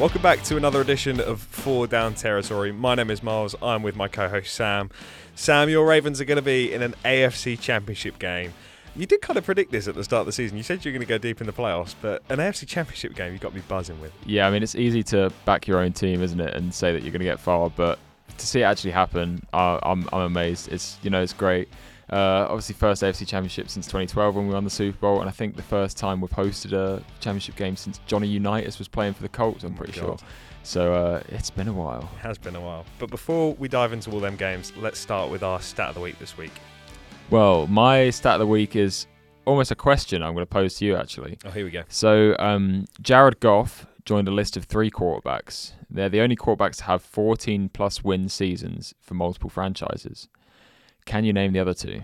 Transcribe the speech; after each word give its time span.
Welcome 0.00 0.22
back 0.22 0.42
to 0.44 0.56
another 0.56 0.80
edition 0.80 1.20
of 1.20 1.42
Four 1.42 1.86
Down 1.86 2.14
Territory. 2.14 2.72
My 2.72 2.94
name 2.94 3.10
is 3.10 3.22
Miles. 3.22 3.54
I'm 3.60 3.82
with 3.82 3.96
my 3.96 4.08
co-host 4.08 4.54
Sam. 4.54 4.88
Sam, 5.34 5.68
your 5.68 5.86
Ravens 5.86 6.22
are 6.22 6.24
going 6.24 6.36
to 6.36 6.42
be 6.42 6.72
in 6.72 6.80
an 6.80 6.94
AFC 7.04 7.60
Championship 7.60 8.18
game. 8.18 8.54
You 8.96 9.04
did 9.04 9.20
kind 9.20 9.36
of 9.36 9.44
predict 9.44 9.72
this 9.72 9.88
at 9.88 9.94
the 9.94 10.02
start 10.02 10.20
of 10.20 10.26
the 10.26 10.32
season. 10.32 10.56
You 10.56 10.62
said 10.62 10.86
you're 10.86 10.92
going 10.92 11.02
to 11.02 11.06
go 11.06 11.18
deep 11.18 11.42
in 11.42 11.46
the 11.46 11.52
playoffs, 11.52 11.94
but 12.00 12.22
an 12.30 12.38
AFC 12.38 12.66
Championship 12.66 13.14
game 13.14 13.32
you've 13.32 13.42
got 13.42 13.50
to 13.50 13.56
be 13.56 13.60
buzzing 13.60 14.00
with. 14.00 14.10
Yeah, 14.24 14.46
I 14.48 14.50
mean 14.50 14.62
it's 14.62 14.74
easy 14.74 15.02
to 15.02 15.30
back 15.44 15.68
your 15.68 15.80
own 15.80 15.92
team, 15.92 16.22
isn't 16.22 16.40
it, 16.40 16.54
and 16.54 16.72
say 16.72 16.94
that 16.94 17.02
you're 17.02 17.12
going 17.12 17.18
to 17.18 17.26
get 17.26 17.38
far, 17.38 17.68
but 17.68 17.98
to 18.38 18.46
see 18.46 18.60
it 18.60 18.64
actually 18.64 18.92
happen, 18.92 19.44
uh, 19.52 19.80
I'm 19.82 20.08
I'm 20.14 20.22
amazed. 20.22 20.72
It's 20.72 20.96
you 21.02 21.10
know 21.10 21.20
it's 21.20 21.34
great. 21.34 21.68
Uh, 22.10 22.46
obviously, 22.48 22.74
first 22.74 23.02
AFC 23.02 23.26
Championship 23.26 23.68
since 23.70 23.86
2012 23.86 24.34
when 24.34 24.48
we 24.48 24.54
won 24.54 24.64
the 24.64 24.70
Super 24.70 24.98
Bowl, 24.98 25.20
and 25.20 25.28
I 25.28 25.32
think 25.32 25.54
the 25.54 25.62
first 25.62 25.96
time 25.96 26.20
we've 26.20 26.30
hosted 26.30 26.72
a 26.72 27.02
championship 27.20 27.54
game 27.54 27.76
since 27.76 28.00
Johnny 28.06 28.26
Unitas 28.26 28.78
was 28.78 28.88
playing 28.88 29.14
for 29.14 29.22
the 29.22 29.28
Colts. 29.28 29.62
I'm 29.62 29.74
Oh 29.74 29.76
pretty 29.76 29.92
sure. 29.92 30.16
So 30.62 30.92
uh, 30.92 31.22
it's 31.28 31.50
been 31.50 31.68
a 31.68 31.72
while. 31.72 32.10
It 32.16 32.20
has 32.20 32.36
been 32.36 32.56
a 32.56 32.60
while. 32.60 32.84
But 32.98 33.10
before 33.10 33.54
we 33.54 33.68
dive 33.68 33.92
into 33.92 34.10
all 34.10 34.20
them 34.20 34.36
games, 34.36 34.72
let's 34.76 34.98
start 34.98 35.30
with 35.30 35.42
our 35.42 35.60
stat 35.60 35.90
of 35.90 35.94
the 35.94 36.00
week 36.00 36.18
this 36.18 36.36
week. 36.36 36.52
Well, 37.30 37.66
my 37.68 38.10
stat 38.10 38.34
of 38.34 38.40
the 38.40 38.46
week 38.46 38.74
is 38.74 39.06
almost 39.44 39.70
a 39.70 39.76
question 39.76 40.22
I'm 40.22 40.34
going 40.34 40.42
to 40.44 40.50
pose 40.50 40.74
to 40.76 40.84
you 40.84 40.96
actually. 40.96 41.38
Oh, 41.44 41.50
here 41.50 41.64
we 41.64 41.70
go. 41.70 41.84
So 41.88 42.36
um, 42.38 42.86
Jared 43.00 43.40
Goff 43.40 43.86
joined 44.04 44.28
a 44.28 44.32
list 44.32 44.56
of 44.56 44.64
three 44.64 44.90
quarterbacks. 44.90 45.72
They're 45.88 46.08
the 46.08 46.20
only 46.20 46.36
quarterbacks 46.36 46.76
to 46.78 46.84
have 46.84 47.02
14 47.02 47.68
plus 47.70 48.02
win 48.04 48.28
seasons 48.28 48.94
for 49.00 49.14
multiple 49.14 49.50
franchises. 49.50 50.28
Can 51.06 51.24
you 51.24 51.32
name 51.32 51.52
the 51.52 51.58
other 51.60 51.74
two? 51.74 52.02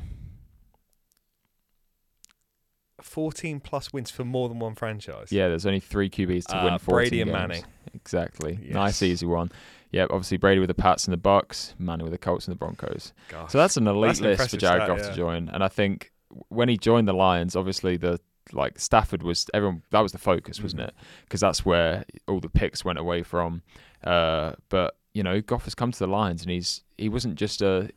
14 3.02 3.60
plus 3.60 3.92
wins 3.92 4.10
for 4.10 4.24
more 4.24 4.48
than 4.48 4.58
one 4.58 4.74
franchise. 4.74 5.30
Yeah, 5.30 5.48
there's 5.48 5.66
only 5.66 5.80
three 5.80 6.08
QBs 6.10 6.46
to 6.46 6.56
Uh, 6.56 6.64
win 6.64 6.78
14 6.78 6.94
Brady 6.94 7.20
and 7.20 7.30
games. 7.30 7.38
Manning. 7.38 7.64
Exactly. 7.94 8.58
Yes. 8.62 8.74
Nice, 8.74 9.02
easy 9.02 9.26
one. 9.26 9.50
Yeah, 9.92 10.04
obviously 10.04 10.38
Brady 10.38 10.60
with 10.60 10.68
the 10.68 10.74
Pats 10.74 11.04
and 11.04 11.12
the 11.12 11.16
Bucks, 11.18 11.74
Manning 11.78 12.04
with 12.04 12.12
the 12.12 12.18
Colts 12.18 12.46
and 12.48 12.52
the 12.54 12.58
Broncos. 12.58 13.12
Gosh. 13.28 13.52
So 13.52 13.58
that's 13.58 13.76
an 13.76 13.86
elite 13.86 14.08
That's 14.08 14.20
an 14.20 14.26
list 14.26 14.50
for 14.50 14.56
Jared 14.56 14.82
stat, 14.82 14.88
Goff 14.88 14.98
yeah. 14.98 15.10
to 15.10 15.14
join. 15.14 15.48
And 15.50 15.62
I 15.62 15.68
think 15.68 16.12
when 16.48 16.68
he 16.68 16.76
joined 16.76 17.06
the 17.06 17.12
Lions, 17.12 17.54
obviously 17.54 17.96
the 17.96 18.18
like 18.52 18.78
Stafford 18.78 19.22
was 19.22 19.46
everyone 19.54 19.82
that 19.90 20.00
was 20.00 20.12
the 20.12 20.18
focus, 20.18 20.60
wasn't 20.62 20.82
Mhm. 20.82 20.88
it? 20.88 20.94
Because 21.24 21.40
that's 21.40 21.64
where 21.64 22.04
all 22.28 22.40
the 22.40 22.48
picks 22.48 22.84
went 22.84 22.98
away 22.98 23.22
from. 23.22 23.62
Uh, 24.04 24.52
but 24.68 24.96
you 25.14 25.22
know, 25.22 25.40
Goff 25.40 25.64
has 25.64 25.74
come 25.74 25.92
to 25.92 25.98
the 25.98 26.06
Lions, 26.06 26.42
and 26.42 26.50
he's 26.50 26.82
he 26.98 27.08
wasn't 27.08 27.36
just 27.36 27.60
a 27.62 27.90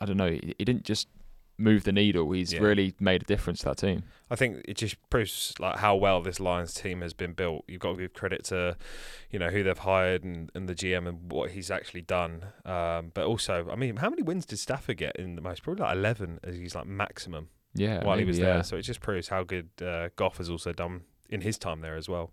I 0.00 0.04
don't 0.06 0.16
know, 0.16 0.30
he, 0.30 0.54
he 0.58 0.64
didn't 0.64 0.84
just 0.84 1.08
move 1.58 1.84
the 1.84 1.92
needle. 1.92 2.30
He's 2.32 2.52
Yeah. 2.52 2.60
really 2.60 2.94
made 3.00 3.22
a 3.22 3.24
difference 3.24 3.60
to 3.60 3.66
that 3.66 3.78
team. 3.78 4.02
I 4.30 4.36
think 4.36 4.62
it 4.68 4.76
just 4.76 4.96
proves 5.08 5.54
like 5.58 5.78
how 5.78 5.96
well 5.96 6.20
this 6.20 6.38
Lions 6.38 6.74
team 6.74 7.00
has 7.00 7.14
been 7.14 7.32
built. 7.32 7.64
You've 7.66 7.80
got 7.80 7.92
to 7.92 7.96
give 7.98 8.12
credit 8.12 8.44
to, 8.46 8.76
you 9.30 9.38
know, 9.38 9.48
who 9.48 9.62
they've 9.62 9.78
hired 9.78 10.22
and, 10.22 10.50
and 10.54 10.68
the 10.68 10.74
GM 10.74 11.08
and 11.08 11.32
what 11.32 11.52
he's 11.52 11.70
actually 11.70 12.02
done. 12.02 12.44
Um, 12.66 13.10
but 13.14 13.24
also, 13.24 13.68
I 13.72 13.76
mean, 13.76 13.96
how 13.96 14.10
many 14.10 14.20
wins 14.22 14.44
did 14.44 14.58
Stafford 14.58 14.98
get 14.98 15.16
in 15.16 15.34
the 15.34 15.40
most? 15.40 15.62
Probably 15.62 15.82
like 15.82 15.96
eleven 15.96 16.40
as 16.44 16.56
he's 16.56 16.74
like 16.74 16.86
maximum 16.86 17.48
Yeah, 17.74 18.04
while 18.04 18.16
he 18.16 18.20
maybe, 18.24 18.32
was 18.32 18.38
yeah. 18.38 18.44
there. 18.54 18.62
So 18.62 18.76
it 18.76 18.82
just 18.82 19.00
proves 19.00 19.28
how 19.28 19.42
good 19.42 19.70
uh, 19.80 20.10
Goff 20.16 20.36
has 20.36 20.50
also 20.50 20.72
done 20.74 21.04
in 21.30 21.40
his 21.40 21.56
time 21.56 21.80
there 21.80 21.96
as 21.96 22.06
well. 22.08 22.32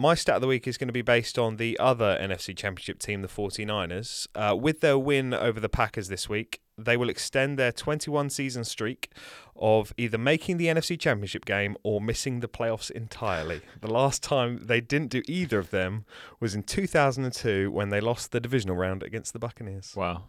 My 0.00 0.14
stat 0.14 0.36
of 0.36 0.40
the 0.40 0.46
week 0.46 0.66
is 0.66 0.78
going 0.78 0.88
to 0.88 0.92
be 0.94 1.02
based 1.02 1.38
on 1.38 1.56
the 1.56 1.78
other 1.78 2.18
NFC 2.18 2.56
Championship 2.56 2.98
team, 2.98 3.20
the 3.20 3.28
49ers. 3.28 4.26
Uh, 4.34 4.56
with 4.56 4.80
their 4.80 4.98
win 4.98 5.34
over 5.34 5.60
the 5.60 5.68
Packers 5.68 6.08
this 6.08 6.26
week, 6.26 6.62
they 6.78 6.96
will 6.96 7.10
extend 7.10 7.58
their 7.58 7.70
21 7.70 8.30
season 8.30 8.64
streak 8.64 9.10
of 9.56 9.92
either 9.98 10.16
making 10.16 10.56
the 10.56 10.68
NFC 10.68 10.98
Championship 10.98 11.44
game 11.44 11.76
or 11.82 12.00
missing 12.00 12.40
the 12.40 12.48
playoffs 12.48 12.90
entirely. 12.90 13.60
the 13.82 13.92
last 13.92 14.22
time 14.22 14.58
they 14.62 14.80
didn't 14.80 15.10
do 15.10 15.20
either 15.28 15.58
of 15.58 15.68
them 15.68 16.06
was 16.40 16.54
in 16.54 16.62
2002 16.62 17.70
when 17.70 17.90
they 17.90 18.00
lost 18.00 18.32
the 18.32 18.40
divisional 18.40 18.76
round 18.76 19.02
against 19.02 19.34
the 19.34 19.38
Buccaneers. 19.38 19.92
Wow. 19.94 20.22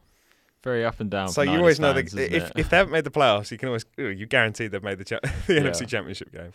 Very 0.66 0.84
up 0.84 1.00
and 1.00 1.10
down. 1.10 1.30
So 1.30 1.44
you 1.44 1.58
always 1.58 1.80
know 1.80 1.94
that 1.94 2.14
if, 2.14 2.52
if 2.58 2.70
they 2.70 2.76
haven't 2.76 2.92
made 2.92 3.06
the 3.06 3.10
playoffs, 3.10 3.52
you 3.52 3.58
can 3.58 3.70
always 3.70 3.86
you 3.98 4.26
guarantee 4.26 4.68
they've 4.68 4.84
made 4.84 4.98
the 4.98 5.06
cha- 5.06 5.20
the 5.48 5.54
Yeah. 5.56 5.62
NFC 5.62 5.88
Championship 5.88 6.32
game, 6.34 6.52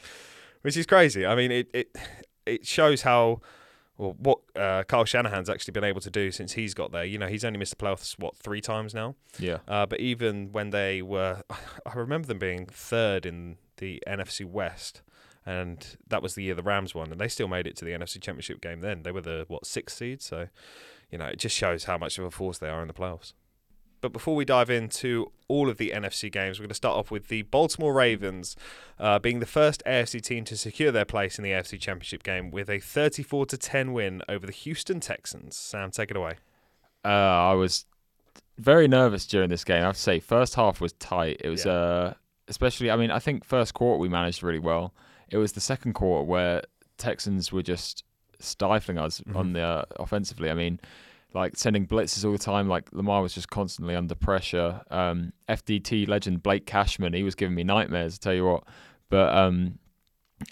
which 0.61 0.77
is 0.77 0.85
crazy. 0.85 1.25
I 1.25 1.35
mean, 1.35 1.51
it 1.51 1.69
it 1.73 1.97
it 2.47 2.67
shows 2.67 3.03
how 3.03 3.41
well 3.99 4.15
what 4.19 4.39
uh, 4.55 4.85
Kyle 4.85 5.05
Shanahan's 5.05 5.51
actually 5.51 5.73
been 5.73 5.85
able 5.85 6.01
to 6.01 6.11
do 6.11 6.31
since 6.31 6.53
he's 6.53 6.75
got 6.75 6.93
there. 6.93 7.05
You 7.05 7.19
know, 7.19 7.29
he's 7.29 7.45
only 7.45 7.59
missed 7.59 7.77
the 7.77 7.85
playoffs 7.85 8.19
what 8.19 8.37
three 8.37 8.61
times 8.61 8.95
now. 8.95 9.15
yeah, 9.39 9.59
Uh, 9.67 9.87
but 9.87 10.01
even 10.01 10.53
when 10.53 10.71
they 10.71 11.03
were, 11.03 11.43
I 11.51 11.95
remember 11.95 12.29
them 12.29 12.39
being 12.39 12.67
third 12.67 13.27
in 13.27 13.57
the 13.79 14.03
NFC 14.07 14.45
West. 14.45 15.03
And 15.49 15.97
that 16.09 16.23
was 16.23 16.35
the 16.35 16.43
year 16.43 16.57
the 16.57 16.63
Rams 16.65 16.93
won, 16.93 17.13
and 17.13 17.21
they 17.21 17.29
still 17.29 17.47
made 17.47 17.69
it 17.69 17.77
to 17.77 17.85
the 17.85 17.93
NFC 17.93 18.21
Championship 18.21 18.61
game. 18.61 18.81
Then 18.81 19.05
they 19.05 19.13
were 19.13 19.21
the 19.21 19.45
what 19.47 19.65
sixth 19.65 19.99
seed, 19.99 20.21
so 20.21 20.49
you 21.09 21.19
know 21.19 21.27
it 21.27 21.39
just 21.39 21.55
shows 21.55 21.85
how 21.85 21.97
much 21.97 22.19
of 22.19 22.25
a 22.25 22.33
force 22.33 22.59
they 22.59 22.69
are 22.69 22.83
in 22.83 22.89
the 22.89 22.95
playoffs. 22.95 23.33
But 24.01 24.13
before 24.13 24.35
we 24.37 24.45
dive 24.45 24.71
into 24.71 25.33
all 25.49 25.69
of 25.71 25.79
the 25.79 25.91
NFC 25.95 26.31
games, 26.31 26.59
we're 26.59 26.65
going 26.65 26.69
to 26.71 26.75
start 26.75 26.97
off 26.97 27.11
with 27.11 27.29
the 27.29 27.43
Baltimore 27.43 27.93
Ravens 27.95 28.57
uh, 28.99 29.19
being 29.19 29.41
the 29.41 29.47
first 29.47 29.83
AFC 29.87 30.21
team 30.23 30.45
to 30.45 30.57
secure 30.57 30.93
their 30.93 31.05
place 31.05 31.39
in 31.39 31.45
the 31.45 31.51
AFC 31.51 31.81
Championship 31.81 32.23
game 32.23 32.51
with 32.51 32.69
a 32.69 32.79
34 32.79 33.47
to 33.47 33.57
10 33.57 33.93
win 33.93 34.23
over 34.29 34.47
the 34.47 34.53
Houston 34.53 35.01
Texans. 35.01 35.57
Sam, 35.57 35.91
take 35.91 36.11
it 36.11 36.17
away. 36.17 36.35
uh, 37.05 37.09
I 37.09 37.55
was 37.55 37.87
very 38.59 38.89
nervous 38.89 39.27
during 39.27 39.49
this 39.51 39.65
game. 39.65 39.83
I 39.83 39.87
have 39.87 39.97
to 39.97 40.01
say, 40.01 40.19
first 40.21 40.55
half 40.57 40.81
was 40.81 40.93
tight. 40.95 41.41
It 41.45 41.49
was, 41.49 41.65
Yeah. 41.65 41.73
uh, 41.73 42.15
especially. 42.49 42.91
I 42.91 42.97
mean, 42.97 43.11
I 43.11 43.19
think 43.19 43.45
first 43.45 43.75
quarter 43.75 43.99
we 43.99 44.09
managed 44.09 44.43
really 44.43 44.59
well. 44.59 44.93
It 45.31 45.37
was 45.39 45.53
the 45.53 45.61
second 45.61 45.93
quarter 45.95 46.25
where 46.25 46.63
Texans 46.99 47.53
were 47.53 47.63
just 47.63 48.03
stifling 48.41 48.99
us 48.99 49.21
Mhm. 49.23 49.37
on 49.37 49.53
the 49.53 49.63
uh, 49.63 49.85
offensively. 49.97 50.51
I 50.51 50.55
mean, 50.55 50.81
like 51.37 51.57
sending 51.57 51.87
blitzes 51.87 52.25
all 52.25 52.33
the 52.33 52.39
time. 52.39 52.69
Like 52.69 52.93
Lamar 52.93 53.23
was 53.23 53.35
just 53.35 53.51
constantly 53.51 53.95
under 53.95 54.15
pressure. 54.15 54.81
Um, 54.91 55.33
FDT 55.49 56.09
legend 56.09 56.43
Blake 56.43 56.67
Cashman, 56.67 57.13
he 57.13 57.23
was 57.23 57.35
giving 57.35 57.55
me 57.55 57.63
nightmares. 57.63 58.19
I 58.21 58.25
tell 58.25 58.35
you 58.35 58.47
what, 58.47 58.65
but 59.11 59.35
um, 59.37 59.79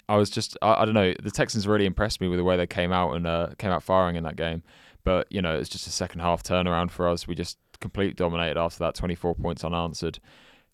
I 0.07 0.15
was 0.15 0.29
just 0.29 0.57
I, 0.61 0.81
I 0.81 0.85
don't 0.85 0.93
know. 0.93 1.13
The 1.21 1.31
Texans 1.31 1.67
really 1.67 1.85
impressed 1.85 2.21
me 2.21 2.27
with 2.27 2.37
the 2.37 2.43
way 2.43 2.55
they 2.55 2.67
came 2.67 2.93
out 2.93 3.13
and 3.13 3.27
uh, 3.27 3.49
came 3.57 3.71
out 3.71 3.83
firing 3.83 4.15
in 4.15 4.23
that 4.23 4.35
game. 4.35 4.63
But 5.03 5.27
you 5.31 5.41
know, 5.41 5.57
it's 5.57 5.69
just 5.69 5.87
a 5.87 5.91
second 5.91 6.21
half 6.21 6.43
turnaround 6.43 6.91
for 6.91 7.07
us. 7.07 7.27
We 7.27 7.35
just 7.35 7.57
completely 7.79 8.13
dominated 8.13 8.57
after 8.57 8.79
that, 8.79 8.95
24 8.95 9.35
points 9.35 9.63
unanswered. 9.63 10.19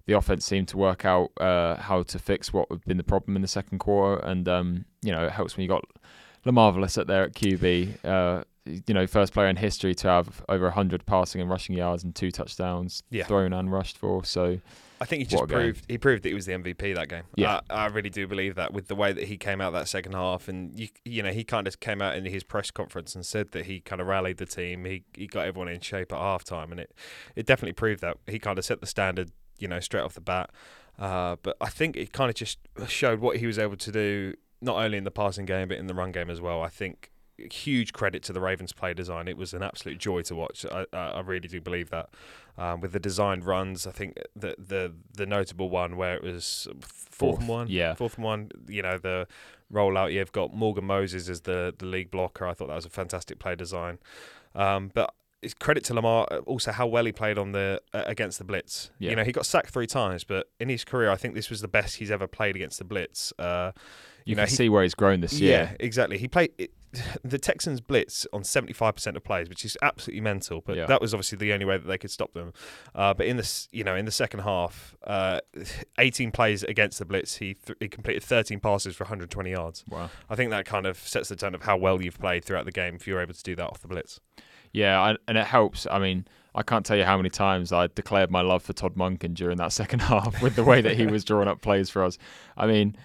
The 0.07 0.13
offense 0.13 0.45
seemed 0.45 0.67
to 0.69 0.77
work 0.77 1.05
out 1.05 1.31
uh, 1.39 1.77
how 1.77 2.03
to 2.03 2.19
fix 2.19 2.51
what 2.51 2.67
had 2.69 2.83
been 2.85 2.97
the 2.97 3.03
problem 3.03 3.35
in 3.35 3.41
the 3.41 3.47
second 3.47 3.79
quarter, 3.79 4.21
and 4.25 4.47
um, 4.49 4.85
you 5.01 5.11
know, 5.11 5.25
it 5.25 5.31
helps 5.31 5.55
when 5.55 5.63
you 5.63 5.69
got 5.69 5.85
Lamarvelous 6.45 6.97
at 6.97 7.07
there 7.07 7.23
at 7.23 7.33
QB. 7.33 8.03
Uh, 8.03 8.43
you 8.65 8.93
know, 8.93 9.07
first 9.07 9.33
player 9.33 9.47
in 9.47 9.55
history 9.55 9.95
to 9.95 10.07
have 10.07 10.43
over 10.47 10.65
100 10.65 11.05
passing 11.05 11.41
and 11.41 11.49
rushing 11.49 11.75
yards 11.75 12.03
and 12.03 12.15
two 12.15 12.31
touchdowns 12.31 13.01
Yeah. 13.09 13.23
thrown 13.25 13.53
and 13.53 13.71
rushed 13.71 13.97
for. 13.97 14.23
So 14.23 14.59
I 14.99 15.05
think 15.05 15.19
he 15.21 15.25
just 15.25 15.47
proved 15.47 15.85
he 15.89 15.97
proved 15.97 16.21
that 16.23 16.29
he 16.29 16.35
was 16.35 16.45
the 16.45 16.53
MVP 16.53 16.93
that 16.93 17.09
game. 17.09 17.23
Yeah. 17.35 17.61
I, 17.71 17.73
I 17.73 17.87
really 17.87 18.11
do 18.11 18.27
believe 18.27 18.53
that 18.55 18.71
with 18.71 18.87
the 18.87 18.93
way 18.95 19.11
that 19.13 19.23
he 19.23 19.35
came 19.37 19.59
out 19.59 19.73
that 19.73 19.87
second 19.87 20.13
half, 20.13 20.47
and 20.47 20.77
you 20.79 20.89
you 21.05 21.23
know 21.23 21.31
he 21.31 21.43
kind 21.43 21.65
of 21.67 21.79
came 21.79 22.03
out 22.03 22.15
in 22.15 22.25
his 22.25 22.43
press 22.43 22.69
conference 22.69 23.15
and 23.15 23.25
said 23.25 23.51
that 23.53 23.65
he 23.65 23.79
kind 23.79 23.99
of 23.99 24.05
rallied 24.07 24.37
the 24.37 24.45
team. 24.45 24.85
He 24.85 25.03
he 25.17 25.25
got 25.25 25.47
everyone 25.47 25.69
in 25.69 25.79
shape 25.79 26.13
at 26.13 26.19
halftime, 26.19 26.69
and 26.69 26.79
it 26.79 26.93
it 27.35 27.47
definitely 27.47 27.73
proved 27.73 28.01
that 28.01 28.17
he 28.27 28.37
kind 28.37 28.59
of 28.59 28.65
set 28.65 28.79
the 28.79 28.85
standard, 28.87 29.31
you 29.57 29.67
know, 29.67 29.79
straight 29.79 30.01
off 30.01 30.13
the 30.13 30.21
bat. 30.21 30.51
Uh, 30.99 31.35
but 31.41 31.57
I 31.59 31.69
think 31.69 31.97
it 31.97 32.13
kind 32.13 32.29
of 32.29 32.35
just 32.35 32.59
showed 32.87 33.21
what 33.21 33.37
he 33.37 33.47
was 33.47 33.57
able 33.57 33.77
to 33.77 33.91
do, 33.91 34.35
not 34.61 34.75
only 34.83 34.99
in 34.99 35.03
the 35.03 35.09
passing 35.11 35.45
game 35.47 35.67
but 35.69 35.77
in 35.77 35.87
the 35.87 35.95
run 35.95 36.11
game 36.11 36.29
as 36.29 36.39
well. 36.41 36.61
I 36.61 36.69
think 36.69 37.10
huge 37.49 37.93
credit 37.93 38.23
to 38.23 38.33
the 38.33 38.41
Ravens 38.41 38.73
play 38.73 38.93
design. 38.93 39.27
It 39.27 39.37
was 39.37 39.53
an 39.53 39.63
absolute 39.63 39.97
joy 39.97 40.21
to 40.23 40.35
watch. 40.35 40.65
I, 40.71 40.85
I 40.93 41.19
really 41.21 41.47
do 41.47 41.61
believe 41.61 41.89
that. 41.91 42.09
Um, 42.57 42.81
with 42.81 42.91
the 42.91 42.99
designed 42.99 43.45
runs, 43.45 43.87
I 43.87 43.91
think 43.91 44.17
the 44.35 44.55
the 44.57 44.93
the 45.15 45.25
notable 45.25 45.69
one 45.69 45.95
where 45.95 46.15
it 46.15 46.23
was 46.23 46.67
fourth, 46.81 47.39
and 47.39 47.47
one, 47.47 47.67
yeah. 47.69 47.93
fourth 47.93 48.15
and 48.15 48.25
one. 48.25 48.51
You 48.67 48.81
know 48.81 48.97
the 48.97 49.27
rollout. 49.73 50.11
You've 50.13 50.31
got 50.33 50.53
Morgan 50.53 50.85
Moses 50.85 51.29
as 51.29 51.41
the 51.41 51.73
the 51.77 51.85
league 51.85 52.11
blocker. 52.11 52.45
I 52.45 52.53
thought 52.53 52.67
that 52.67 52.75
was 52.75 52.85
a 52.85 52.89
fantastic 52.89 53.39
play 53.39 53.55
design. 53.55 53.99
Um, 54.53 54.91
but 54.93 55.13
it's 55.41 55.53
credit 55.53 55.83
to 55.85 55.93
Lamar 55.93 56.27
uh, 56.29 56.37
also 56.39 56.71
how 56.71 56.85
well 56.85 57.05
he 57.05 57.11
played 57.11 57.37
on 57.37 57.53
the 57.53 57.81
uh, 57.93 58.03
against 58.05 58.37
the 58.37 58.43
blitz. 58.43 58.91
Yeah. 58.99 59.11
You 59.11 59.15
know 59.15 59.23
he 59.23 59.31
got 59.31 59.45
sacked 59.45 59.69
three 59.71 59.87
times, 59.87 60.23
but 60.25 60.49
in 60.59 60.67
his 60.69 60.83
career, 60.83 61.09
I 61.09 61.15
think 61.15 61.33
this 61.35 61.49
was 61.49 61.61
the 61.61 61.67
best 61.69 61.95
he's 61.95 62.11
ever 62.11 62.27
played 62.27 62.55
against 62.57 62.79
the 62.79 62.85
blitz. 62.85 63.31
Uh, 63.39 63.71
you, 64.25 64.31
You 64.31 64.35
know, 64.35 64.43
can 64.43 64.49
he- 64.49 64.55
see 64.55 64.69
where 64.69 64.83
he's 64.83 64.93
grown 64.93 65.21
this 65.21 65.39
year. 65.39 65.51
yeah, 65.71 65.75
exactly. 65.79 66.17
He 66.17 66.27
played 66.27 66.51
it, 66.57 66.71
the 67.23 67.37
Texans 67.37 67.79
blitz 67.81 68.27
on 68.33 68.43
seventy 68.43 68.73
five 68.73 68.95
percent 68.95 69.15
of 69.17 69.23
plays, 69.23 69.47
which 69.49 69.63
is 69.65 69.77
absolutely 69.81 70.21
mental. 70.21 70.61
But 70.65 70.75
Yeah. 70.77 70.85
that 70.87 71.01
was 71.01 71.13
obviously 71.13 71.37
the 71.37 71.53
only 71.53 71.65
way 71.65 71.77
that 71.77 71.87
they 71.87 71.97
could 71.97 72.11
stop 72.11 72.33
them. 72.33 72.53
Uh, 72.93 73.13
but 73.13 73.25
in 73.27 73.37
this, 73.37 73.67
you 73.71 73.83
know, 73.83 73.95
in 73.95 74.05
the 74.05 74.11
second 74.11 74.41
half, 74.41 74.95
uh, 75.05 75.39
eighteen 75.97 76.31
plays 76.31 76.63
against 76.63 76.99
the 76.99 77.05
blitz, 77.05 77.37
he 77.37 77.53
th- 77.53 77.77
he 77.79 77.87
completed 77.87 78.23
thirteen 78.23 78.59
passes 78.59 78.95
for 78.95 79.03
one 79.05 79.09
hundred 79.09 79.29
twenty 79.31 79.51
yards. 79.51 79.83
Wow. 79.89 80.09
I 80.29 80.35
think 80.35 80.51
that 80.51 80.65
kind 80.65 80.85
of 80.85 80.97
sets 80.97 81.29
the 81.29 81.35
tone 81.35 81.55
of 81.55 81.61
how 81.63 81.77
well 81.77 82.01
you've 82.01 82.19
played 82.19 82.43
throughout 82.45 82.65
the 82.65 82.71
game 82.71 82.95
if 82.95 83.07
you're 83.07 83.21
able 83.21 83.33
to 83.33 83.43
do 83.43 83.55
that 83.55 83.67
off 83.67 83.79
the 83.81 83.87
blitz. 83.87 84.19
Yeah, 84.73 85.01
I, 85.01 85.15
and 85.27 85.37
it 85.37 85.45
helps. 85.47 85.85
I 85.91 85.99
mean, 85.99 86.25
I 86.55 86.63
can't 86.63 86.85
tell 86.85 86.95
you 86.97 87.03
how 87.03 87.17
many 87.17 87.29
times 87.29 87.73
I 87.73 87.87
declared 87.87 88.31
my 88.31 88.41
love 88.41 88.63
for 88.63 88.71
Todd 88.73 88.95
Monken 88.95 89.33
during 89.33 89.57
that 89.57 89.73
second 89.81 89.99
half 90.01 90.41
with 90.41 90.55
the 90.55 90.63
way 90.63 90.81
that 90.81 90.95
he 90.95 91.05
was 91.07 91.23
drawing 91.25 91.47
up 91.49 91.61
plays 91.61 91.89
for 91.89 92.03
us. 92.03 92.17
I 92.57 92.67
mean, 92.67 92.95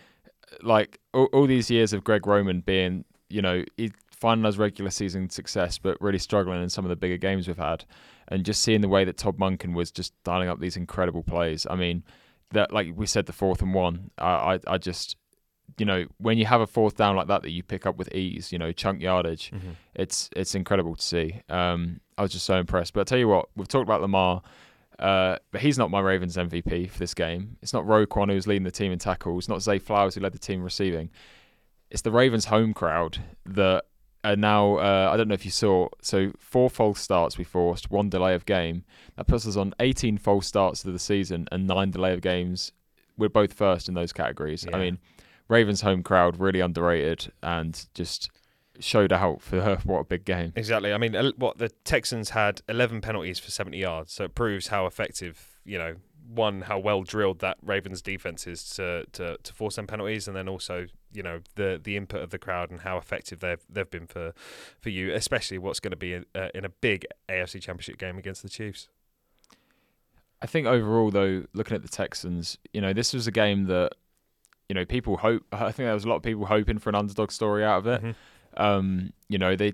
like 0.62 1.00
all, 1.12 1.24
all 1.32 1.46
these 1.46 1.70
years 1.70 1.92
of 1.92 2.04
Greg 2.04 2.26
Roman 2.26 2.60
being, 2.60 3.04
you 3.28 3.42
know, 3.42 3.64
he 3.76 3.92
us 4.22 4.56
regular 4.56 4.90
season 4.90 5.28
success, 5.30 5.78
but 5.78 6.00
really 6.00 6.18
struggling 6.18 6.62
in 6.62 6.68
some 6.68 6.84
of 6.84 6.88
the 6.88 6.96
bigger 6.96 7.16
games 7.18 7.46
we've 7.46 7.56
had, 7.58 7.84
and 8.28 8.44
just 8.44 8.62
seeing 8.62 8.80
the 8.80 8.88
way 8.88 9.04
that 9.04 9.16
Todd 9.18 9.38
Monken 9.38 9.74
was 9.74 9.90
just 9.90 10.12
dialing 10.24 10.48
up 10.48 10.58
these 10.58 10.76
incredible 10.76 11.22
plays. 11.22 11.66
I 11.70 11.76
mean, 11.76 12.02
that 12.52 12.72
like 12.72 12.88
we 12.96 13.06
said, 13.06 13.26
the 13.26 13.32
fourth 13.32 13.62
and 13.62 13.74
one. 13.74 14.10
I 14.18 14.54
I, 14.54 14.60
I 14.66 14.78
just 14.78 15.16
you 15.78 15.84
know 15.84 16.06
when 16.18 16.38
you 16.38 16.46
have 16.46 16.60
a 16.60 16.66
fourth 16.66 16.96
down 16.96 17.14
like 17.16 17.26
that 17.28 17.42
that 17.42 17.50
you 17.50 17.62
pick 17.62 17.84
up 17.86 17.96
with 17.98 18.12
ease, 18.14 18.50
you 18.52 18.58
know 18.58 18.72
chunk 18.72 19.00
yardage, 19.02 19.50
Mm-hmm. 19.54 19.72
it's 19.94 20.30
it's 20.34 20.54
incredible 20.54 20.96
to 20.96 21.02
see. 21.04 21.40
Um, 21.48 22.00
I 22.18 22.22
was 22.22 22.32
just 22.32 22.46
so 22.46 22.56
impressed. 22.56 22.94
But 22.94 23.02
I 23.02 23.04
tell 23.04 23.18
you 23.18 23.28
what, 23.28 23.48
we've 23.54 23.68
talked 23.68 23.82
about 23.86 24.00
Lamar. 24.00 24.42
Uh, 24.98 25.36
but 25.50 25.60
he's 25.60 25.76
not 25.76 25.90
my 25.90 26.00
Ravens 26.00 26.38
MVP 26.38 26.88
for 26.90 26.98
this 26.98 27.12
game. 27.12 27.58
It's 27.60 27.74
not 27.74 27.84
Roquan 27.84 28.30
who's 28.30 28.46
leading 28.46 28.62
the 28.64 28.70
team 28.70 28.92
in 28.92 28.98
tackles. 28.98 29.44
It's 29.44 29.48
not 29.48 29.60
Zay 29.60 29.78
Flowers 29.78 30.14
who 30.14 30.22
led 30.22 30.32
the 30.32 30.38
team 30.38 30.62
receiving. 30.62 31.10
It's 31.90 32.02
the 32.02 32.10
Ravens 32.10 32.46
home 32.46 32.74
crowd 32.74 33.18
that 33.44 33.84
are 34.24 34.36
now. 34.36 34.76
Uh, 34.76 35.10
I 35.12 35.16
don't 35.16 35.28
know 35.28 35.34
if 35.34 35.44
you 35.44 35.50
saw. 35.50 35.88
So 36.02 36.32
four 36.38 36.68
false 36.68 37.00
starts 37.00 37.38
we 37.38 37.44
forced, 37.44 37.90
one 37.90 38.08
delay 38.08 38.34
of 38.34 38.44
game. 38.46 38.84
That 39.16 39.26
puts 39.26 39.46
us 39.46 39.56
on 39.56 39.74
18 39.80 40.18
false 40.18 40.46
starts 40.46 40.84
of 40.84 40.92
the 40.92 40.98
season 40.98 41.48
and 41.52 41.66
nine 41.66 41.90
delay 41.90 42.12
of 42.12 42.20
games. 42.20 42.72
We're 43.16 43.28
both 43.28 43.52
first 43.52 43.88
in 43.88 43.94
those 43.94 44.12
categories. 44.12 44.66
I 44.72 44.78
mean, 44.78 44.98
Ravens 45.48 45.80
home 45.80 46.02
crowd 46.02 46.38
really 46.38 46.60
underrated 46.60 47.32
and 47.42 47.86
just 47.94 48.30
showed 48.78 49.12
out 49.12 49.40
for 49.40 49.76
what 49.84 50.00
a 50.00 50.04
big 50.04 50.24
game. 50.24 50.52
Exactly. 50.56 50.92
I 50.92 50.98
mean, 50.98 51.14
what 51.36 51.58
the 51.58 51.68
Texans 51.84 52.30
had 52.30 52.62
11 52.68 53.00
penalties 53.00 53.38
for 53.38 53.50
70 53.50 53.78
yards, 53.78 54.12
so 54.12 54.24
it 54.24 54.34
proves 54.34 54.68
how 54.68 54.86
effective, 54.86 55.58
you 55.64 55.78
know, 55.78 55.96
one 56.28 56.62
how 56.62 56.78
well 56.78 57.02
drilled 57.02 57.38
that 57.40 57.56
Ravens 57.62 58.02
defense 58.02 58.46
is 58.46 58.68
to, 58.70 59.04
to, 59.12 59.36
to 59.42 59.52
force 59.52 59.76
them 59.76 59.86
penalties, 59.86 60.26
and 60.26 60.36
then 60.36 60.48
also, 60.48 60.86
you 61.12 61.22
know, 61.22 61.40
the 61.54 61.80
the 61.82 61.96
input 61.96 62.22
of 62.22 62.30
the 62.30 62.38
crowd 62.38 62.70
and 62.70 62.80
how 62.80 62.98
effective 62.98 63.40
they've 63.40 63.64
they've 63.70 63.90
been 63.90 64.06
for 64.06 64.32
for 64.80 64.90
you, 64.90 65.12
especially 65.14 65.58
what's 65.58 65.80
going 65.80 65.92
to 65.92 65.96
be 65.96 66.12
in, 66.14 66.26
uh, 66.34 66.48
in 66.54 66.64
a 66.64 66.68
big 66.68 67.06
AFC 67.28 67.60
Championship 67.62 67.98
game 67.98 68.18
against 68.18 68.42
the 68.42 68.48
Chiefs. 68.48 68.88
I 70.42 70.46
think 70.46 70.66
overall, 70.66 71.10
though, 71.10 71.44
looking 71.54 71.74
at 71.74 71.82
the 71.82 71.88
Texans, 71.88 72.58
you 72.72 72.80
know, 72.80 72.92
this 72.92 73.14
was 73.14 73.26
a 73.26 73.32
game 73.32 73.64
that, 73.64 73.92
you 74.68 74.74
know, 74.74 74.84
people 74.84 75.16
hope. 75.16 75.42
I 75.52 75.72
think 75.72 75.86
there 75.86 75.94
was 75.94 76.04
a 76.04 76.08
lot 76.08 76.16
of 76.16 76.22
people 76.22 76.46
hoping 76.46 76.78
for 76.78 76.90
an 76.90 76.94
underdog 76.94 77.30
story 77.30 77.64
out 77.64 77.78
of 77.78 77.86
it. 77.86 78.02
Mhm. 78.02 78.14
Um, 78.58 79.12
you 79.28 79.38
know, 79.38 79.56
they 79.56 79.72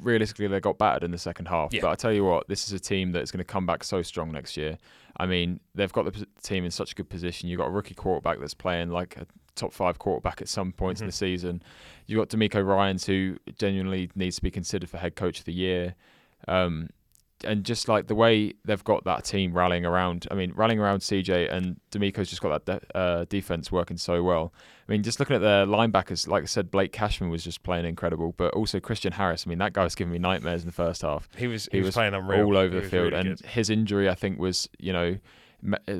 realistically 0.00 0.46
they 0.48 0.60
got 0.60 0.78
battered 0.78 1.04
in 1.04 1.10
the 1.10 1.18
second 1.18 1.46
half. 1.46 1.72
Yeah. 1.72 1.82
But 1.82 1.90
I 1.90 1.94
tell 1.94 2.12
you 2.12 2.24
what, 2.24 2.48
this 2.48 2.66
is 2.66 2.72
a 2.72 2.80
team 2.80 3.12
that's 3.12 3.30
going 3.30 3.38
to 3.38 3.44
come 3.44 3.66
back 3.66 3.84
so 3.84 4.02
strong 4.02 4.30
next 4.32 4.56
year. 4.56 4.78
I 5.16 5.26
mean, 5.26 5.60
they've 5.74 5.92
got 5.92 6.04
the 6.06 6.12
p- 6.12 6.26
team 6.42 6.64
in 6.64 6.70
such 6.70 6.92
a 6.92 6.94
good 6.94 7.08
position. 7.08 7.48
You've 7.48 7.58
got 7.58 7.66
a 7.66 7.70
rookie 7.70 7.94
quarterback 7.94 8.40
that's 8.40 8.54
playing 8.54 8.90
like 8.90 9.16
a 9.16 9.26
top 9.54 9.72
five 9.72 9.98
quarterback 10.00 10.42
at 10.42 10.48
some 10.48 10.72
points 10.72 11.00
in 11.00 11.06
Mhm. 11.06 11.10
the 11.10 11.16
season. 11.16 11.62
You've 12.06 12.18
got 12.18 12.28
DeMeco 12.28 12.66
Ryans, 12.66 13.06
who 13.06 13.36
genuinely 13.58 14.10
needs 14.16 14.36
to 14.36 14.42
be 14.42 14.50
considered 14.50 14.90
for 14.90 14.98
head 14.98 15.14
coach 15.14 15.38
of 15.38 15.44
the 15.44 15.52
year. 15.52 15.94
Um, 16.48 16.90
and 17.44 17.64
just 17.64 17.88
like 17.88 18.06
the 18.08 18.14
way 18.14 18.54
they've 18.64 18.82
got 18.84 19.04
that 19.04 19.24
team 19.24 19.52
rallying 19.54 19.84
around, 19.86 20.26
I 20.30 20.34
mean, 20.34 20.52
rallying 20.56 20.80
around 20.80 21.00
CJ 21.00 21.52
and 21.52 21.80
DeMeco's 21.90 22.28
just 22.30 22.42
got 22.42 22.64
that 22.64 22.80
de- 22.92 22.96
uh, 22.98 23.24
defense 23.28 23.70
working 23.70 23.96
so 23.96 24.22
well. 24.22 24.52
I 24.88 24.92
mean, 24.92 25.02
just 25.02 25.18
looking 25.20 25.36
at 25.36 25.42
their 25.42 25.64
linebackers, 25.66 26.26
like 26.28 26.42
I 26.42 26.46
said, 26.46 26.70
Blake 26.70 26.92
Cashman 26.92 27.30
was 27.30 27.42
just 27.44 27.62
playing 27.62 27.84
incredible, 27.86 28.34
but 28.36 28.52
also 28.54 28.80
Christian 28.80 29.12
Harris. 29.12 29.44
I 29.46 29.48
mean, 29.48 29.58
that 29.58 29.72
guy 29.72 29.84
was 29.84 29.94
giving 29.94 30.12
me 30.12 30.18
nightmares 30.18 30.62
in 30.62 30.66
the 30.66 30.72
first 30.72 31.02
half. 31.02 31.28
He 31.36 31.46
was 31.46 31.66
He 31.70 31.78
he, 31.78 31.80
was, 31.80 31.86
was 31.88 31.94
playing 31.94 32.14
unreal 32.14 32.46
all 32.46 32.56
over 32.56 32.74
He 32.74 32.80
the 32.80 32.88
field, 32.88 33.12
really 33.12 33.28
and 33.30 33.38
good. 33.38 33.46
his 33.50 33.70
injury, 33.70 34.08
I 34.10 34.14
think, 34.14 34.38
was 34.38 34.68
you 34.78 34.92
know 34.92 35.18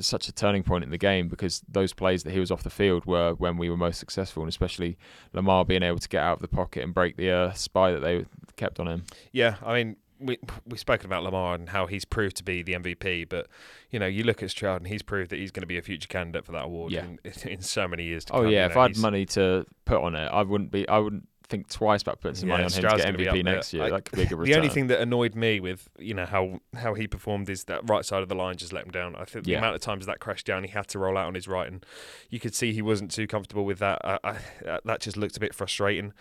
such 0.01 0.29
a 0.29 0.33
turning 0.33 0.63
point 0.63 0.85
in 0.85 0.91
the 0.91 0.99
game 0.99 1.27
because 1.27 1.63
those 1.67 1.95
plays 1.95 2.23
that 2.25 2.33
he 2.33 2.39
was 2.39 2.51
off 2.51 2.63
the 2.63 2.69
field 2.71 3.07
were 3.07 3.33
when 3.35 3.57
we 3.57 3.71
were 3.71 3.77
most 3.79 3.99
successful, 3.99 4.43
and 4.43 4.49
especially 4.51 4.99
Lamar 5.33 5.65
being 5.65 5.83
able 5.83 5.99
to 5.99 6.09
get 6.09 6.23
out 6.23 6.35
of 6.35 6.41
the 6.43 6.49
pocket 6.49 6.83
and 6.83 6.93
break 6.93 7.17
the 7.17 7.31
uh, 7.31 7.53
spy 7.53 7.91
that 7.93 8.01
they 8.01 8.27
kept 8.57 8.79
on 8.79 8.87
him. 8.87 9.05
Yeah, 9.33 9.57
I 9.65 9.73
mean, 9.73 9.97
we 10.21 10.39
we've 10.67 10.79
spoken 10.81 11.07
about 11.07 11.23
Lamar 11.25 11.55
and 11.55 11.69
how 11.69 11.87
he's 11.87 12.05
proved 12.05 12.37
to 12.37 12.45
be 12.45 12.63
the 12.63 12.75
MVP, 12.75 13.29
but 13.29 13.49
you 13.91 13.99
know, 13.99 14.07
you 14.07 14.25
look 14.25 14.43
at 14.43 14.51
Stroud 14.51 14.81
and 14.81 14.89
he's 14.89 15.03
proved 15.03 15.31
that 15.31 15.39
he's 15.39 15.51
going 15.51 15.63
to 15.63 15.67
be 15.67 15.79
a 15.79 15.83
future 15.83 16.09
candidate 16.09 16.45
for 16.45 16.53
that 16.53 16.65
award 16.65 16.93
Yeah. 16.93 17.05
in, 17.05 17.19
in 17.49 17.61
so 17.63 17.87
many 17.89 18.05
years. 18.05 18.25
To 18.27 18.35
Oh 18.35 18.43
come, 18.43 18.51
yeah, 18.51 18.65
you 18.65 18.71
if 18.71 18.77
I 18.77 18.83
had 18.89 18.97
money 18.99 19.27
to 19.27 19.67
put 19.85 20.01
on 20.01 20.15
it, 20.15 20.27
I 20.27 20.43
wouldn't 20.43 20.71
be. 20.71 20.89
I 20.89 20.99
wouldn't 20.99 21.29
think 21.47 21.69
twice 21.69 22.01
about 22.01 22.23
putting 22.23 22.35
some 22.37 22.49
Yeah, 22.49 22.55
money 22.55 22.65
on 22.65 22.71
him 22.73 22.79
Stroud's 22.79 23.03
to 23.05 23.13
gonna 23.13 23.23
get 23.23 23.35
MVP 23.35 23.45
next 23.45 23.75
year. 23.75 23.83
I- 23.83 23.91
that 23.91 24.05
could 24.07 24.17
be 24.17 24.23
a 24.23 24.27
good 24.27 24.39
return. 24.39 24.51
The 24.53 24.57
only 24.57 24.69
thing 24.71 24.87
that 24.87 25.01
annoyed 25.01 25.35
me 25.35 25.61
with 25.61 25.89
you 25.99 26.15
know 26.15 26.25
how 26.25 26.61
how 26.75 26.95
he 26.95 27.07
performed 27.07 27.51
is 27.51 27.65
that 27.65 27.89
right 27.89 28.03
side 28.05 28.23
of 28.23 28.31
the 28.31 28.35
line 28.35 28.57
just 28.57 28.73
let 28.73 28.85
him 28.87 28.91
down. 28.93 29.15
I 29.17 29.25
think 29.27 29.45
the 29.45 29.55
amount 29.55 29.75
of 29.75 29.83
times 29.83 30.07
that 30.07 30.21
crashed 30.21 30.47
down, 30.47 30.65
he 30.65 30.71
had 30.71 30.89
to 30.89 30.99
roll 30.99 31.19
out 31.19 31.27
on 31.27 31.35
his 31.35 31.47
right, 31.47 31.71
and 31.71 31.85
you 32.31 32.41
could 32.41 32.55
see 32.55 32.73
he 32.73 32.81
wasn't 32.81 33.11
too 33.11 33.27
comfortable 33.27 33.67
with 33.67 33.79
that. 33.81 34.01
I, 34.05 34.19
I, 34.25 34.79
that 34.87 35.01
just 35.01 35.17
looked 35.19 35.37
a 35.37 35.41
bit 35.41 35.55
frustrating. 35.55 36.15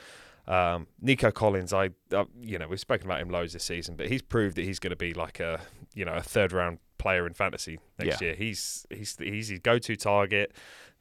Um, 0.47 0.87
Nico 1.01 1.31
Collins, 1.31 1.71
I 1.73 1.91
uh, 2.11 2.25
you 2.41 2.59
know 2.59 2.67
we've 2.67 2.79
spoken 2.79 3.07
about 3.07 3.21
him 3.21 3.29
loads 3.29 3.53
this 3.53 3.63
season, 3.63 3.95
but 3.95 4.07
he's 4.09 4.21
proved 4.21 4.55
that 4.57 4.65
he's 4.65 4.79
going 4.79 4.91
to 4.91 4.95
be 4.97 5.13
like 5.13 5.39
a 5.39 5.61
you 5.93 6.03
know 6.05 6.13
a 6.15 6.21
third 6.21 6.51
round 6.51 6.79
player 6.97 7.25
in 7.27 7.33
fantasy 7.33 7.79
next 7.99 8.21
Yeah. 8.21 8.27
year. 8.27 8.35
He's 8.35 8.85
he's 8.89 9.17
he's 9.17 9.47
his 9.49 9.59
go 9.59 9.77
to 9.79 9.95
target. 9.95 10.53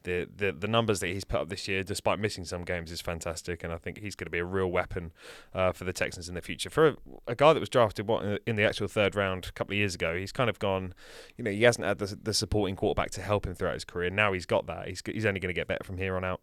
The, 0.04 0.28
the 0.34 0.50
the 0.50 0.66
numbers 0.66 0.98
that 0.98 1.06
he's 1.08 1.22
put 1.22 1.40
up 1.42 1.48
this 1.48 1.68
year, 1.68 1.84
despite 1.84 2.18
missing 2.18 2.44
some 2.44 2.64
games, 2.64 2.90
is 2.90 3.00
fantastic, 3.00 3.62
and 3.62 3.72
I 3.72 3.76
think 3.76 3.98
he's 4.00 4.16
going 4.16 4.26
to 4.26 4.30
be 4.32 4.38
a 4.40 4.44
real 4.44 4.66
weapon 4.66 5.12
uh, 5.54 5.70
for 5.70 5.84
the 5.84 5.92
Texans 5.92 6.28
in 6.28 6.34
the 6.34 6.40
future. 6.42 6.70
For 6.70 6.88
a, 6.88 6.96
a 7.28 7.34
guy 7.36 7.52
that 7.52 7.60
was 7.60 7.68
drafted 7.68 8.08
what, 8.08 8.24
in 8.24 8.30
the- 8.30 8.40
in 8.50 8.56
the 8.56 8.64
actual 8.64 8.88
third 8.88 9.14
round 9.14 9.46
a 9.46 9.52
couple 9.52 9.74
of 9.74 9.78
years 9.78 9.94
ago, 9.94 10.16
he's 10.16 10.32
kind 10.32 10.50
of 10.50 10.58
gone. 10.58 10.92
You 11.36 11.44
know, 11.44 11.52
he 11.52 11.62
hasn't 11.62 11.86
had 11.86 11.98
the, 11.98 12.18
the 12.20 12.34
supporting 12.34 12.74
quarterback 12.74 13.12
to 13.12 13.22
help 13.22 13.46
him 13.46 13.54
throughout 13.54 13.74
his 13.74 13.84
career. 13.84 14.10
Now 14.10 14.32
he's 14.32 14.44
got 14.44 14.66
that. 14.66 14.88
He's 14.88 15.02
he's 15.06 15.24
only 15.24 15.38
going 15.38 15.54
to 15.54 15.60
get 15.60 15.68
better 15.68 15.84
from 15.84 15.98
here 15.98 16.16
on 16.16 16.24
out. 16.24 16.40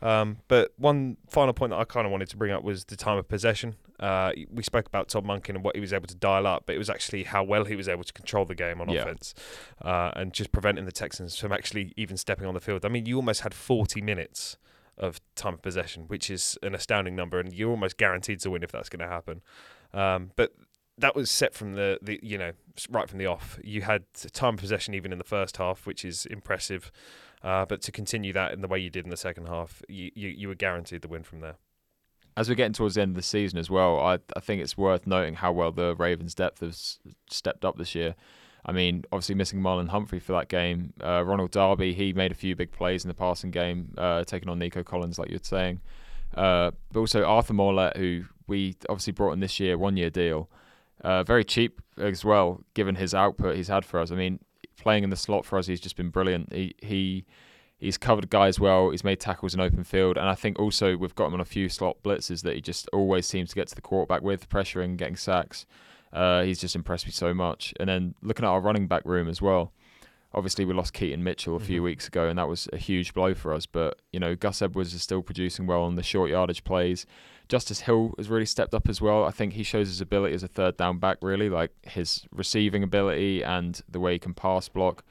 Um, 0.00 0.38
but 0.48 0.72
one 0.76 1.16
final 1.28 1.52
point 1.52 1.70
that 1.70 1.78
I 1.78 1.84
kind 1.84 2.06
of 2.06 2.12
wanted 2.12 2.28
to 2.30 2.36
bring 2.36 2.52
up 2.52 2.62
was 2.62 2.84
the 2.84 2.96
time 2.96 3.18
of 3.18 3.28
possession. 3.28 3.74
Uh, 3.98 4.30
we 4.50 4.62
spoke 4.62 4.86
about 4.86 5.08
Todd 5.08 5.24
Monken 5.24 5.50
and 5.56 5.64
what 5.64 5.74
he 5.74 5.80
was 5.80 5.92
able 5.92 6.06
to 6.06 6.14
dial 6.14 6.46
up, 6.46 6.64
but 6.66 6.76
it 6.76 6.78
was 6.78 6.88
actually 6.88 7.24
how 7.24 7.42
well 7.42 7.64
he 7.64 7.74
was 7.74 7.88
able 7.88 8.04
to 8.04 8.12
control 8.12 8.44
the 8.44 8.54
game 8.54 8.80
on 8.80 8.88
Yeah. 8.88 9.00
offense 9.02 9.34
uh, 9.82 10.12
and 10.14 10.32
just 10.32 10.52
preventing 10.52 10.84
the 10.84 10.92
Texans 10.92 11.36
from 11.36 11.52
actually 11.52 11.92
even 11.96 12.16
stepping 12.16 12.46
on 12.46 12.54
the 12.54 12.60
field. 12.60 12.84
I 12.84 12.88
mean, 12.88 13.06
you 13.06 13.16
almost 13.16 13.40
had 13.40 13.52
40 13.54 14.00
minutes 14.00 14.56
of 14.96 15.20
time 15.34 15.54
of 15.54 15.62
possession, 15.62 16.04
which 16.06 16.30
is 16.30 16.56
an 16.62 16.74
astounding 16.76 17.16
number, 17.16 17.40
and 17.40 17.52
you're 17.52 17.70
almost 17.70 17.96
guaranteed 17.96 18.38
to 18.40 18.50
win 18.50 18.62
if 18.62 18.70
that's 18.70 18.88
going 18.88 19.00
to 19.00 19.08
happen. 19.08 19.42
Um, 19.92 20.30
but 20.36 20.52
that 20.96 21.14
was 21.16 21.30
set 21.30 21.54
from 21.54 21.74
the, 21.74 21.98
the 22.02 22.18
you 22.22 22.36
know 22.38 22.52
right 22.90 23.08
from 23.08 23.18
the 23.18 23.26
off. 23.26 23.58
You 23.62 23.82
had 23.82 24.04
time 24.32 24.56
possession 24.56 24.94
even 24.94 25.12
in 25.12 25.18
the 25.18 25.24
first 25.24 25.56
half, 25.56 25.86
which 25.86 26.04
is 26.04 26.26
impressive. 26.26 26.92
Uh, 27.42 27.64
but 27.64 27.80
to 27.82 27.92
continue 27.92 28.32
that 28.32 28.52
in 28.52 28.60
the 28.60 28.68
way 28.68 28.78
you 28.78 28.90
did 28.90 29.04
in 29.04 29.10
the 29.10 29.16
second 29.16 29.46
half, 29.46 29.82
you, 29.88 30.10
you, 30.14 30.28
you 30.28 30.48
were 30.48 30.54
guaranteed 30.54 31.02
the 31.02 31.08
win 31.08 31.22
from 31.22 31.40
there. 31.40 31.56
as 32.36 32.48
we're 32.48 32.54
getting 32.54 32.72
towards 32.72 32.94
the 32.94 33.02
end 33.02 33.10
of 33.10 33.16
the 33.16 33.22
season 33.22 33.58
as 33.58 33.68
well, 33.68 33.98
I 33.98 34.18
I 34.36 34.40
think 34.40 34.62
it's 34.62 34.76
worth 34.76 35.06
noting 35.06 35.34
how 35.34 35.52
well 35.52 35.72
the 35.72 35.96
Ravens' 35.96 36.34
depth 36.34 36.60
has 36.60 36.98
stepped 37.28 37.64
up 37.64 37.76
this 37.76 37.94
year. 37.94 38.14
I 38.64 38.72
mean, 38.72 39.04
obviously 39.12 39.34
missing 39.34 39.60
Marlon 39.60 39.88
Humphrey 39.88 40.20
for 40.20 40.32
that 40.32 40.48
game. 40.48 40.92
Uh, 41.02 41.24
Ronald 41.24 41.50
Darby, 41.50 41.94
he 41.94 42.12
made 42.12 42.32
a 42.32 42.34
few 42.34 42.54
big 42.54 42.70
plays 42.70 43.04
in 43.04 43.08
the 43.08 43.14
passing 43.14 43.50
game, 43.50 43.94
uh, 43.96 44.24
taking 44.24 44.48
on 44.48 44.58
Nico 44.58 44.82
Collins, 44.82 45.18
like 45.18 45.30
you 45.30 45.36
were 45.36 45.44
saying. 45.44 45.80
Uh, 46.34 46.70
but 46.92 47.00
also 47.00 47.24
Arthur 47.24 47.54
Maulet, 47.54 47.96
who 47.96 48.24
we 48.46 48.76
obviously 48.88 49.12
brought 49.12 49.32
in 49.32 49.40
this 49.40 49.58
year, 49.58 49.78
one 49.78 49.96
year 49.96 50.10
deal. 50.10 50.50
Uh, 51.02 51.22
very 51.22 51.44
cheap 51.44 51.80
as 51.96 52.24
well, 52.24 52.62
given 52.74 52.96
his 52.96 53.14
output 53.14 53.56
he's 53.56 53.68
had 53.68 53.84
for 53.84 54.00
us. 54.00 54.10
I 54.10 54.16
mean, 54.16 54.40
playing 54.76 55.04
in 55.04 55.10
the 55.10 55.16
slot 55.16 55.44
for 55.44 55.58
us, 55.58 55.66
he's 55.66 55.80
just 55.80 55.96
been 55.96 56.10
brilliant. 56.10 56.52
He 56.52 56.74
he 56.82 57.24
he's 57.78 57.96
covered 57.96 58.30
guys 58.30 58.58
well. 58.58 58.90
He's 58.90 59.04
made 59.04 59.20
tackles 59.20 59.54
in 59.54 59.60
open 59.60 59.84
field, 59.84 60.16
and 60.16 60.28
I 60.28 60.34
think 60.34 60.58
also 60.58 60.96
we've 60.96 61.14
got 61.14 61.26
him 61.26 61.34
on 61.34 61.40
a 61.40 61.44
few 61.44 61.68
slot 61.68 61.96
blitzes 62.02 62.42
that 62.42 62.54
he 62.56 62.60
just 62.60 62.88
always 62.92 63.26
seems 63.26 63.50
to 63.50 63.54
get 63.54 63.68
to 63.68 63.74
the 63.74 63.80
quarterback 63.80 64.22
with, 64.22 64.48
pressuring, 64.48 64.96
getting 64.96 65.16
sacks. 65.16 65.66
Uh, 66.12 66.42
he's 66.42 66.58
just 66.58 66.74
impressed 66.74 67.06
me 67.06 67.12
so 67.12 67.32
much. 67.34 67.74
And 67.78 67.88
then 67.88 68.14
looking 68.22 68.44
at 68.44 68.48
our 68.48 68.60
running 68.60 68.88
back 68.88 69.02
room 69.04 69.28
as 69.28 69.42
well. 69.42 69.72
Obviously, 70.34 70.64
we 70.64 70.74
lost 70.74 70.92
Keaton 70.92 71.22
Mitchell 71.24 71.56
a 71.56 71.60
few 71.60 71.80
Mhm. 71.80 71.84
weeks 71.84 72.06
ago, 72.08 72.28
and 72.28 72.38
that 72.38 72.48
was 72.48 72.68
a 72.72 72.76
huge 72.76 73.14
blow 73.14 73.34
for 73.34 73.52
us. 73.54 73.66
But 73.66 73.98
you 74.12 74.18
know, 74.20 74.34
Gus 74.34 74.60
Edwards 74.60 74.92
is 74.94 75.02
still 75.02 75.22
producing 75.22 75.66
well 75.66 75.82
on 75.82 75.94
the 75.94 76.02
short 76.02 76.28
yardage 76.30 76.64
plays. 76.64 77.06
Justice 77.48 77.80
Hill 77.80 78.12
has 78.18 78.28
really 78.28 78.46
stepped 78.46 78.74
up 78.74 78.88
as 78.88 79.00
well. 79.00 79.24
I 79.24 79.30
think 79.30 79.54
he 79.54 79.62
shows 79.62 79.88
his 79.88 80.00
ability 80.00 80.34
as 80.34 80.42
a 80.42 80.48
third 80.48 80.76
down 80.76 80.98
back, 80.98 81.18
really, 81.22 81.48
like 81.48 81.70
his 81.82 82.26
receiving 82.30 82.82
ability 82.82 83.42
and 83.42 83.80
the 83.88 84.00
way 84.00 84.12
he 84.12 84.18
can 84.18 84.34
pass 84.34 84.68
block. 84.68 85.04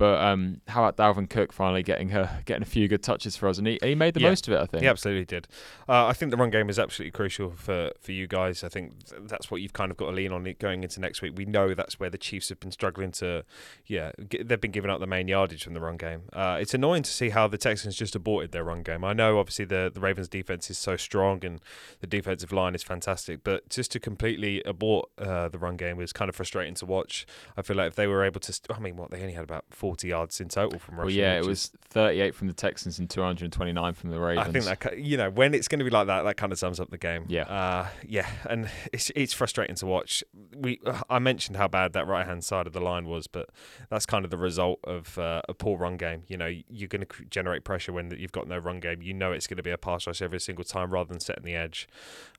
But 0.00 0.18
um, 0.24 0.62
how 0.66 0.82
about 0.82 0.96
Dalvin 0.96 1.28
Cook 1.28 1.52
finally 1.52 1.82
getting 1.82 2.10
uh, 2.14 2.40
getting 2.46 2.62
a 2.62 2.66
few 2.66 2.88
good 2.88 3.02
touches 3.02 3.36
for 3.36 3.48
us, 3.50 3.58
and 3.58 3.66
he, 3.66 3.78
he 3.82 3.94
made 3.94 4.14
the 4.14 4.20
Yeah. 4.20 4.30
most 4.30 4.48
of 4.48 4.54
it. 4.54 4.58
I 4.58 4.64
think. 4.64 4.82
He 4.82 4.88
absolutely 4.88 5.26
did. 5.26 5.46
Uh, 5.86 6.06
I 6.06 6.14
think 6.14 6.30
the 6.30 6.38
run 6.38 6.48
game 6.48 6.70
is 6.70 6.78
absolutely 6.78 7.10
crucial 7.10 7.50
for, 7.50 7.90
for 8.00 8.12
you 8.12 8.26
guys. 8.26 8.64
I 8.64 8.70
think 8.70 9.04
th- 9.04 9.20
that's 9.26 9.50
what 9.50 9.60
you've 9.60 9.74
kind 9.74 9.90
of 9.90 9.98
got 9.98 10.06
to 10.06 10.12
lean 10.12 10.32
on 10.32 10.50
going 10.58 10.82
into 10.84 11.00
next 11.00 11.20
week. 11.20 11.34
We 11.36 11.44
know 11.44 11.74
that's 11.74 12.00
where 12.00 12.08
the 12.08 12.16
Chiefs 12.16 12.48
have 12.48 12.58
been 12.60 12.70
struggling 12.72 13.12
to, 13.12 13.44
yeah, 13.84 14.12
g 14.30 14.42
they've 14.42 14.58
been 14.58 14.70
giving 14.70 14.90
up 14.90 15.00
the 15.00 15.06
main 15.06 15.28
yardage 15.28 15.64
from 15.64 15.74
the 15.74 15.80
run 15.82 15.98
game. 15.98 16.22
Uh, 16.32 16.56
it's 16.58 16.72
annoying 16.72 17.02
to 17.02 17.10
see 17.10 17.28
how 17.28 17.46
the 17.46 17.58
Texans 17.58 17.94
just 17.94 18.16
aborted 18.16 18.52
their 18.52 18.64
run 18.64 18.82
game. 18.82 19.04
I 19.04 19.12
know 19.12 19.38
obviously 19.38 19.66
the, 19.66 19.90
the 19.92 20.00
Ravens 20.00 20.28
defense 20.28 20.70
is 20.70 20.78
so 20.78 20.96
strong 20.96 21.44
and 21.44 21.60
the 22.00 22.06
defensive 22.06 22.52
line 22.52 22.74
is 22.74 22.82
fantastic, 22.82 23.44
but 23.44 23.68
just 23.68 23.92
to 23.92 24.00
completely 24.00 24.62
abort 24.64 25.10
uh, 25.18 25.48
the 25.48 25.58
run 25.58 25.76
game 25.76 25.98
was 25.98 26.14
kind 26.14 26.30
of 26.30 26.36
frustrating 26.36 26.72
to 26.76 26.86
watch. 26.86 27.26
I 27.58 27.60
feel 27.60 27.76
like 27.76 27.88
if 27.88 27.96
they 27.96 28.06
were 28.06 28.24
able 28.24 28.40
to, 28.40 28.52
st- 28.54 28.74
I 28.74 28.80
mean, 28.80 28.96
what 28.96 29.10
they 29.10 29.20
only 29.20 29.34
had 29.34 29.44
about 29.44 29.66
four 29.68 29.89
40 29.90 30.06
yards 30.06 30.40
in 30.40 30.48
total 30.48 30.78
from 30.78 30.98
Well, 30.98 31.10
yeah, 31.10 31.36
it 31.36 31.44
was 31.44 31.72
38 31.88 32.32
from 32.32 32.46
the 32.46 32.52
Texans 32.54 33.00
and 33.00 33.10
229 33.10 33.94
from 33.94 34.10
the 34.10 34.20
Ravens. 34.20 34.46
I 34.46 34.52
think 34.52 34.64
that 34.64 34.98
you 34.98 35.16
know 35.16 35.30
when 35.30 35.52
it's 35.52 35.66
going 35.66 35.80
to 35.80 35.84
be 35.84 35.90
like 35.90 36.06
that, 36.06 36.22
that 36.22 36.36
kind 36.36 36.52
of 36.52 36.60
sums 36.60 36.78
up 36.78 36.90
the 36.90 36.98
game. 36.98 37.24
Yeah. 37.26 37.42
uh, 37.42 37.88
yeah, 38.06 38.28
and 38.48 38.70
it's 38.92 39.10
it's 39.16 39.32
frustrating 39.32 39.74
to 39.74 39.86
watch. 39.86 40.22
We 40.56 40.80
I 41.08 41.18
mentioned 41.18 41.56
how 41.56 41.66
bad 41.66 41.92
that 41.94 42.06
right 42.06 42.24
hand 42.24 42.44
side 42.44 42.68
of 42.68 42.72
the 42.72 42.80
line 42.80 43.08
was, 43.08 43.26
but 43.26 43.48
that's 43.88 44.06
kind 44.06 44.24
of 44.24 44.30
the 44.30 44.38
result 44.38 44.78
of 44.84 45.18
uh, 45.18 45.42
a 45.48 45.54
poor 45.54 45.76
run 45.76 45.96
game. 45.96 46.22
You 46.28 46.36
know, 46.36 46.46
you're 46.68 46.86
going 46.86 47.04
to 47.04 47.24
generate 47.24 47.64
pressure 47.64 47.92
when 47.92 48.12
you've 48.16 48.30
got 48.30 48.46
no 48.46 48.58
run 48.58 48.78
game. 48.78 49.02
You 49.02 49.14
know, 49.14 49.32
it's 49.32 49.48
going 49.48 49.56
to 49.56 49.64
be 49.64 49.72
a 49.72 49.78
pass 49.78 50.06
rush 50.06 50.22
every 50.22 50.38
single 50.38 50.64
time 50.64 50.92
rather 50.92 51.08
than 51.08 51.18
setting 51.18 51.42
the 51.42 51.56
edge, 51.56 51.88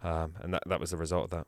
um, 0.01 0.35
and 0.39 0.53
that 0.53 0.63
that 0.67 0.79
was 0.79 0.91
the 0.91 0.97
result 0.97 1.25
of 1.25 1.29
that. 1.31 1.47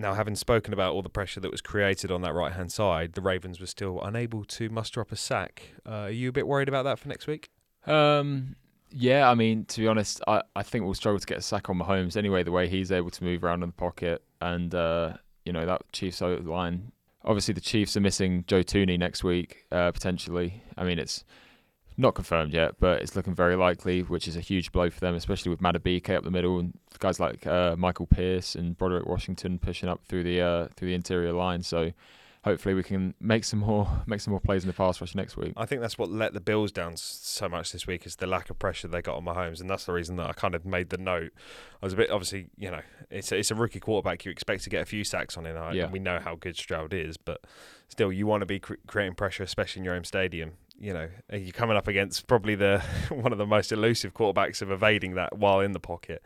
Now, 0.00 0.14
having 0.14 0.34
spoken 0.34 0.72
about 0.72 0.94
all 0.94 1.02
the 1.02 1.10
pressure 1.10 1.40
that 1.40 1.50
was 1.50 1.60
created 1.60 2.10
on 2.10 2.22
that 2.22 2.32
right 2.32 2.52
hand 2.52 2.72
side, 2.72 3.12
the 3.12 3.20
Ravens 3.20 3.60
were 3.60 3.66
still 3.66 4.00
unable 4.02 4.46
to 4.46 4.70
muster 4.70 4.98
up 5.02 5.12
a 5.12 5.16
sack. 5.16 5.74
Uh, 5.84 5.90
are 5.90 6.10
you 6.10 6.30
a 6.30 6.32
bit 6.32 6.46
worried 6.46 6.68
about 6.68 6.84
that 6.84 6.98
for 6.98 7.08
next 7.08 7.26
week? 7.26 7.50
Um, 7.86 8.56
yeah, 8.90 9.30
I 9.30 9.34
mean, 9.34 9.66
to 9.66 9.80
be 9.80 9.86
honest, 9.86 10.22
I, 10.26 10.40
I 10.56 10.62
think 10.62 10.86
we'll 10.86 10.94
struggle 10.94 11.20
to 11.20 11.26
get 11.26 11.36
a 11.36 11.42
sack 11.42 11.68
on 11.68 11.78
Mahomes 11.78 12.16
anyway. 12.16 12.42
The 12.42 12.50
way 12.50 12.66
he's 12.66 12.90
able 12.90 13.10
to 13.10 13.24
move 13.24 13.44
around 13.44 13.62
in 13.62 13.68
the 13.68 13.74
pocket, 13.74 14.22
and 14.40 14.74
uh, 14.74 15.18
you 15.44 15.52
know 15.52 15.66
that 15.66 15.82
Chiefs 15.92 16.22
line. 16.22 16.92
Obviously, 17.22 17.52
the 17.52 17.60
Chiefs 17.60 17.94
are 17.94 18.00
missing 18.00 18.44
Joe 18.46 18.62
Thuney 18.62 18.98
next 18.98 19.22
week, 19.22 19.66
uh, 19.70 19.92
potentially. 19.92 20.62
I 20.78 20.84
mean, 20.84 20.98
it's 20.98 21.24
not 22.00 22.14
confirmed 22.14 22.52
yet, 22.52 22.74
but 22.80 23.02
it's 23.02 23.14
looking 23.14 23.34
very 23.34 23.56
likely, 23.56 24.00
which 24.02 24.26
is 24.26 24.36
a 24.36 24.40
huge 24.40 24.72
blow 24.72 24.90
for 24.90 25.00
them, 25.00 25.14
especially 25.14 25.50
with 25.50 25.60
Madubuike 25.60 26.10
up 26.10 26.24
the 26.24 26.30
middle 26.30 26.58
and 26.58 26.72
guys 26.98 27.20
like 27.20 27.46
uh, 27.46 27.76
Michael 27.76 28.06
Pierce 28.06 28.54
and 28.54 28.76
Broderick 28.76 29.06
Washington 29.06 29.58
pushing 29.58 29.88
up 29.88 30.00
through 30.08 30.22
the 30.24 30.40
uh, 30.40 30.68
through 30.76 30.88
the 30.88 30.94
interior 30.94 31.32
line. 31.32 31.62
So 31.62 31.92
hopefully 32.42 32.72
we 32.74 32.82
can 32.82 33.12
make 33.20 33.44
some 33.44 33.58
more 33.58 33.86
make 34.06 34.20
some 34.20 34.30
more 34.32 34.40
plays 34.40 34.62
in 34.64 34.66
the 34.68 34.72
pass 34.72 35.00
rush 35.00 35.14
next 35.14 35.36
week. 35.36 35.52
I 35.56 35.66
think 35.66 35.82
that's 35.82 35.98
what 35.98 36.10
let 36.10 36.32
the 36.32 36.40
Bills 36.40 36.72
down 36.72 36.96
so 36.96 37.48
much 37.48 37.72
this 37.72 37.86
week 37.86 38.06
is 38.06 38.16
the 38.16 38.26
lack 38.26 38.48
of 38.50 38.58
pressure 38.58 38.88
they 38.88 39.02
got 39.02 39.16
on 39.16 39.24
Mahomes, 39.24 39.60
and 39.60 39.68
that's 39.68 39.84
the 39.84 39.92
reason 39.92 40.16
that 40.16 40.26
I 40.28 40.32
kind 40.32 40.54
of 40.54 40.64
made 40.64 40.88
the 40.90 40.98
note. 40.98 41.32
I 41.82 41.86
was 41.86 41.92
a 41.92 41.96
bit 41.96 42.10
obviously, 42.10 42.46
you 42.56 42.70
know, 42.70 42.80
it's 43.10 43.30
a, 43.32 43.36
it's 43.36 43.50
a 43.50 43.54
rookie 43.54 43.80
quarterback. 43.80 44.24
You 44.24 44.30
expect 44.32 44.64
to 44.64 44.70
get 44.70 44.82
a 44.82 44.86
few 44.86 45.04
sacks 45.04 45.36
on 45.36 45.44
him, 45.46 45.56
and 45.56 45.76
Yeah. 45.76 45.90
we 45.90 45.98
know 45.98 46.18
how 46.18 46.34
good 46.36 46.56
Stroud 46.56 46.94
is, 46.94 47.16
but 47.18 47.42
still, 47.88 48.10
you 48.12 48.26
want 48.26 48.40
to 48.40 48.46
be 48.46 48.58
cr- 48.58 48.74
creating 48.86 49.16
pressure, 49.16 49.42
especially 49.42 49.80
in 49.80 49.84
your 49.84 49.94
own 49.94 50.04
stadium. 50.04 50.52
You 50.80 50.94
know, 50.94 51.08
you're 51.32 51.52
coming 51.52 51.76
up 51.76 51.88
against 51.88 52.26
probably 52.26 52.54
the 52.54 52.82
one 53.10 53.32
of 53.32 53.38
the 53.38 53.46
most 53.46 53.70
elusive 53.70 54.14
quarterbacks 54.14 54.62
of 54.62 54.70
evading 54.70 55.14
that 55.14 55.36
while 55.36 55.60
in 55.60 55.72
the 55.72 55.80
pocket. 55.80 56.22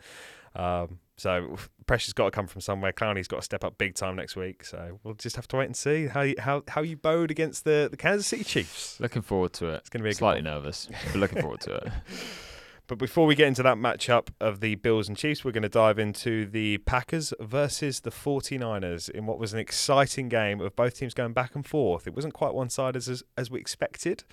Um, 0.55 0.99
so 1.17 1.57
pressure's 1.85 2.13
got 2.13 2.25
to 2.25 2.31
come 2.31 2.47
from 2.47 2.61
somewhere. 2.61 2.91
Clowney's 2.91 3.27
got 3.27 3.37
to 3.37 3.41
step 3.41 3.63
up 3.63 3.77
big 3.77 3.95
time 3.95 4.15
next 4.15 4.35
week. 4.35 4.63
So 4.63 4.99
we'll 5.03 5.13
just 5.15 5.35
have 5.35 5.47
to 5.49 5.57
wait 5.57 5.65
and 5.65 5.75
see 5.75 6.07
how 6.07 6.21
you, 6.21 6.35
how 6.39 6.63
how 6.67 6.81
you 6.81 6.97
bowed 6.97 7.31
against 7.31 7.63
the, 7.63 7.87
the 7.91 7.97
Kansas 7.97 8.27
City 8.27 8.43
Chiefs. 8.43 8.99
Looking 8.99 9.21
forward 9.21 9.53
to 9.53 9.67
it. 9.69 9.75
It's 9.75 9.89
going 9.89 9.99
to 9.99 10.03
be 10.03 10.09
a 10.09 10.13
good 10.13 10.17
Slightly 10.17 10.41
nervous, 10.41 10.89
but 11.11 11.15
looking 11.15 11.41
forward 11.41 11.61
to 11.61 11.75
it. 11.75 11.91
But 12.87 12.99
before 12.99 13.25
we 13.25 13.33
get 13.33 13.47
into 13.47 13.63
that 13.63 13.77
matchup 13.77 14.27
of 14.39 14.59
the 14.59 14.75
Bills 14.75 15.07
and 15.07 15.17
Chiefs, 15.17 15.43
we're 15.43 15.51
going 15.51 15.63
to 15.63 15.69
dive 15.69 15.97
into 15.97 16.45
the 16.45 16.77
Packers 16.79 17.33
versus 17.39 18.01
the 18.01 18.11
49ers 18.11 19.09
in 19.09 19.25
what 19.25 19.39
was 19.39 19.53
an 19.53 19.59
exciting 19.59 20.29
game 20.29 20.61
of 20.61 20.75
both 20.75 20.97
teams 20.97 21.15
going 21.15 21.33
back 21.33 21.55
and 21.55 21.65
forth. 21.65 22.05
It 22.05 22.13
wasn't 22.13 22.35
quite 22.35 22.53
one 22.53 22.69
sided 22.69 23.07
as, 23.07 23.23
as 23.35 23.49
we 23.49 23.59
expected, 23.59 24.23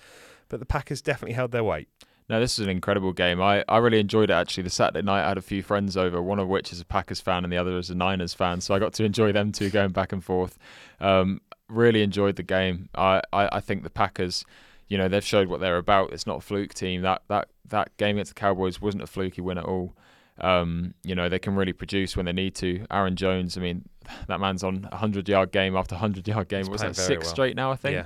but 0.49 0.59
the 0.59 0.67
Packers 0.67 1.01
definitely 1.01 1.33
held 1.33 1.51
their 1.51 1.63
weight. 1.63 1.87
No, 2.29 2.39
this 2.39 2.57
is 2.57 2.65
an 2.65 2.69
incredible 2.69 3.11
game. 3.11 3.41
I, 3.41 3.65
I 3.67 3.77
really 3.79 3.99
enjoyed 3.99 4.29
it 4.29 4.33
actually. 4.33 4.63
The 4.63 4.69
Saturday 4.69 5.03
night, 5.03 5.25
I 5.25 5.29
had 5.29 5.37
a 5.37 5.41
few 5.41 5.63
friends 5.63 5.97
over, 5.97 6.21
one 6.21 6.39
of 6.39 6.47
which 6.47 6.71
is 6.71 6.79
a 6.79 6.85
Packers 6.85 7.19
fan 7.19 7.43
and 7.43 7.51
the 7.51 7.57
other 7.57 7.77
is 7.77 7.89
a 7.89 7.95
Niners 7.95 8.33
fan. 8.33 8.61
So 8.61 8.73
I 8.73 8.79
got 8.79 8.93
to 8.93 9.03
enjoy 9.03 9.31
them 9.31 9.51
two 9.51 9.69
going 9.69 9.91
back 9.91 10.13
and 10.13 10.23
forth. 10.23 10.57
Um, 10.99 11.41
really 11.69 12.03
enjoyed 12.03 12.35
the 12.35 12.43
game. 12.43 12.89
I, 12.95 13.21
I, 13.33 13.57
I 13.57 13.59
think 13.59 13.83
the 13.83 13.89
Packers, 13.89 14.45
you 14.93 14.99
know, 14.99 15.07
they've 15.07 15.25
showed 15.25 15.47
what 15.47 15.59
they're 15.59 15.79
about. 15.79 16.13
It's 16.13 16.27
not 16.27 16.37
a 16.37 16.41
fluke 16.41 16.75
team. 16.75 17.01
That 17.01 17.23
that 17.27 17.47
that 17.69 17.97
game 17.97 18.17
against 18.17 18.35
the 18.35 18.39
Cowboys 18.39 18.79
wasn't 18.79 19.01
a 19.01 19.07
fluky 19.07 19.41
win 19.41 19.57
at 19.57 19.65
all. 19.65 19.95
Um, 20.37 20.93
you 21.03 21.15
know, 21.15 21.29
they 21.29 21.39
can 21.39 21.55
really 21.55 21.73
produce 21.73 22.15
when 22.15 22.27
they 22.27 22.31
need 22.31 22.53
to. 22.55 22.85
Aaron 22.91 23.15
Jones, 23.15 23.57
I 23.57 23.61
mean, 23.61 23.89
that 24.27 24.39
man's 24.39 24.63
on 24.63 24.87
a 24.91 24.97
hundred 24.97 25.27
yard 25.27 25.51
game 25.51 25.75
after 25.75 25.95
hundred 25.95 26.27
yard 26.27 26.47
game. 26.47 26.59
He's 26.59 26.69
Was 26.69 26.81
that 26.81 26.95
six 26.95 27.25
well. 27.25 27.33
straight 27.33 27.55
now? 27.55 27.71
I 27.71 27.75
think 27.75 27.95
Yeah. 27.95 28.05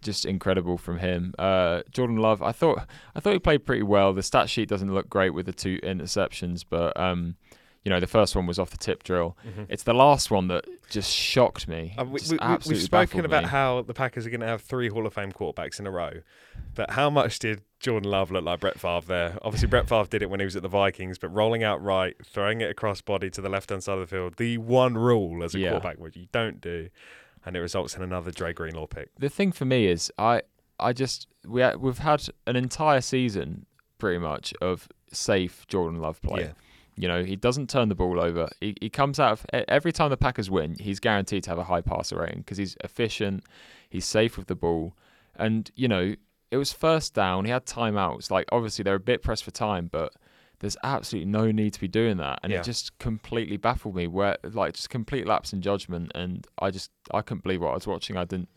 just 0.00 0.24
incredible 0.24 0.78
from 0.78 0.96
him. 0.98 1.34
Uh, 1.38 1.82
Jordan 1.90 2.16
Love, 2.16 2.40
I 2.42 2.52
thought 2.52 2.86
I 3.14 3.20
thought 3.20 3.34
he 3.34 3.38
played 3.38 3.66
pretty 3.66 3.82
well. 3.82 4.14
The 4.14 4.22
stat 4.22 4.48
sheet 4.48 4.70
doesn't 4.70 4.94
look 4.94 5.10
great 5.10 5.34
with 5.34 5.44
the 5.44 5.52
two 5.52 5.78
interceptions, 5.82 6.64
but 6.66 6.98
um, 6.98 7.36
you 7.84 7.90
know 7.90 8.00
the 8.00 8.06
first 8.06 8.34
one 8.36 8.46
was 8.46 8.58
off 8.58 8.70
the 8.70 8.76
tip 8.76 9.02
drill. 9.02 9.36
It's 9.68 9.82
the 9.84 9.94
last 9.94 10.30
one 10.30 10.48
that 10.48 10.64
just 10.90 11.12
shocked 11.14 11.68
me. 11.68 11.94
Uh, 11.98 12.04
we, 12.04 12.18
Just 12.18 12.32
we, 12.32 12.36
we- 12.36 12.40
absolutely 12.42 12.80
we've 12.80 12.84
spoken 12.84 13.24
about 13.24 13.44
me. 13.44 13.48
how 13.50 13.82
the 13.82 13.94
Packers 13.94 14.26
are 14.26 14.30
going 14.30 14.40
to 14.40 14.46
have 14.46 14.62
three 14.62 14.88
Hall 14.88 15.06
of 15.06 15.14
Fame 15.14 15.32
quarterbacks 15.32 15.78
in 15.80 15.86
a 15.86 15.90
row, 15.90 16.20
but 16.74 16.90
how 16.90 17.08
much 17.10 17.38
did 17.38 17.62
Jordan 17.80 18.10
Love 18.10 18.30
look 18.30 18.44
like 18.44 18.60
Brett 18.60 18.78
Favre 18.80 19.06
there? 19.06 19.38
Obviously, 19.42 19.68
Brett 19.68 19.88
Favre 19.88 20.08
did 20.08 20.22
it 20.22 20.30
when 20.30 20.40
he 20.40 20.44
was 20.44 20.56
at 20.56 20.62
the 20.62 20.68
Vikings, 20.68 21.18
but 21.18 21.28
rolling 21.28 21.62
out 21.62 21.82
right, 21.82 22.14
throwing 22.26 22.60
it 22.60 22.70
across 22.70 23.00
body 23.00 23.30
to 23.30 23.40
the 23.40 23.48
left 23.48 23.70
hand 23.70 23.82
side 23.84 23.98
of 23.98 24.00
the 24.00 24.06
field, 24.06 24.36
the 24.36 24.58
one 24.58 24.94
rule 24.94 25.42
as 25.44 25.54
a 25.54 25.58
Yeah. 25.58 25.70
quarterback 25.70 25.98
which 25.98 26.16
you 26.16 26.26
don't 26.32 26.60
do, 26.60 26.88
and 27.46 27.56
it 27.56 27.60
results 27.60 27.96
in 27.96 28.02
another 28.02 28.30
Dre 28.30 28.52
Greenlaw 28.52 28.86
pick. 28.86 29.10
the 29.18 29.28
thing 29.28 29.52
for 29.52 29.64
me 29.64 29.86
is 29.86 30.10
I 30.18 30.42
I 30.80 30.92
just 30.92 31.26
we 31.46 31.64
we've 31.76 31.98
had 31.98 32.26
an 32.46 32.56
entire 32.56 33.00
season 33.00 33.66
pretty 33.98 34.18
much 34.18 34.52
of 34.60 34.88
safe 35.12 35.66
Jordan 35.68 36.00
Love 36.00 36.20
play. 36.22 36.42
Yeah. 36.42 36.52
You 36.98 37.08
know, 37.08 37.22
he 37.24 37.36
doesn't 37.36 37.70
turn 37.70 37.88
the 37.88 37.94
ball 37.94 38.20
over. 38.20 38.48
He, 38.60 38.74
he 38.80 38.90
comes 38.90 39.20
out 39.20 39.32
of 39.32 39.46
every 39.52 39.92
time 39.92 40.10
the 40.10 40.16
Packers 40.16 40.50
win, 40.50 40.76
he's 40.80 40.98
guaranteed 41.00 41.44
to 41.44 41.50
have 41.50 41.58
a 41.58 41.64
high 41.64 41.80
passer 41.80 42.16
rating 42.18 42.40
because 42.40 42.58
he's 42.58 42.76
efficient, 42.82 43.44
he's 43.88 44.04
safe 44.04 44.36
with 44.36 44.48
the 44.48 44.56
ball, 44.56 44.94
and 45.36 45.70
you 45.76 45.86
know 45.88 46.14
it 46.50 46.56
was 46.56 46.72
first 46.72 47.14
down. 47.14 47.44
He 47.44 47.50
had 47.50 47.66
timeouts. 47.66 48.30
Like 48.30 48.46
obviously 48.50 48.82
they're 48.82 48.94
a 48.96 49.00
bit 49.00 49.22
pressed 49.22 49.44
for 49.44 49.50
time, 49.50 49.88
but 49.92 50.12
there's 50.60 50.76
absolutely 50.82 51.30
no 51.30 51.52
need 51.52 51.72
to 51.74 51.80
be 51.80 51.86
doing 51.88 52.16
that, 52.16 52.40
and 52.42 52.52
Yeah. 52.52 52.58
it 52.60 52.64
just 52.64 52.98
completely 52.98 53.56
baffled 53.58 53.94
me. 53.94 54.06
Where 54.08 54.36
like 54.42 54.74
just 54.74 54.90
complete 54.90 55.26
lapse 55.26 55.52
in 55.52 55.62
judgment, 55.62 56.10
and 56.16 56.46
I 56.60 56.70
just 56.70 56.90
I 57.12 57.22
couldn't 57.22 57.44
believe 57.44 57.60
what 57.60 57.70
I 57.70 57.74
was 57.74 57.86
watching. 57.86 58.16
I 58.16 58.24
didn't. 58.24 58.48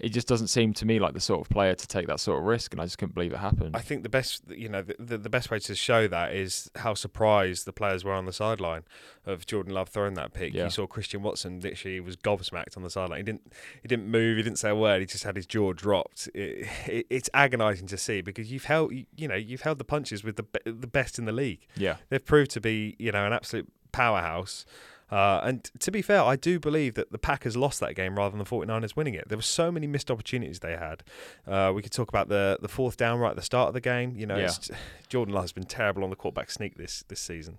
It 0.00 0.10
just 0.10 0.28
doesn't 0.28 0.48
seem 0.48 0.72
to 0.74 0.86
me 0.86 0.98
like 0.98 1.14
the 1.14 1.20
sort 1.20 1.40
of 1.40 1.48
player 1.48 1.74
to 1.74 1.86
take 1.86 2.06
that 2.06 2.20
sort 2.20 2.38
of 2.38 2.44
risk, 2.44 2.72
and 2.72 2.80
I 2.80 2.84
just 2.84 2.98
couldn't 2.98 3.14
believe 3.14 3.32
it 3.32 3.38
happened. 3.38 3.76
I 3.76 3.80
think 3.80 4.02
the 4.04 4.08
best, 4.08 4.42
you 4.48 4.68
know, 4.68 4.82
the, 4.82 4.94
the, 4.98 5.18
the 5.18 5.30
best 5.30 5.50
way 5.50 5.58
to 5.58 5.74
show 5.74 6.06
that 6.08 6.34
is 6.34 6.70
how 6.76 6.94
surprised 6.94 7.66
the 7.66 7.72
players 7.72 8.04
were 8.04 8.12
on 8.12 8.24
the 8.24 8.32
sideline 8.32 8.84
of 9.26 9.44
Jordan 9.46 9.74
Love 9.74 9.88
throwing 9.88 10.14
that 10.14 10.32
pick. 10.32 10.54
Yeah. 10.54 10.64
You 10.64 10.70
saw 10.70 10.86
Christian 10.86 11.22
Watson 11.22 11.60
literally 11.60 12.00
was 12.00 12.16
gobsmacked 12.16 12.76
on 12.76 12.82
the 12.82 12.90
sideline. 12.90 13.18
He 13.18 13.24
didn't, 13.24 13.52
he 13.82 13.88
didn't 13.88 14.06
move. 14.08 14.36
He 14.36 14.42
didn't 14.42 14.58
say 14.58 14.70
a 14.70 14.76
word. 14.76 15.00
He 15.00 15.06
just 15.06 15.24
had 15.24 15.36
his 15.36 15.46
jaw 15.46 15.72
dropped. 15.72 16.28
It, 16.34 16.68
it, 16.86 17.06
it's 17.10 17.30
agonising 17.34 17.88
to 17.88 17.98
see 17.98 18.20
because 18.20 18.52
you've 18.52 18.64
held, 18.64 18.92
you, 18.92 19.06
you 19.16 19.26
know, 19.26 19.34
you've 19.34 19.62
held 19.62 19.78
the 19.78 19.84
punches 19.84 20.22
with 20.22 20.36
the 20.36 20.44
the 20.64 20.86
best 20.86 21.18
in 21.18 21.24
the 21.24 21.32
league. 21.32 21.66
yeah, 21.76 21.96
They've 22.08 22.24
proved 22.24 22.50
to 22.52 22.60
be, 22.60 22.94
you 22.98 23.10
know, 23.12 23.26
an 23.26 23.32
absolute 23.32 23.68
powerhouse. 23.92 24.64
Uh, 25.10 25.40
and 25.42 25.70
to 25.80 25.90
be 25.90 26.02
fair, 26.02 26.22
I 26.22 26.36
do 26.36 26.60
believe 26.60 26.94
that 26.94 27.10
the 27.12 27.18
Packers 27.18 27.56
lost 27.56 27.80
that 27.80 27.94
game 27.94 28.16
rather 28.16 28.30
than 28.30 28.38
the 28.38 28.44
49ers 28.44 28.94
winning 28.96 29.14
it. 29.14 29.28
There 29.28 29.38
were 29.38 29.42
so 29.42 29.72
many 29.72 29.86
missed 29.86 30.10
opportunities 30.10 30.60
they 30.60 30.76
had. 30.76 31.02
Uh, 31.46 31.72
we 31.74 31.80
could 31.82 31.92
talk 31.92 32.08
about 32.08 32.28
the 32.28 32.58
the 32.60 32.68
fourth 32.68 32.96
down 32.96 33.18
right 33.18 33.30
at 33.30 33.36
the 33.36 33.42
start 33.42 33.68
of 33.68 33.74
the 33.74 33.80
game. 33.80 34.14
You 34.16 34.26
know, 34.26 34.36
Yeah. 34.36 34.76
Jordan 35.08 35.34
Love 35.34 35.44
has 35.44 35.52
been 35.52 35.64
terrible 35.64 36.04
on 36.04 36.10
the 36.10 36.16
quarterback 36.16 36.50
sneak 36.50 36.76
this 36.76 37.04
this 37.08 37.20
season. 37.20 37.58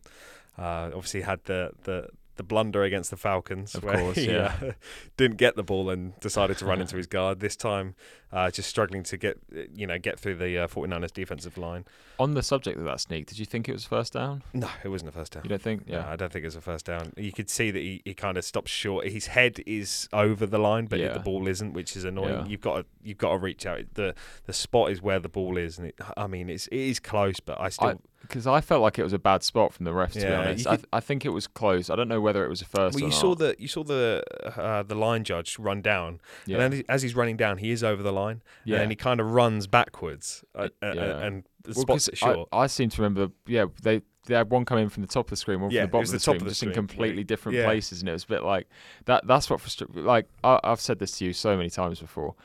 Uh, 0.58 0.92
obviously, 0.94 1.22
had 1.22 1.44
the 1.46 1.72
the 1.84 2.10
the 2.40 2.44
blunder 2.44 2.84
against 2.84 3.10
the 3.12 3.18
Falcons, 3.18 3.76
Of 3.76 3.84
where 3.84 3.98
course, 4.00 4.16
he 4.18 4.32
yeah. 4.32 4.56
uh, 4.64 4.72
didn't 5.18 5.38
get 5.38 5.56
the 5.56 5.64
ball 5.64 5.90
and 5.90 6.20
decided 6.22 6.58
to 6.60 6.66
run 6.66 6.80
into 6.86 6.96
his 6.98 7.06
guard. 7.06 7.42
This 7.42 7.56
time, 7.56 7.94
uh, 8.32 8.50
just 8.50 8.70
struggling 8.70 9.04
to 9.04 9.18
get 9.18 9.38
you 9.76 9.86
know 9.86 10.00
get 10.00 10.18
through 10.20 10.36
the 10.36 10.58
uh, 10.58 10.68
49ers 10.68 11.12
defensive 11.14 11.58
line. 11.58 11.84
on 12.18 12.34
the 12.34 12.42
subject 12.44 12.78
of 12.80 12.86
that 12.86 13.00
sneak, 13.02 13.26
did 13.28 13.38
you 13.40 13.46
think 13.46 13.68
it 13.68 13.74
was 13.74 13.84
first 13.86 14.14
down? 14.14 14.42
No, 14.54 14.70
it 14.84 14.88
wasn't 14.90 15.10
a 15.10 15.12
first 15.12 15.34
down. 15.34 15.44
You 15.44 15.50
don't 15.50 15.62
think? 15.62 15.88
No, 15.88 15.98
Yeah. 15.98 16.10
I 16.10 16.16
don't 16.16 16.32
think 16.32 16.44
it 16.44 16.48
was 16.48 16.56
a 16.56 16.62
first 16.62 16.86
down. 16.86 17.12
You 17.18 17.32
could 17.34 17.50
see 17.50 17.72
that 17.72 17.80
he, 17.80 18.02
he 18.06 18.14
kind 18.14 18.38
of 18.38 18.46
stops 18.46 18.72
short. 18.72 19.08
His 19.08 19.28
head 19.28 19.60
is 19.66 20.08
over 20.14 20.46
the 20.46 20.60
line, 20.60 20.86
but 20.88 21.00
Yeah. 21.00 21.14
the 21.14 21.20
ball 21.20 21.48
isn't, 21.48 21.74
which 21.74 21.96
is 21.98 22.06
annoying. 22.06 22.30
Yeah. 22.40 22.46
You've 22.46 22.62
got 22.62 22.76
to 22.78 22.86
you've 23.04 23.18
got 23.18 23.32
to 23.32 23.38
reach 23.38 23.66
out. 23.66 23.82
The 23.96 24.16
the 24.46 24.54
spot 24.54 24.92
is 24.92 25.02
where 25.02 25.20
the 25.20 25.30
ball 25.30 25.58
is, 25.58 25.78
and 25.78 25.88
it, 25.90 25.96
I 26.16 26.28
mean 26.28 26.50
it's 26.50 26.68
it 26.68 26.80
is 26.80 27.00
close, 27.00 27.40
but 27.40 27.60
I 27.60 27.70
still. 27.70 28.00
Because 28.22 28.46
I 28.46 28.62
felt 28.62 28.82
like 28.82 29.00
it 29.00 29.04
was 29.04 29.14
a 29.14 29.18
bad 29.20 29.44
spot 29.44 29.74
from 29.74 29.86
the 29.86 29.92
refs. 29.92 30.14
To 30.14 30.20
be 30.22 30.28
honest, 30.28 30.66
you 30.66 30.72
I, 30.72 30.76
could- 30.78 30.88
I 30.94 31.00
think 31.00 31.26
it 31.26 31.30
was 31.30 31.48
close. 31.48 31.90
I 31.90 31.96
don't 31.96 32.08
know 32.08 32.22
whether 32.22 32.46
it 32.46 32.50
was 32.50 32.62
a 32.62 32.66
first. 32.66 32.96
well, 32.96 33.02
you 33.02 33.10
not. 33.10 33.14
saw 33.20 33.34
the 33.36 33.56
you 33.58 33.68
saw 33.68 33.84
the 33.84 34.24
uh, 34.56 34.84
the 34.84 34.96
line 34.96 35.24
judge 35.24 35.58
run 35.58 35.82
down, 35.82 36.20
yeah. 36.46 36.60
and 36.62 36.84
as 36.90 37.02
he's 37.02 37.16
running 37.16 37.38
down, 37.38 37.58
he 37.58 37.72
is 37.72 37.84
over 37.84 38.04
the 38.04 38.12
line, 38.14 38.42
yeah. 38.66 38.76
and 38.76 38.82
then 38.84 38.90
he 38.90 38.96
kind 38.96 39.20
of 39.20 39.32
runs 39.32 39.68
backwards, 39.68 40.44
uh, 40.54 40.70
Uh, 40.82 40.86
uh, 40.86 41.20
and 41.24 41.44
the 41.64 41.72
Well, 41.76 41.82
spots 41.82 42.08
it 42.10 42.18
short. 42.18 42.48
I, 42.52 42.60
I 42.60 42.68
seem 42.68 42.90
to 42.90 43.02
remember. 43.02 43.32
Yeah, 43.48 43.66
they 43.82 44.02
they 44.28 44.36
had 44.36 44.52
one 44.52 44.64
coming 44.64 44.90
from 44.90 45.02
the 45.02 45.08
top 45.08 45.26
of 45.26 45.30
the 45.32 45.36
screen, 45.36 45.62
one 45.62 45.72
Yeah, 45.72 45.82
from 45.82 45.88
the 45.88 45.92
bottom 45.92 46.02
was 46.02 46.10
of 46.10 46.14
the, 46.14 46.18
the 46.18 46.20
top 46.26 46.32
screen, 46.34 46.42
of 46.42 46.46
the 46.46 46.50
just 46.52 46.64
in 46.64 46.72
completely 46.74 47.24
different 47.24 47.58
yeah. 47.58 47.66
places, 47.66 48.02
and 48.02 48.10
it 48.10 48.14
was 48.14 48.26
a 48.26 48.28
bit 48.28 48.44
like 48.44 48.68
that. 49.06 49.26
That's 49.26 49.50
what 49.50 49.60
frustr- 49.60 49.96
like 50.06 50.28
I, 50.44 50.60
I've 50.64 50.82
said 50.82 51.00
this 51.00 51.18
to 51.18 51.26
you 51.26 51.34
so 51.34 51.58
many 51.58 51.70
times 51.70 52.00
before. 52.00 52.36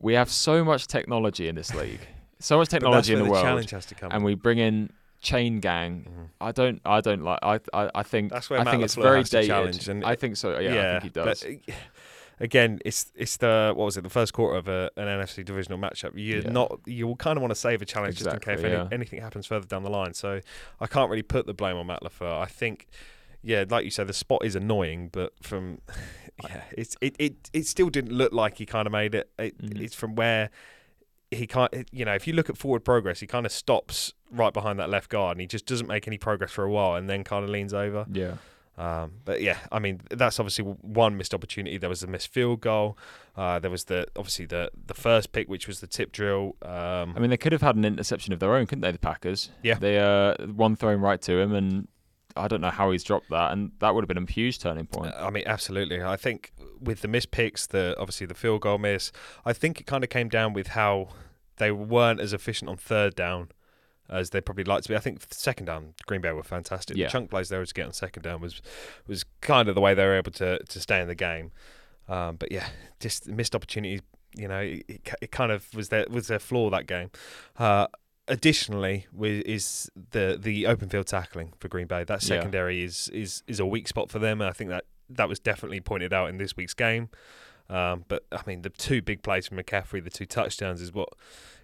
We 0.00 0.14
have 0.14 0.30
so 0.30 0.64
much 0.64 0.86
technology 0.86 1.46
in 1.46 1.54
this 1.54 1.74
league, 1.74 2.00
so 2.38 2.56
much 2.58 2.68
technology 2.68 3.12
in 3.12 3.18
the, 3.20 3.26
the 3.26 3.30
world, 3.30 3.44
challenge 3.44 3.70
has 3.70 3.86
to 3.86 3.94
come. 3.94 4.10
and 4.10 4.24
we 4.24 4.34
bring 4.34 4.58
in 4.58 4.90
chain 5.20 5.60
gang. 5.60 6.06
Mhm. 6.08 6.28
I 6.40 6.52
don't. 6.52 6.80
I 6.84 7.00
don't 7.00 7.22
like. 7.22 7.38
I. 7.42 7.60
I, 7.72 7.90
I 7.94 8.02
think. 8.02 8.32
That's 8.32 8.48
where 8.50 8.58
I 8.60 8.64
Matt 8.64 8.72
think 8.72 8.84
it's 8.84 8.94
very 8.94 9.22
dated. 9.22 9.48
challenge, 9.48 9.88
and 9.88 10.04
I 10.04 10.14
think 10.16 10.36
so. 10.36 10.58
Yeah, 10.58 10.96
I 10.96 11.00
think 11.00 11.02
he 11.04 11.08
does. 11.10 11.44
But, 11.44 11.74
again, 12.40 12.80
it's 12.84 13.12
it's 13.14 13.36
the 13.36 13.72
what 13.76 13.84
was 13.84 13.96
it 13.96 14.02
the 14.02 14.10
first 14.10 14.32
quarter 14.32 14.56
of 14.56 14.68
a, 14.68 14.90
an 14.96 15.06
NFC 15.06 15.44
divisional 15.44 15.78
matchup. 15.78 16.12
You're 16.14 16.42
Yeah. 16.42 16.50
not 16.50 16.80
you 16.86 17.06
will 17.06 17.16
kind 17.16 17.36
of 17.36 17.42
want 17.42 17.50
to 17.52 17.60
save 17.60 17.82
a 17.82 17.84
challenge 17.84 18.16
just 18.16 18.30
in 18.32 18.38
case 18.40 18.58
Exactly, 18.60 18.72
any, 18.76 18.88
anything 18.92 19.20
happens 19.20 19.46
further 19.46 19.66
down 19.66 19.82
the 19.82 19.90
line. 19.90 20.14
So 20.14 20.40
I 20.80 20.86
can't 20.86 21.10
really 21.10 21.22
put 21.22 21.46
the 21.46 21.54
blame 21.54 21.76
on 21.76 21.86
Matt 21.86 22.02
Lafleur. 22.02 22.40
I 22.40 22.46
think. 22.46 22.86
Yeah, 23.42 23.64
like 23.70 23.86
you 23.86 23.90
said, 23.90 24.06
the 24.06 24.12
spot 24.12 24.44
is 24.44 24.54
annoying, 24.54 25.08
but 25.12 25.32
from 25.42 25.80
yeah, 26.44 26.60
it's 26.76 26.94
it, 27.00 27.16
it, 27.18 27.48
it 27.54 27.66
still 27.66 27.88
didn't 27.88 28.12
look 28.12 28.34
like 28.34 28.58
he 28.58 28.66
kind 28.66 28.86
of 28.86 28.92
made 28.92 29.14
it. 29.14 29.30
it 29.38 29.56
Mhm. 29.58 29.80
It's 29.80 29.94
from 29.94 30.14
where 30.14 30.50
he 31.30 31.46
can't. 31.46 31.88
You 31.92 32.04
know, 32.04 32.14
if 32.14 32.26
you 32.26 32.32
look 32.32 32.50
at 32.50 32.56
forward 32.56 32.84
progress, 32.84 33.20
he 33.20 33.26
kind 33.26 33.46
of 33.46 33.52
stops 33.52 34.12
right 34.30 34.52
behind 34.52 34.78
that 34.78 34.90
left 34.90 35.08
guard, 35.08 35.36
and 35.36 35.40
he 35.40 35.46
just 35.46 35.66
doesn't 35.66 35.86
make 35.86 36.06
any 36.06 36.18
progress 36.18 36.50
for 36.50 36.64
a 36.64 36.70
while, 36.70 36.94
and 36.96 37.08
then 37.08 37.24
kind 37.24 37.44
of 37.44 37.50
leans 37.50 37.74
over. 37.74 38.06
Yeah. 38.10 38.34
Um, 38.78 39.12
but 39.26 39.42
yeah, 39.42 39.58
I 39.70 39.78
mean 39.78 40.00
that's 40.10 40.40
obviously 40.40 40.64
one 40.64 41.16
missed 41.16 41.34
opportunity. 41.34 41.76
There 41.76 41.90
was 41.90 42.02
a 42.02 42.06
missed 42.06 42.28
field 42.28 42.62
goal. 42.62 42.96
Uh, 43.36 43.58
there 43.58 43.70
was 43.70 43.84
the 43.84 44.06
obviously 44.16 44.46
the 44.46 44.70
the 44.86 44.94
first 44.94 45.32
pick, 45.32 45.48
which 45.48 45.66
was 45.66 45.80
the 45.80 45.86
tip 45.86 46.12
drill. 46.12 46.56
Um, 46.62 47.12
I 47.14 47.18
mean, 47.18 47.28
they 47.30 47.36
could 47.36 47.52
have 47.52 47.60
had 47.60 47.76
an 47.76 47.84
interception 47.84 48.32
of 48.32 48.40
their 48.40 48.54
own, 48.54 48.66
couldn't 48.66 48.82
they? 48.82 48.92
The 48.92 48.98
Packers. 48.98 49.50
Yeah. 49.62 49.74
They 49.74 49.98
uh 49.98 50.34
one 50.46 50.76
thrown 50.76 51.00
right 51.00 51.20
to 51.22 51.38
him, 51.38 51.54
and 51.54 51.88
I 52.40 52.48
don't 52.48 52.60
know 52.60 52.70
how 52.70 52.90
he's 52.90 53.04
dropped 53.04 53.30
that, 53.30 53.52
and 53.52 53.72
that 53.78 53.94
would 53.94 54.02
have 54.02 54.08
been 54.08 54.18
a 54.22 54.30
huge 54.30 54.58
turning 54.58 54.86
point. 54.86 55.14
I 55.16 55.30
mean, 55.30 55.44
absolutely. 55.46 56.02
I 56.02 56.16
think 56.16 56.52
with 56.80 57.02
the 57.02 57.08
missed 57.08 57.30
picks, 57.30 57.66
the 57.66 57.94
obviously 57.98 58.26
the 58.26 58.34
field 58.34 58.62
goal 58.62 58.78
miss, 58.78 59.12
I 59.44 59.52
think 59.52 59.80
it 59.80 59.84
kind 59.86 60.02
of 60.02 60.10
came 60.10 60.28
down 60.28 60.52
with 60.52 60.68
how 60.68 61.08
they 61.56 61.70
weren't 61.70 62.20
as 62.20 62.32
efficient 62.32 62.68
on 62.68 62.76
third 62.76 63.14
down 63.14 63.50
as 64.08 64.30
they 64.30 64.40
probably 64.40 64.64
like 64.64 64.82
to 64.82 64.88
be. 64.88 64.96
I 64.96 64.98
think 64.98 65.22
second 65.30 65.66
down, 65.66 65.94
Green 66.06 66.20
Bay 66.20 66.32
were 66.32 66.42
fantastic. 66.42 66.96
Yeah. 66.96 67.06
The 67.06 67.12
chunk 67.12 67.30
plays 67.30 67.48
they 67.48 67.58
were 67.58 67.66
to 67.66 67.74
get 67.74 67.86
on 67.86 67.92
second 67.92 68.22
down 68.22 68.40
was 68.40 68.60
was 69.06 69.24
kind 69.40 69.68
of 69.68 69.74
the 69.74 69.80
way 69.80 69.94
they 69.94 70.04
were 70.04 70.16
able 70.16 70.32
to 70.32 70.58
to 70.58 70.80
stay 70.80 71.00
in 71.00 71.08
the 71.08 71.14
game. 71.14 71.52
Um, 72.08 72.36
but 72.36 72.50
yeah, 72.50 72.68
just 72.98 73.28
missed 73.28 73.54
opportunities. 73.54 74.00
You 74.34 74.48
know, 74.48 74.60
it, 74.60 74.84
it, 74.88 75.14
it 75.22 75.32
kind 75.32 75.52
of 75.52 75.72
was 75.74 75.88
their 75.88 76.06
was 76.10 76.26
their 76.26 76.38
flaw 76.38 76.70
that 76.70 76.86
game. 76.86 77.10
Uh, 77.58 77.86
additionally, 78.30 79.06
is 79.20 79.90
the 80.12 80.38
the 80.40 80.66
open 80.66 80.88
field 80.88 81.06
tackling 81.06 81.52
for 81.58 81.68
Green 81.68 81.86
Bay. 81.86 82.04
That 82.04 82.22
Yeah. 82.22 82.28
secondary 82.28 82.82
is 82.82 83.08
is 83.08 83.42
is 83.46 83.60
a 83.60 83.66
weak 83.66 83.88
spot 83.88 84.10
for 84.10 84.18
them, 84.18 84.40
and 84.40 84.48
I 84.48 84.52
think 84.52 84.70
that 84.70 84.84
that 85.10 85.28
was 85.28 85.38
definitely 85.38 85.80
pointed 85.80 86.12
out 86.12 86.28
in 86.30 86.38
this 86.38 86.56
week's 86.56 86.74
game. 86.74 87.08
Um, 87.68 88.04
but 88.08 88.24
I 88.32 88.40
mean, 88.46 88.62
the 88.62 88.70
two 88.70 89.02
big 89.02 89.22
plays 89.22 89.46
from 89.48 89.58
McCaffrey, 89.58 90.02
the 90.02 90.10
two 90.10 90.26
touchdowns, 90.26 90.80
is 90.80 90.92
what 90.92 91.08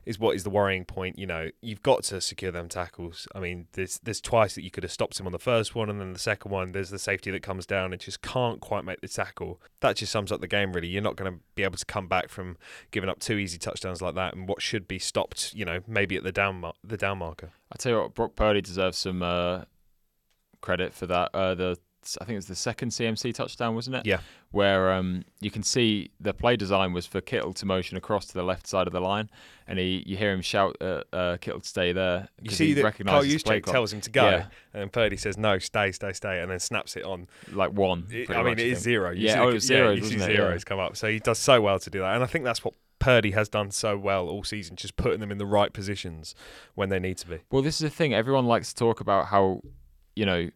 is 0.06 0.20
what 0.20 0.36
is 0.36 0.44
the 0.44 0.50
worrying 0.50 0.84
point. 0.84 1.18
You 1.18 1.26
know, 1.26 1.50
you've 1.60 1.82
got 1.82 2.04
to 2.04 2.20
secure 2.20 2.52
them 2.52 2.68
tackles. 2.68 3.26
I 3.34 3.40
mean, 3.40 3.66
there's 3.72 3.98
there's 3.98 4.20
twice 4.20 4.54
that 4.54 4.62
you 4.62 4.70
could 4.70 4.84
have 4.84 4.92
stopped 4.92 5.18
him 5.18 5.26
on 5.26 5.32
the 5.32 5.38
first 5.38 5.74
one, 5.74 5.90
and 5.90 6.00
then 6.00 6.12
the 6.12 6.18
second 6.18 6.50
one, 6.50 6.72
there's 6.72 6.90
the 6.90 6.98
safety 6.98 7.30
that 7.32 7.42
comes 7.42 7.66
down 7.66 7.92
and 7.92 8.00
just 8.00 8.22
can't 8.22 8.60
quite 8.60 8.84
make 8.84 9.00
the 9.00 9.08
tackle. 9.08 9.60
That 9.80 9.96
just 9.96 10.12
sums 10.12 10.30
up 10.30 10.40
the 10.40 10.46
game, 10.46 10.72
really. 10.72 10.88
You're 10.88 11.02
not 11.02 11.16
going 11.16 11.32
to 11.32 11.40
be 11.56 11.64
able 11.64 11.76
to 11.76 11.84
come 11.84 12.06
back 12.06 12.28
from 12.28 12.56
giving 12.92 13.10
up 13.10 13.18
two 13.18 13.36
easy 13.36 13.58
touchdowns 13.58 14.00
like 14.00 14.14
that, 14.14 14.34
and 14.34 14.48
what 14.48 14.62
should 14.62 14.86
be 14.86 15.00
stopped. 15.00 15.52
You 15.54 15.64
know, 15.64 15.80
maybe 15.86 16.16
at 16.16 16.22
the 16.22 16.32
down 16.32 16.60
mar- 16.60 16.74
the 16.84 16.96
down 16.96 17.18
marker. 17.18 17.50
I 17.72 17.76
tell 17.76 17.92
you 17.92 17.98
what, 17.98 18.14
Brock 18.14 18.36
Purdy 18.36 18.60
deserves 18.60 18.98
some 18.98 19.22
uh, 19.22 19.62
credit 20.60 20.94
for 20.94 21.06
that. 21.06 21.30
Uh, 21.34 21.54
the 21.56 21.78
I 22.20 22.24
think 22.24 22.34
it 22.34 22.38
was 22.38 22.46
the 22.46 22.54
second 22.54 22.90
CMC 22.90 23.34
touchdown, 23.34 23.74
wasn't 23.74 23.96
it? 23.96 24.06
Yeah. 24.06 24.18
Where 24.50 24.92
um, 24.92 25.24
you 25.40 25.50
can 25.50 25.62
see 25.62 26.10
the 26.20 26.32
play 26.32 26.56
design 26.56 26.92
was 26.92 27.06
for 27.06 27.20
Kittle 27.20 27.52
to 27.54 27.66
motion 27.66 27.96
across 27.96 28.26
to 28.26 28.34
the 28.34 28.42
left 28.42 28.66
side 28.66 28.86
of 28.86 28.92
the 28.92 29.00
line, 29.00 29.28
and 29.66 29.78
he 29.78 30.02
you 30.06 30.16
hear 30.16 30.32
him 30.32 30.40
shout 30.42 30.76
at 30.80 31.06
uh, 31.12 31.36
Kittle 31.38 31.60
to 31.60 31.68
stay 31.68 31.92
there. 31.92 32.28
You 32.40 32.50
see 32.50 32.68
he 32.68 32.72
that 32.74 32.80
Carl 32.82 32.90
recognises 32.90 33.32
the 33.34 33.38
play 33.44 33.60
Juszczyk 33.60 33.72
tells 33.72 33.92
him 33.92 34.00
to 34.02 34.10
go, 34.10 34.24
Yeah. 34.28 34.36
and 34.72 34.82
then 34.82 34.88
Purdy 34.88 35.16
says 35.16 35.36
no, 35.36 35.58
stay, 35.58 35.92
stay, 35.92 36.12
stay, 36.12 36.40
and 36.40 36.50
then 36.50 36.60
snaps 36.60 36.96
it 36.96 37.04
on. 37.04 37.26
like 37.52 37.72
one. 37.72 38.06
It- 38.10 38.30
I 38.30 38.36
mean, 38.42 38.44
much, 38.52 38.58
it 38.60 38.66
is 38.68 38.78
zero. 38.80 39.10
You 39.10 39.26
Yeah, 39.26 39.34
see 39.34 39.38
oh, 39.40 39.46
the- 39.48 39.54
was 39.54 39.70
yeah, 39.70 39.90
you 39.90 39.96
see 39.96 40.02
wasn't? 40.16 40.20
Yeah. 40.20 40.36
zeros 40.36 40.64
come 40.64 40.78
up. 40.78 40.96
So 40.96 41.08
he 41.08 41.18
does 41.18 41.38
so 41.38 41.60
well 41.60 41.78
to 41.80 41.90
do 41.90 42.00
that, 42.00 42.14
and 42.14 42.22
I 42.22 42.26
think 42.26 42.44
that's 42.44 42.64
what 42.64 42.74
Purdy 42.98 43.32
has 43.32 43.48
done 43.50 43.70
so 43.72 43.98
well 43.98 44.28
all 44.28 44.42
season, 44.42 44.74
just 44.76 44.96
putting 44.96 45.20
them 45.20 45.30
in 45.30 45.36
the 45.38 45.44
right 45.46 45.70
positions 45.72 46.34
when 46.74 46.88
they 46.88 46.98
need 46.98 47.18
to 47.18 47.26
be. 47.28 47.40
Well, 47.50 47.60
this 47.62 47.74
is 47.74 47.80
the 47.80 47.90
thing. 47.90 48.14
Everyone 48.14 48.46
likes 48.46 48.70
to 48.70 48.74
talk 48.74 49.00
about 49.00 49.26
how, 49.26 49.60
you 50.14 50.24
know, 50.24 50.48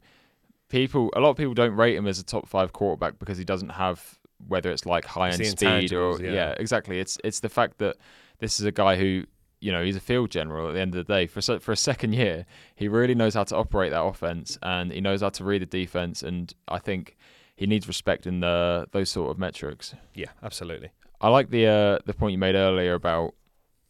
people. 0.71 1.11
A 1.15 1.21
lot 1.21 1.31
of 1.31 1.37
people 1.37 1.55
don't 1.55 1.77
rate 1.77 1.97
him 1.97 2.07
as 2.07 2.19
a 2.19 2.25
top 2.25 2.49
five 2.49 2.73
quarterback 2.73 3.19
because 3.19 3.37
he 3.37 3.45
doesn't 3.45 3.71
have 3.71 4.19
whether 4.49 4.71
it's 4.71 4.87
like 4.87 5.05
high 5.05 5.29
end 5.29 5.47
speed 5.47 5.93
or 5.93 6.19
yeah. 6.23 6.33
yeah. 6.33 6.55
exactly. 6.57 6.99
It's 6.99 7.19
it's 7.23 7.41
the 7.41 7.51
fact 7.51 7.79
that 7.79 7.97
this 8.39 8.59
is 8.59 8.67
a 8.67 8.73
guy 8.73 8.97
who. 8.97 9.25
You 9.63 9.73
know, 9.73 9.85
he's 9.85 9.97
a 9.97 10.01
field 10.01 10.31
general 10.31 10.71
at 10.71 10.73
the 10.73 10.81
end 10.81 10.95
of 10.95 11.07
the 11.07 11.13
day. 11.13 11.27
For 11.27 11.43
for 11.61 11.71
a 11.71 11.77
second 11.77 12.15
year, 12.15 12.47
he 12.77 12.89
really 12.89 13.15
knows 13.15 13.35
how 13.35 13.45
to 13.45 13.57
operate 13.57 13.91
that 13.91 14.03
offense, 14.03 14.57
and 14.63 14.91
he 14.91 15.03
knows 15.03 15.21
how 15.21 15.29
to 15.29 15.45
read 15.45 15.61
the 15.61 15.67
defense. 15.67 16.23
And 16.23 16.51
I 16.67 16.79
think 16.79 17.19
he 17.57 17.67
needs 17.67 17.87
respect 17.87 18.27
in 18.27 18.41
the 18.41 18.87
those 18.93 19.11
sort 19.11 19.31
of 19.31 19.39
metrics. 19.39 19.95
Yeah, 20.15 20.31
absolutely. 20.43 20.93
I 21.21 21.29
like 21.29 21.51
the 21.51 21.67
uh, 21.67 21.99
the 22.07 22.15
point 22.15 22.33
you 22.33 22.39
made 22.39 22.55
earlier 22.55 22.95
about 22.95 23.35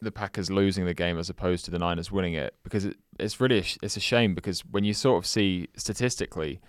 the 0.01 0.11
Packers 0.11 0.49
losing 0.49 0.85
the 0.85 0.93
game 0.93 1.17
as 1.19 1.29
opposed 1.29 1.65
to 1.65 1.71
the 1.71 1.79
Niners 1.79 2.11
winning 2.11 2.33
it 2.33 2.55
because 2.63 2.85
it, 2.85 2.97
it's 3.19 3.39
really 3.39 3.59
a 3.59 3.63
sh- 3.63 3.77
it's 3.83 3.97
a 3.97 3.99
shame 3.99 4.33
because 4.35 4.61
when 4.65 4.83
you 4.83 4.93
sort 4.93 5.17
of 5.23 5.27
see 5.27 5.67
statistically, 5.77 6.59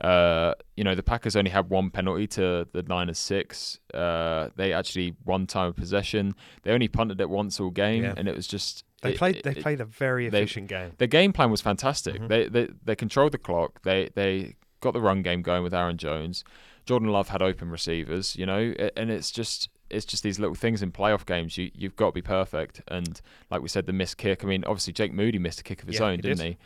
uh, 0.00 0.54
you 0.76 0.82
know 0.84 0.94
the 0.94 1.02
Packers 1.02 1.36
only 1.36 1.50
had 1.50 1.68
one 1.70 1.90
penalty 1.90 2.26
to 2.26 2.66
the 2.72 2.82
Niners 2.82 3.18
six. 3.18 3.78
Uh, 3.92 4.48
they 4.56 4.72
actually 4.72 5.14
one 5.24 5.46
time 5.46 5.68
of 5.68 5.76
possession. 5.76 6.34
They 6.62 6.72
only 6.72 6.88
punted 6.88 7.20
it 7.20 7.28
once 7.28 7.60
all 7.60 7.70
game, 7.70 8.02
Yeah. 8.04 8.14
and 8.16 8.26
it 8.28 8.34
was 8.34 8.46
just 8.46 8.84
They 9.02 9.10
it- 9.12 9.18
played. 9.18 9.42
They 9.44 9.50
it- 9.52 9.62
played 9.62 9.80
a 9.80 9.84
very 9.84 10.28
they- 10.28 10.38
efficient 10.42 10.68
game. 10.68 10.92
their 10.98 11.08
game 11.08 11.32
plan 11.32 11.50
was 11.50 11.60
fantastic. 11.60 12.16
Mhm. 12.16 12.28
They, 12.28 12.48
they 12.48 12.68
they 12.84 12.96
controlled 12.96 13.32
the 13.32 13.38
clock. 13.38 13.82
They 13.82 14.10
they 14.14 14.56
got 14.80 14.94
the 14.94 15.00
run 15.00 15.22
game 15.22 15.42
going 15.42 15.62
with 15.62 15.74
Aaron 15.74 15.98
Jones. 15.98 16.42
Jordan 16.86 17.10
Love 17.10 17.28
had 17.28 17.42
open 17.42 17.70
receivers, 17.70 18.34
you 18.36 18.46
know, 18.46 18.74
and 18.96 19.10
it's 19.10 19.30
just 19.30 19.68
it's 19.90 20.04
just 20.06 20.22
these 20.22 20.38
little 20.38 20.54
things 20.54 20.82
in 20.82 20.92
playoff 20.92 21.26
games. 21.26 21.56
You 21.58 21.70
you've 21.74 21.96
got 21.96 22.06
to 22.06 22.12
be 22.12 22.22
perfect. 22.22 22.82
And 22.88 23.20
like 23.50 23.62
we 23.62 23.68
said, 23.68 23.86
the 23.86 23.92
missed 23.92 24.16
kick. 24.16 24.44
I 24.44 24.46
mean, 24.46 24.64
obviously 24.64 24.92
Jake 24.92 25.12
Moody 25.12 25.38
missed 25.38 25.60
a 25.60 25.62
kick 25.62 25.82
of 25.82 25.88
his 25.88 25.98
Yeah, 26.00 26.06
own, 26.06 26.20
didn't 26.20 26.38
did. 26.38 26.46
he? 26.46 26.58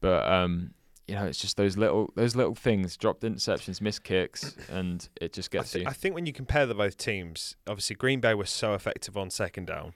But 0.00 0.26
um, 0.30 0.74
you 1.06 1.14
know, 1.14 1.24
it's 1.24 1.38
just 1.38 1.56
those 1.56 1.76
little 1.76 2.12
those 2.14 2.36
little 2.36 2.54
things, 2.54 2.96
dropped 2.96 3.22
interceptions, 3.22 3.80
missed 3.80 4.04
kicks, 4.04 4.54
and 4.70 5.08
it 5.20 5.32
just 5.32 5.48
I, 5.54 5.58
gets 5.58 5.74
you. 5.74 5.84
I 5.86 5.92
think 5.92 6.14
when 6.14 6.26
you 6.26 6.32
compare 6.32 6.66
the 6.66 6.74
both 6.74 6.96
teams, 6.98 7.56
obviously 7.66 7.96
Green 7.96 8.20
Bay 8.20 8.34
was 8.34 8.50
so 8.50 8.74
effective 8.74 9.16
on 9.16 9.30
second 9.30 9.66
down, 9.66 9.94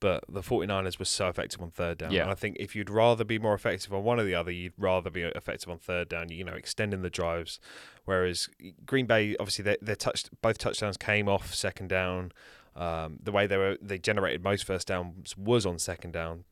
but 0.00 0.24
the 0.28 0.40
49ers 0.40 0.98
were 0.98 1.04
so 1.04 1.28
effective 1.28 1.60
on 1.60 1.70
third 1.70 1.98
down. 1.98 2.12
Yeah. 2.12 2.22
And 2.22 2.30
I 2.30 2.34
think 2.34 2.56
if 2.60 2.76
you'd 2.76 2.90
rather 2.90 3.24
be 3.24 3.38
more 3.38 3.54
effective 3.54 3.92
on 3.92 4.04
one 4.04 4.20
or 4.20 4.24
the 4.24 4.34
other, 4.34 4.50
you'd 4.50 4.74
rather 4.78 5.10
be 5.10 5.22
effective 5.22 5.68
on 5.68 5.78
third 5.78 6.08
down, 6.08 6.30
you 6.30 6.44
know, 6.44 6.54
extending 6.54 7.02
the 7.02 7.10
drives. 7.10 7.58
Whereas 8.04 8.48
Green 8.86 9.06
Bay, 9.06 9.36
obviously, 9.40 9.64
their, 9.64 9.76
their 9.82 9.96
touch, 9.96 10.24
both 10.40 10.58
touchdowns 10.58 10.96
came 10.96 11.28
off 11.28 11.54
second 11.54 11.88
down. 11.88 12.32
Um, 12.76 13.18
the 13.22 13.32
way 13.32 13.46
they 13.48 13.56
were 13.56 13.76
they 13.82 13.98
generated 13.98 14.44
most 14.44 14.64
first 14.64 14.86
downs 14.86 15.36
was 15.36 15.66
on 15.66 15.78
second 15.78 16.12
down. 16.12 16.44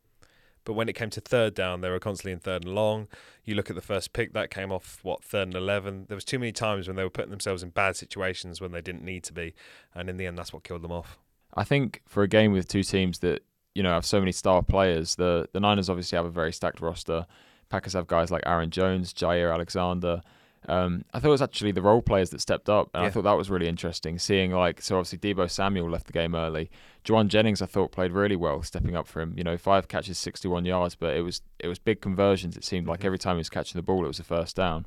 But 0.65 0.73
when 0.73 0.89
it 0.89 0.95
came 0.95 1.11
to 1.11 1.21
third 1.21 1.55
down, 1.55 1.81
they 1.81 1.89
were 1.89 2.01
constantly 2.01 2.33
in 2.33 2.41
third 2.41 2.65
and 2.65 2.75
long. 2.75 3.07
You 3.45 3.55
look 3.55 3.71
at 3.71 3.77
the 3.77 3.83
first 3.83 4.13
pick 4.13 4.33
that 4.33 4.51
came 4.51 4.73
off 4.73 4.99
what 5.05 5.23
third 5.23 5.47
and 5.47 5.55
eleven. 5.55 6.07
There 6.09 6.17
was 6.17 6.25
too 6.25 6.41
many 6.41 6.51
times 6.51 6.89
when 6.89 6.97
they 6.97 7.05
were 7.05 7.11
putting 7.11 7.31
themselves 7.31 7.63
in 7.63 7.71
bad 7.71 7.95
situations 7.95 8.61
when 8.61 8.73
they 8.73 8.81
didn't 8.81 9.05
need 9.05 9.23
to 9.25 9.33
be, 9.33 9.55
and 9.95 10.11
in 10.11 10.17
the 10.17 10.27
end, 10.27 10.37
that's 10.37 10.53
what 10.53 10.65
killed 10.65 10.83
them 10.83 10.91
off. 10.91 11.19
I 11.57 11.65
think 11.65 12.03
for 12.07 12.23
a 12.23 12.29
game 12.29 12.53
with 12.53 12.69
two 12.69 12.83
teams 12.83 13.19
that 13.21 13.43
you 13.75 13.83
know 13.83 13.91
have 13.91 14.05
so 14.07 14.21
many 14.21 14.33
star 14.33 14.63
players, 14.63 15.15
the 15.17 15.49
the 15.53 15.61
Niners 15.61 15.89
obviously 15.91 16.17
have 16.17 16.27
a 16.27 16.31
very 16.31 16.53
stacked 16.53 16.81
roster. 16.81 17.27
Packers 17.69 17.95
have 17.95 18.07
guys 18.07 18.31
like 18.31 18.43
Aaron 18.47 18.71
Jones, 18.71 19.13
Jaire 19.13 19.53
Alexander. 19.53 20.21
Um, 20.69 21.05
I 21.15 21.21
thought 21.21 21.29
it 21.29 21.31
was 21.31 21.43
actually 21.43 21.71
the 21.73 21.83
role 21.83 22.03
players 22.03 22.31
that 22.31 22.41
stepped 22.41 22.69
up, 22.69 22.91
and 22.93 23.05
I 23.07 23.11
thought 23.11 23.23
that 23.23 23.37
was 23.37 23.49
really 23.51 23.69
interesting. 23.69 24.19
Seeing 24.19 24.51
like 24.53 24.81
so, 24.83 24.99
obviously 24.99 25.19
Deebo 25.19 25.49
Samuel 25.51 25.89
left 25.89 26.07
the 26.07 26.13
game 26.13 26.35
early. 26.35 26.71
Jauan 27.05 27.29
Jennings, 27.29 27.63
I 27.63 27.67
thought 27.67 27.93
played 27.93 28.11
really 28.11 28.35
well, 28.35 28.63
stepping 28.63 28.97
up 28.97 29.07
for 29.07 29.21
him. 29.21 29.35
You 29.37 29.45
know, 29.45 29.57
five 29.57 29.87
catches, 29.87 30.19
sixty-one 30.19 30.65
yards, 30.65 30.95
but 30.97 31.17
it 31.17 31.21
was 31.23 31.41
it 31.61 31.69
was 31.69 31.79
big 31.79 32.01
conversions. 32.01 32.57
It 32.57 32.65
seemed 32.65 32.89
like 32.89 33.01
Mhm. 33.01 33.05
every 33.07 33.19
time 33.19 33.37
he 33.37 33.41
was 33.41 33.51
catching 33.51 33.79
the 33.79 33.83
ball, 33.83 34.05
it 34.05 34.09
was 34.09 34.19
a 34.19 34.25
first 34.25 34.57
down. 34.57 34.87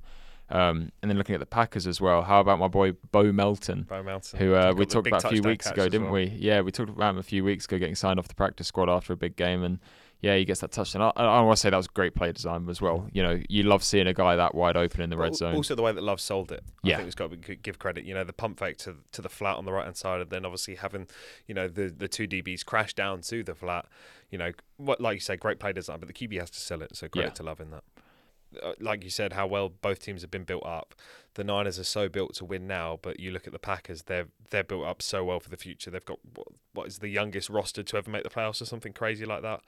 Um, 0.50 0.92
and 1.02 1.10
then 1.12 1.18
looking 1.18 1.36
at 1.36 1.40
the 1.40 1.46
Packers 1.46 1.86
as 1.86 2.02
well, 2.02 2.24
how 2.24 2.40
about 2.40 2.58
my 2.60 2.68
boy 2.68 2.94
Bo 3.12 3.32
Melton? 3.32 3.84
Bo 3.84 4.02
Melton, 4.04 4.40
who 4.40 4.56
uh, 4.56 4.74
we 4.76 4.86
talked 4.86 5.08
about 5.08 5.24
a 5.26 5.30
few 5.30 5.44
weeks 5.44 5.70
ago, 5.70 5.84
didn't 5.88 6.06
well. 6.06 6.14
we? 6.14 6.26
Yeah, 6.26 6.62
we 6.62 6.72
talked 6.72 6.90
about 6.90 7.12
him 7.12 7.18
a 7.20 7.24
few 7.24 7.44
weeks 7.44 7.66
ago, 7.66 7.78
getting 7.78 7.96
signed 7.96 8.20
off 8.20 8.28
the 8.28 8.36
practice 8.36 8.68
squad 8.68 8.90
after 8.90 9.14
a 9.14 9.18
big 9.18 9.36
game, 9.36 9.64
and 9.64 9.80
yeah, 10.22 10.36
he 10.36 10.44
gets 10.46 10.60
that 10.62 10.72
touchdown. 10.72 11.14
I, 11.16 11.24
I 11.24 11.42
want 11.42 11.56
to 11.56 11.62
say 11.62 11.70
that 11.70 11.78
was 11.78 11.88
great 11.88 12.14
play 12.16 12.32
design 12.32 12.68
as 12.68 12.82
well. 12.82 13.08
You 13.14 13.24
know, 13.24 13.40
you 13.48 13.64
love 13.64 13.84
seeing 13.84 14.06
a 14.08 14.14
guy 14.14 14.36
that 14.36 14.54
wide 14.56 14.76
open 14.76 15.02
in 15.02 15.10
the 15.10 15.16
red 15.18 15.36
zone. 15.36 15.56
Also, 15.56 15.76
the 15.76 15.82
way 15.82 15.92
that 15.94 16.04
Love 16.04 16.20
sold 16.20 16.52
it, 16.52 16.62
I 16.84 16.90
Yeah. 16.90 16.96
think 16.98 17.08
it's 17.08 17.16
got 17.16 17.30
to 17.32 17.38
be, 17.38 17.56
give 17.56 17.80
credit. 17.80 18.04
You 18.04 18.16
know, 18.16 18.24
the 18.26 18.34
pump 18.34 18.60
fake 18.60 18.78
to 18.80 18.96
to 19.14 19.22
the 19.22 19.30
flat 19.30 19.56
on 19.58 19.66
the 19.66 19.72
right 19.72 19.86
hand 19.86 19.96
side, 19.98 20.20
and 20.20 20.30
then 20.30 20.46
obviously 20.46 20.76
having, 20.76 21.08
you 21.48 21.54
know, 21.54 21.68
the 21.68 21.94
the 21.96 22.08
two 22.08 22.28
DBs 22.28 22.66
crash 22.66 22.94
down 22.94 23.22
to 23.22 23.44
the 23.44 23.54
flat. 23.56 23.86
You 24.30 24.40
know, 24.40 24.52
what 24.78 25.00
like 25.00 25.14
you 25.16 25.20
say, 25.22 25.38
great 25.38 25.60
play 25.60 25.72
design, 25.74 26.00
but 26.00 26.08
the 26.08 26.14
QB 26.14 26.40
has 26.40 26.50
to 26.50 26.60
sell 26.60 26.82
it. 26.82 26.96
So 26.98 27.08
credit 27.08 27.28
Yeah. 27.30 27.34
to 27.36 27.44
Love 27.44 27.62
in 27.62 27.70
that. 27.72 27.84
Uh, 28.62 28.74
Like 28.80 29.04
you 29.04 29.10
said, 29.10 29.34
how 29.34 29.48
well 29.48 29.70
both 29.70 30.00
teams 30.00 30.22
have 30.22 30.32
been 30.32 30.44
built 30.44 30.66
up. 30.66 30.96
The 31.36 31.44
Niners 31.44 31.80
are 31.80 31.84
so 31.84 32.10
built 32.10 32.34
to 32.36 32.46
win 32.46 32.68
now, 32.68 33.00
but 33.02 33.20
you 33.20 33.32
look 33.32 33.48
at 33.48 33.54
the 33.54 33.60
Packers; 33.60 34.04
they're 34.04 34.28
they're 34.50 34.64
built 34.64 34.86
up 34.86 35.02
so 35.02 35.24
well 35.24 35.40
for 35.40 35.50
the 35.50 35.58
future. 35.58 35.92
They've 35.92 36.04
got 36.04 36.20
what, 36.36 36.48
what 36.74 36.88
is 36.88 37.00
the 37.00 37.10
youngest 37.10 37.50
roster 37.50 37.84
to 37.84 37.98
ever 37.98 38.10
make 38.10 38.24
the 38.24 38.30
playoffs, 38.30 38.62
or 38.62 38.66
something 38.66 38.94
crazy 38.94 39.26
like 39.26 39.42
that. 39.44 39.62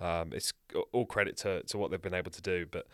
Um, 0.00 0.32
it's 0.32 0.52
all 0.92 1.06
credit 1.06 1.36
to 1.38 1.62
to 1.62 1.78
what 1.78 1.90
they've 1.90 2.02
been 2.02 2.14
able 2.14 2.32
to 2.32 2.42
do, 2.42 2.66
but 2.70 2.86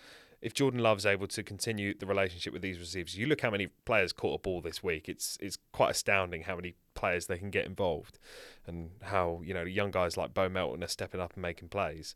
if 0.43 0.55
Jordan 0.55 0.81
Love's 0.81 1.05
able 1.05 1.27
to 1.27 1.43
continue 1.43 1.95
the 1.97 2.07
relationship 2.07 2.53
with 2.53 2.63
these 2.63 2.79
receivers, 2.79 3.17
you 3.17 3.27
look 3.27 3.43
how 3.43 3.51
many 3.51 3.67
players 3.85 4.13
caught 4.13 4.41
a 4.41 4.43
ball 4.43 4.61
this 4.61 4.83
week. 4.83 5.09
It's 5.09 5.37
it's 5.41 5.59
quite 5.73 5.91
astounding 5.91 6.43
how 6.43 6.57
many 6.57 6.75
players 6.95 7.27
they 7.27 7.39
can 7.39 7.51
get 7.51 7.67
involved, 7.67 8.19
and 8.67 8.91
how 9.03 9.41
you 9.45 9.53
know 9.55 9.65
young 9.65 9.91
guys 9.91 10.17
like 10.17 10.33
Bo 10.33 10.49
Melton 10.49 10.83
are 10.83 10.89
stepping 10.89 11.21
up 11.21 11.35
and 11.35 11.43
making 11.43 11.69
plays. 11.69 12.15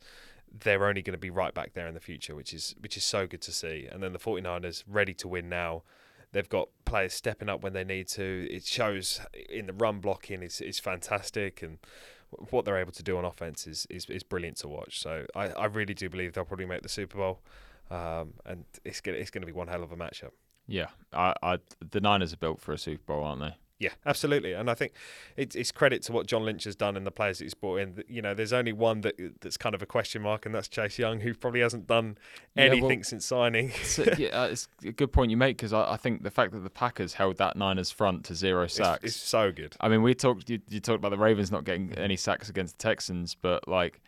They're 0.57 0.87
only 0.87 1.03
going 1.03 1.15
to 1.15 1.19
be 1.19 1.31
right 1.31 1.53
back 1.53 1.73
there 1.73 1.89
in 1.89 1.95
the 1.95 2.01
future, 2.01 2.35
which 2.35 2.53
is 2.53 2.75
which 2.81 2.97
is 2.97 3.05
so 3.05 3.27
good 3.27 3.41
to 3.43 3.53
see. 3.53 3.89
And 3.91 4.03
then 4.03 4.13
the 4.13 4.19
49ers 4.19 4.85
ready 4.87 5.15
to 5.15 5.29
win 5.29 5.49
now. 5.49 5.83
They've 6.33 6.49
got 6.49 6.69
players 6.85 7.15
stepping 7.15 7.49
up 7.49 7.63
when 7.63 7.75
they 7.75 7.85
need 7.85 8.09
to. 8.09 8.49
It 8.51 8.65
shows 8.65 9.21
in 9.49 9.67
the 9.67 9.73
run 9.73 10.01
blocking 10.01 10.43
is 10.43 10.61
is 10.61 10.79
fantastic, 10.81 11.63
and 11.63 11.79
what 12.51 12.65
they're 12.65 12.79
able 12.79 12.93
to 12.93 13.03
do 13.03 13.17
on 13.17 13.25
offense 13.25 13.67
is 13.67 13.87
is, 13.91 14.07
is 14.07 14.23
brilliant 14.23 14.57
to 14.59 14.69
watch. 14.69 15.01
So 15.01 15.27
I, 15.35 15.49
I 15.49 15.67
really 15.67 15.95
do 15.95 16.09
believe 16.09 16.33
they'll 16.33 16.45
probably 16.45 16.67
make 16.67 16.83
the 16.83 16.89
Super 16.89 17.19
Bowl, 17.19 17.41
um, 17.91 18.35
and 18.45 18.65
it's 18.85 19.01
gonna 19.01 19.19
it's 19.19 19.31
gonna 19.31 19.47
be 19.47 19.53
one 19.53 19.69
hell 19.69 19.83
of 19.83 19.93
a 19.93 19.97
matchup. 19.97 20.31
Yeah, 20.67 20.87
I, 21.13 21.35
I, 21.43 21.59
the 21.91 22.01
Niners 22.01 22.33
are 22.33 22.39
built 22.39 22.61
for 22.61 22.73
a 22.73 22.79
Super 22.79 23.05
Bowl, 23.05 23.23
aren't 23.23 23.43
they? 23.43 23.55
Yeah, 23.85 23.91
absolutely, 24.07 24.55
and 24.55 24.71
I 24.71 24.75
think 24.75 24.95
it's, 25.37 25.55
it's 25.55 25.71
credit 25.71 26.01
to 26.05 26.13
what 26.13 26.27
John 26.27 26.43
Lynch 26.43 26.65
has 26.65 26.75
done 26.75 26.97
and 26.97 27.07
the 27.07 27.11
players 27.11 27.37
that 27.37 27.45
he's 27.45 27.53
brought 27.53 27.81
in. 27.81 28.03
You 28.09 28.23
know, 28.23 28.33
there's 28.33 28.55
only 28.55 28.73
one 28.73 29.03
that 29.03 29.21
that's 29.43 29.59
kind 29.59 29.75
of 29.75 29.83
a 29.83 29.87
question 29.87 30.23
mark, 30.23 30.47
and 30.47 30.55
that's 30.55 30.69
Chase 30.69 30.99
Young, 30.99 31.21
who 31.21 31.35
probably 31.35 31.61
hasn't 31.61 31.87
done 31.87 32.17
anything 32.57 32.83
yeah, 32.83 32.89
well, 32.89 33.03
since 33.03 33.27
signing. 33.27 33.73
so, 33.83 34.07
yeah, 34.17 34.29
uh, 34.29 34.47
it's 34.47 34.69
a 34.83 34.93
good 34.93 35.13
point 35.13 35.31
you 35.31 35.37
make 35.37 35.59
because 35.59 35.75
I, 35.75 35.93
I, 35.93 35.97
think 35.99 36.23
the 36.23 36.31
fact 36.31 36.53
that 36.53 36.61
the 36.61 36.71
Packers 36.71 37.13
held 37.13 37.37
that 37.37 37.57
Niners 37.57 37.91
front 37.91 38.25
to 38.25 38.35
zero 38.35 38.67
sacks 38.69 39.05
it's 39.05 39.17
so 39.17 39.53
good. 39.53 39.77
I 39.83 39.91
mean, 39.91 40.03
we 40.03 40.15
talked 40.15 40.49
you, 40.49 40.61
you 40.71 40.81
talked 40.81 40.97
about 40.97 41.11
the 41.11 41.19
Ravens 41.19 41.53
not 41.53 41.65
getting 41.65 41.93
any 41.99 42.17
sacks 42.17 42.49
against 42.49 42.79
the 42.79 42.83
Texans, 42.83 43.35
but 43.35 43.69
like, 43.69 44.01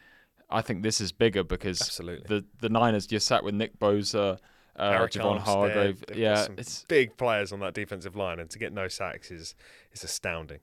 I 0.49 0.63
think 0.63 0.85
this 0.85 1.03
is 1.03 1.13
bigger 1.13 1.45
because 1.45 1.83
absolutely 1.83 2.25
the 2.29 2.47
the 2.61 2.71
Niners 2.71 3.07
just 3.07 3.27
sat 3.27 3.45
with 3.45 3.53
Nick 3.53 3.79
Bosa 3.79 4.39
uh, 4.79 5.07
Javon 5.07 5.39
Hargrave. 5.39 6.05
Yeah, 6.15 6.47
it's 6.57 6.85
big 6.89 7.17
players 7.17 7.53
on 7.53 7.61
that 7.61 7.75
defensive 7.75 8.17
line, 8.17 8.39
and 8.39 8.51
to 8.51 8.59
get 8.59 8.73
no 8.73 8.89
sacks 8.89 9.31
is 9.31 9.55
is 9.93 10.05
astounding. 10.05 10.61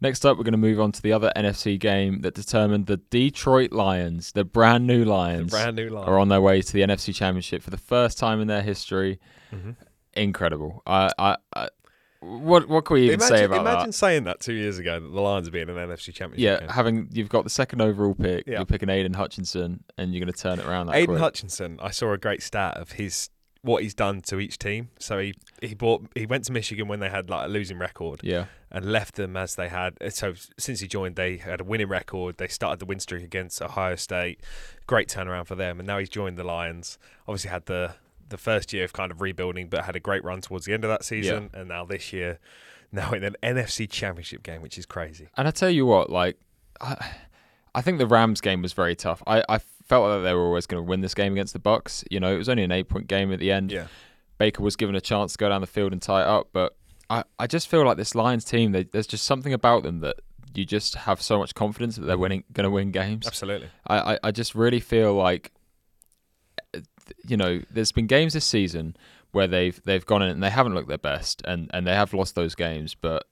Next 0.00 0.26
up, 0.26 0.36
we're 0.36 0.44
going 0.44 0.52
to 0.52 0.58
move 0.58 0.78
on 0.78 0.92
to 0.92 1.00
the 1.00 1.12
other 1.12 1.32
NFC 1.34 1.78
game 1.78 2.20
that 2.20 2.34
determined 2.34 2.86
the 2.86 2.98
Detroit 2.98 3.72
Lions, 3.72 4.32
the 4.32 4.44
brand 4.44 4.86
new 4.86 5.04
Lions, 5.04 5.50
the 5.50 5.56
brand 5.56 5.76
new 5.76 5.88
Lions, 5.88 6.08
are 6.08 6.18
on 6.18 6.28
their 6.28 6.40
way 6.42 6.60
to 6.60 6.72
the 6.72 6.82
NFC 6.82 7.14
Championship 7.14 7.62
for 7.62 7.70
the 7.70 7.78
first 7.78 8.18
time 8.18 8.40
in 8.40 8.46
their 8.46 8.60
history. 8.60 9.18
Mm-hmm. 9.52 9.70
Incredible! 10.12 10.82
I, 10.86 11.10
I, 11.18 11.36
I, 11.54 11.68
what 12.20 12.68
what 12.68 12.84
can 12.84 12.94
we 12.94 13.04
even 13.04 13.20
imagine, 13.20 13.36
say 13.36 13.44
about 13.44 13.60
imagine 13.60 13.64
that? 13.64 13.74
Imagine 13.74 13.92
saying 13.92 14.24
that 14.24 14.40
two 14.40 14.52
years 14.52 14.78
ago 14.78 15.00
that 15.00 15.08
the 15.08 15.20
Lions 15.20 15.48
are 15.48 15.50
being 15.50 15.68
an 15.68 15.76
NFC 15.76 16.12
Championship. 16.12 16.38
Yeah, 16.38 16.60
game. 16.60 16.68
having 16.68 17.08
you've 17.12 17.28
got 17.28 17.44
the 17.44 17.50
second 17.50 17.80
overall 17.80 18.14
pick, 18.14 18.46
yeah. 18.46 18.56
you're 18.56 18.66
picking 18.66 18.90
Aidan 18.90 19.14
Hutchinson, 19.14 19.84
and 19.96 20.12
you're 20.12 20.24
going 20.24 20.32
to 20.32 20.38
turn 20.38 20.58
it 20.58 20.66
around. 20.66 20.90
Aidan 20.90 21.06
quick. 21.06 21.20
Hutchinson, 21.20 21.78
I 21.82 21.90
saw 21.90 22.12
a 22.12 22.18
great 22.18 22.42
stat 22.42 22.76
of 22.76 22.92
his 22.92 23.30
what 23.66 23.82
he's 23.82 23.94
done 23.94 24.20
to 24.22 24.38
each 24.38 24.58
team. 24.58 24.88
So 24.98 25.18
he 25.18 25.34
he 25.60 25.74
bought 25.74 26.06
he 26.14 26.24
went 26.24 26.44
to 26.44 26.52
Michigan 26.52 26.88
when 26.88 27.00
they 27.00 27.10
had 27.10 27.28
like 27.28 27.46
a 27.46 27.48
losing 27.48 27.78
record. 27.78 28.20
Yeah. 28.22 28.46
And 28.70 28.90
left 28.92 29.14
them 29.14 29.36
as 29.36 29.54
they 29.54 29.68
had. 29.68 29.96
Uh, 30.00 30.10
so 30.10 30.34
since 30.58 30.80
he 30.80 30.88
joined, 30.88 31.16
they 31.16 31.36
had 31.36 31.60
a 31.60 31.64
winning 31.64 31.88
record. 31.88 32.36
They 32.36 32.48
started 32.48 32.78
the 32.78 32.84
win 32.84 33.00
streak 33.00 33.22
against 33.22 33.62
Ohio 33.62 33.96
State. 33.96 34.40
Great 34.86 35.08
turnaround 35.08 35.46
for 35.46 35.54
them. 35.54 35.78
And 35.78 35.86
now 35.86 35.98
he's 35.98 36.08
joined 36.08 36.36
the 36.36 36.44
Lions. 36.44 36.98
Obviously 37.28 37.50
had 37.50 37.66
the 37.66 37.94
the 38.28 38.36
first 38.36 38.72
year 38.72 38.84
of 38.84 38.92
kind 38.92 39.12
of 39.12 39.20
rebuilding, 39.20 39.68
but 39.68 39.84
had 39.84 39.96
a 39.96 40.00
great 40.00 40.24
run 40.24 40.40
towards 40.40 40.66
the 40.66 40.72
end 40.72 40.84
of 40.84 40.90
that 40.90 41.04
season. 41.04 41.50
Yeah. 41.52 41.60
And 41.60 41.68
now 41.68 41.84
this 41.84 42.12
year, 42.12 42.38
now 42.92 43.12
in 43.12 43.24
an 43.24 43.36
NFC 43.42 43.88
Championship 43.88 44.42
game, 44.42 44.62
which 44.62 44.78
is 44.78 44.86
crazy. 44.86 45.28
And 45.36 45.46
I 45.48 45.50
tell 45.50 45.70
you 45.70 45.86
what, 45.86 46.10
like. 46.10 46.38
I, 46.80 47.14
I 47.76 47.82
think 47.82 47.98
the 47.98 48.06
Rams 48.06 48.40
game 48.40 48.62
was 48.62 48.72
very 48.72 48.96
tough. 48.96 49.22
I, 49.26 49.44
I 49.50 49.60
felt 49.86 50.08
that 50.08 50.22
they 50.22 50.34
were 50.34 50.44
always 50.44 50.66
going 50.66 50.82
to 50.82 50.88
win 50.88 51.00
this 51.00 51.14
game 51.14 51.32
against 51.32 51.52
the 51.52 51.58
Bucks. 51.58 52.04
You 52.10 52.20
know, 52.20 52.34
it 52.34 52.38
was 52.38 52.48
only 52.48 52.64
an 52.64 52.72
eight 52.72 52.88
point 52.88 53.06
game 53.06 53.32
at 53.32 53.38
the 53.38 53.52
end. 53.52 53.72
Yeah. 53.72 53.86
Baker 54.38 54.62
was 54.62 54.76
given 54.76 54.94
a 54.94 55.00
chance 55.00 55.32
to 55.32 55.38
go 55.38 55.48
down 55.48 55.60
the 55.60 55.66
field 55.66 55.92
and 55.92 56.02
tie 56.02 56.22
it 56.22 56.26
up, 56.26 56.48
but 56.52 56.76
I, 57.08 57.24
I 57.38 57.46
just 57.46 57.68
feel 57.68 57.84
like 57.84 57.96
this 57.96 58.14
Lions 58.14 58.44
team, 58.44 58.72
they, 58.72 58.84
there's 58.84 59.06
just 59.06 59.24
something 59.24 59.52
about 59.52 59.82
them 59.82 60.00
that 60.00 60.16
you 60.54 60.64
just 60.64 60.94
have 60.94 61.22
so 61.22 61.38
much 61.38 61.54
confidence 61.54 61.96
that 61.96 62.04
they're 62.06 62.16
mm. 62.16 62.20
winning, 62.20 62.44
going 62.52 62.64
to 62.64 62.70
win 62.70 62.90
games. 62.90 63.26
Absolutely. 63.26 63.68
I, 63.86 64.14
I, 64.14 64.18
I 64.24 64.30
just 64.30 64.54
really 64.54 64.80
feel 64.80 65.14
like, 65.14 65.52
eh, 66.74 66.80
you 67.26 67.36
know, 67.36 67.62
there's 67.70 67.92
been 67.92 68.06
games 68.06 68.34
this 68.34 68.44
season 68.44 68.96
where 69.32 69.46
they've 69.46 69.80
they've 69.84 70.04
gone 70.04 70.22
in 70.22 70.30
and 70.30 70.42
they 70.42 70.50
haven't 70.50 70.74
looked 70.74 70.88
their 70.88 70.98
best 70.98 71.42
and, 71.44 71.70
and 71.72 71.86
they 71.86 71.94
have 71.94 72.12
lost 72.12 72.34
those 72.34 72.54
games, 72.54 72.94
but 72.94 73.26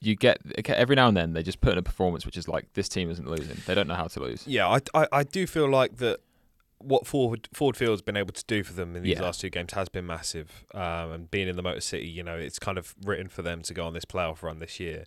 you 0.00 0.14
get 0.14 0.38
every 0.68 0.96
now 0.96 1.08
and 1.08 1.16
then 1.16 1.32
they 1.32 1.42
just 1.42 1.60
put 1.60 1.72
in 1.72 1.78
a 1.78 1.82
performance 1.82 2.24
which 2.24 2.36
is 2.36 2.46
like 2.46 2.72
this 2.74 2.88
team 2.88 3.10
isn't 3.10 3.28
losing. 3.28 3.56
They 3.66 3.74
don't 3.74 3.88
know 3.88 3.94
how 3.94 4.06
to 4.06 4.20
lose. 4.20 4.46
Yeah, 4.46 4.68
I, 4.68 4.80
I, 4.94 5.06
I 5.12 5.22
do 5.24 5.46
feel 5.46 5.68
like 5.68 5.96
that 5.96 6.20
what 6.78 7.06
Ford 7.06 7.48
Ford 7.52 7.76
Field's 7.76 8.02
been 8.02 8.16
able 8.16 8.32
to 8.32 8.44
do 8.46 8.62
for 8.62 8.72
them 8.72 8.94
in 8.94 9.02
these 9.02 9.16
yeah. 9.16 9.22
last 9.22 9.40
two 9.40 9.50
games 9.50 9.72
has 9.72 9.88
been 9.88 10.06
massive. 10.06 10.64
Um, 10.74 11.12
and 11.12 11.30
being 11.30 11.48
in 11.48 11.56
the 11.56 11.62
Motor 11.62 11.80
City, 11.80 12.06
you 12.06 12.22
know, 12.22 12.36
it's 12.36 12.58
kind 12.58 12.78
of 12.78 12.94
written 13.04 13.28
for 13.28 13.42
them 13.42 13.62
to 13.62 13.74
go 13.74 13.86
on 13.86 13.92
this 13.92 14.04
playoff 14.04 14.42
run 14.42 14.60
this 14.60 14.78
year. 14.78 15.04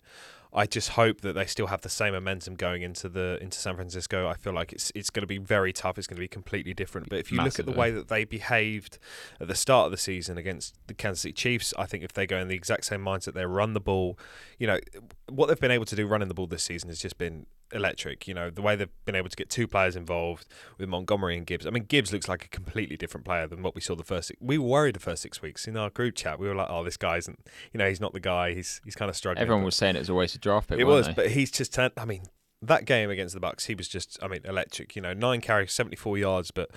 I 0.54 0.66
just 0.66 0.90
hope 0.90 1.22
that 1.22 1.32
they 1.32 1.46
still 1.46 1.68
have 1.68 1.80
the 1.80 1.88
same 1.88 2.12
momentum 2.12 2.56
going 2.56 2.82
into 2.82 3.08
the 3.08 3.38
into 3.40 3.58
San 3.58 3.74
Francisco. 3.74 4.28
I 4.28 4.34
feel 4.34 4.52
like 4.52 4.72
it's 4.72 4.92
it's 4.94 5.08
going 5.08 5.22
to 5.22 5.26
be 5.26 5.38
very 5.38 5.72
tough. 5.72 5.96
It's 5.96 6.06
going 6.06 6.16
to 6.16 6.20
be 6.20 6.28
completely 6.28 6.74
different. 6.74 7.08
But 7.08 7.20
if 7.20 7.30
you 7.30 7.38
Massively. 7.38 7.64
look 7.64 7.68
at 7.68 7.74
the 7.74 7.80
way 7.80 7.90
that 7.90 8.08
they 8.08 8.24
behaved 8.24 8.98
at 9.40 9.48
the 9.48 9.54
start 9.54 9.86
of 9.86 9.92
the 9.92 9.96
season 9.96 10.36
against 10.36 10.74
the 10.88 10.94
Kansas 10.94 11.22
City 11.22 11.32
Chiefs, 11.32 11.72
I 11.78 11.86
think 11.86 12.04
if 12.04 12.12
they 12.12 12.26
go 12.26 12.38
in 12.38 12.48
the 12.48 12.54
exact 12.54 12.84
same 12.84 13.02
mindset, 13.02 13.32
they 13.32 13.46
run 13.46 13.72
the 13.72 13.80
ball. 13.80 14.18
You 14.58 14.66
know 14.66 14.78
what 15.30 15.46
they've 15.46 15.58
been 15.58 15.70
able 15.70 15.86
to 15.86 15.96
do 15.96 16.06
running 16.06 16.28
the 16.28 16.34
ball 16.34 16.46
this 16.46 16.64
season 16.64 16.90
has 16.90 16.98
just 16.98 17.16
been 17.16 17.46
electric. 17.72 18.28
You 18.28 18.34
know, 18.34 18.50
the 18.50 18.62
way 18.62 18.76
they've 18.76 18.88
been 19.04 19.14
able 19.14 19.28
to 19.28 19.36
get 19.36 19.50
two 19.50 19.66
players 19.66 19.96
involved 19.96 20.46
with 20.78 20.88
Montgomery 20.88 21.36
and 21.36 21.46
Gibbs. 21.46 21.66
I 21.66 21.70
mean, 21.70 21.84
Gibbs 21.84 22.12
looks 22.12 22.28
like 22.28 22.44
a 22.44 22.48
completely 22.48 22.96
different 22.96 23.24
player 23.24 23.46
than 23.46 23.62
what 23.62 23.74
we 23.74 23.80
saw 23.80 23.94
the 23.94 24.04
first. 24.04 24.28
Six, 24.28 24.40
we 24.40 24.58
were 24.58 24.66
worried 24.66 24.94
the 24.94 25.00
first 25.00 25.22
six 25.22 25.42
weeks 25.42 25.66
in 25.66 25.76
our 25.76 25.90
group 25.90 26.14
chat. 26.14 26.38
We 26.38 26.48
were 26.48 26.54
like, 26.54 26.68
"Oh, 26.70 26.84
this 26.84 26.96
guy 26.96 27.16
isn't. 27.16 27.38
You 27.72 27.78
know, 27.78 27.88
he's 27.88 28.00
not 28.00 28.12
the 28.12 28.20
guy. 28.20 28.54
He's 28.54 28.80
he's 28.84 28.94
kind 28.94 29.08
of 29.08 29.16
struggling." 29.16 29.42
Everyone 29.42 29.64
was 29.64 29.76
saying 29.76 29.96
it 29.96 30.00
was 30.00 30.08
a 30.08 30.14
waste 30.14 30.34
of 30.34 30.40
draft 30.42 30.68
pick. 30.68 30.78
It 30.78 30.84
was, 30.84 31.06
they? 31.06 31.12
but 31.14 31.30
he's 31.30 31.50
just 31.50 31.72
turned. 31.72 31.92
I 31.96 32.04
mean, 32.04 32.24
that 32.60 32.84
game 32.84 33.08
against 33.08 33.32
the 33.34 33.40
Bucks, 33.40 33.66
he 33.66 33.74
was 33.74 33.88
just. 33.88 34.18
I 34.22 34.28
mean, 34.28 34.40
electric. 34.44 34.94
You 34.94 35.02
know, 35.02 35.14
nine 35.14 35.40
carries, 35.40 35.72
seventy 35.72 35.96
four 35.96 36.18
yards, 36.18 36.50
but 36.50 36.70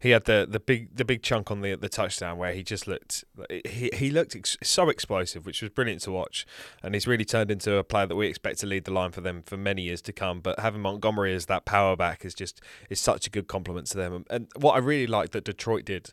he 0.00 0.10
had 0.10 0.24
the, 0.24 0.46
the 0.48 0.58
big 0.58 0.96
the 0.96 1.04
big 1.04 1.22
chunk 1.22 1.50
on 1.50 1.60
the 1.60 1.76
the 1.76 1.88
touchdown 1.88 2.38
where 2.38 2.52
he 2.52 2.62
just 2.62 2.88
looked 2.88 3.24
he 3.64 3.90
he 3.92 4.10
looked 4.10 4.34
ex- 4.34 4.56
so 4.62 4.88
explosive, 4.88 5.46
which 5.46 5.62
was 5.62 5.70
brilliant 5.70 6.02
to 6.02 6.10
watch, 6.10 6.46
and 6.82 6.94
he's 6.94 7.06
really 7.06 7.24
turned 7.24 7.50
into 7.50 7.76
a 7.76 7.84
player 7.84 8.06
that 8.06 8.16
we 8.16 8.26
expect 8.26 8.58
to 8.60 8.66
lead 8.66 8.84
the 8.84 8.92
line 8.92 9.12
for 9.12 9.20
them 9.20 9.42
for 9.42 9.56
many 9.56 9.82
years 9.82 10.02
to 10.02 10.12
come. 10.12 10.40
But 10.40 10.58
having 10.58 10.80
Montgomery 10.80 11.34
as 11.34 11.46
that 11.46 11.64
power 11.64 11.96
back 11.96 12.24
is 12.24 12.34
just 12.34 12.60
is 12.88 12.98
such 12.98 13.26
a 13.26 13.30
good 13.30 13.46
compliment 13.46 13.86
to 13.88 13.98
them. 13.98 14.24
And 14.30 14.48
what 14.56 14.72
I 14.72 14.78
really 14.78 15.06
liked 15.06 15.32
that 15.32 15.44
Detroit 15.44 15.84
did 15.84 16.10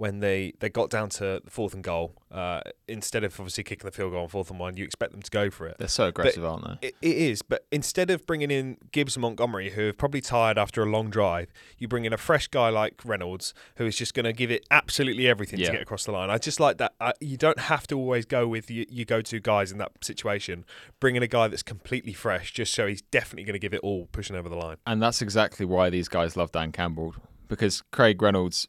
when 0.00 0.20
they, 0.20 0.54
they 0.60 0.70
got 0.70 0.88
down 0.88 1.10
to 1.10 1.42
the 1.44 1.50
fourth 1.50 1.74
and 1.74 1.84
goal, 1.84 2.14
uh, 2.32 2.62
instead 2.88 3.22
of 3.22 3.38
obviously 3.38 3.62
kicking 3.62 3.84
the 3.84 3.92
field 3.92 4.12
goal 4.12 4.22
on 4.22 4.28
fourth 4.28 4.50
and 4.50 4.58
one, 4.58 4.74
you 4.74 4.82
expect 4.82 5.12
them 5.12 5.20
to 5.20 5.30
go 5.30 5.50
for 5.50 5.66
it. 5.66 5.76
They're 5.78 5.88
so 5.88 6.06
aggressive, 6.06 6.42
but 6.42 6.48
aren't 6.48 6.80
they? 6.80 6.88
It, 6.88 6.94
it 7.02 7.16
is, 7.18 7.42
but 7.42 7.66
instead 7.70 8.08
of 8.08 8.26
bringing 8.26 8.50
in 8.50 8.78
Gibbs 8.92 9.16
and 9.16 9.20
Montgomery, 9.20 9.72
who 9.72 9.88
have 9.88 9.98
probably 9.98 10.22
tired 10.22 10.56
after 10.56 10.82
a 10.82 10.86
long 10.86 11.10
drive, 11.10 11.52
you 11.76 11.86
bring 11.86 12.06
in 12.06 12.14
a 12.14 12.16
fresh 12.16 12.48
guy 12.48 12.70
like 12.70 13.02
Reynolds, 13.04 13.29
who 13.76 13.86
is 13.86 13.96
just 13.96 14.14
going 14.14 14.24
to 14.24 14.32
give 14.32 14.50
it 14.50 14.64
absolutely 14.70 15.28
everything 15.28 15.58
yeah. 15.58 15.66
to 15.66 15.72
get 15.72 15.82
across 15.82 16.04
the 16.04 16.12
line. 16.12 16.30
I 16.30 16.38
just 16.38 16.60
like 16.60 16.78
that. 16.78 16.94
Uh, 17.00 17.12
you 17.20 17.36
don't 17.36 17.58
have 17.58 17.86
to 17.88 17.96
always 17.96 18.24
go 18.26 18.46
with 18.48 18.70
your, 18.70 18.86
your 18.88 19.04
go-to 19.04 19.40
guys 19.40 19.72
in 19.72 19.78
that 19.78 19.92
situation. 20.02 20.64
Bring 21.00 21.16
in 21.16 21.22
a 21.22 21.26
guy 21.28 21.48
that's 21.48 21.62
completely 21.62 22.12
fresh, 22.12 22.52
just 22.52 22.72
so 22.74 22.86
he's 22.86 23.02
definitely 23.02 23.44
going 23.44 23.54
to 23.54 23.58
give 23.60 23.74
it 23.74 23.80
all, 23.82 24.08
pushing 24.12 24.36
over 24.36 24.48
the 24.48 24.56
line. 24.56 24.76
And 24.86 25.02
that's 25.02 25.22
exactly 25.22 25.66
why 25.66 25.90
these 25.90 26.08
guys 26.08 26.36
love 26.36 26.52
Dan 26.52 26.72
Campbell 26.72 27.14
because 27.48 27.82
Craig 27.90 28.22
Reynolds 28.22 28.68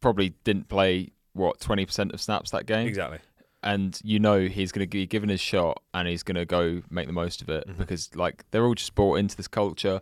probably 0.00 0.34
didn't 0.44 0.68
play 0.68 1.12
what 1.34 1.60
twenty 1.60 1.86
percent 1.86 2.12
of 2.12 2.20
snaps 2.20 2.50
that 2.50 2.66
game. 2.66 2.86
Exactly. 2.88 3.18
And 3.62 3.98
you 4.04 4.18
know 4.18 4.46
he's 4.46 4.72
going 4.72 4.86
to 4.86 4.90
be 4.90 5.06
given 5.06 5.28
his 5.28 5.40
shot, 5.40 5.82
and 5.94 6.06
he's 6.08 6.22
going 6.22 6.36
to 6.36 6.44
go 6.44 6.82
make 6.90 7.06
the 7.06 7.12
most 7.12 7.40
of 7.40 7.48
it 7.48 7.66
Mhm. 7.68 7.78
because 7.78 8.14
like 8.14 8.44
they're 8.50 8.64
all 8.64 8.74
just 8.74 8.94
bought 8.94 9.18
into 9.18 9.36
this 9.36 9.48
culture. 9.48 10.00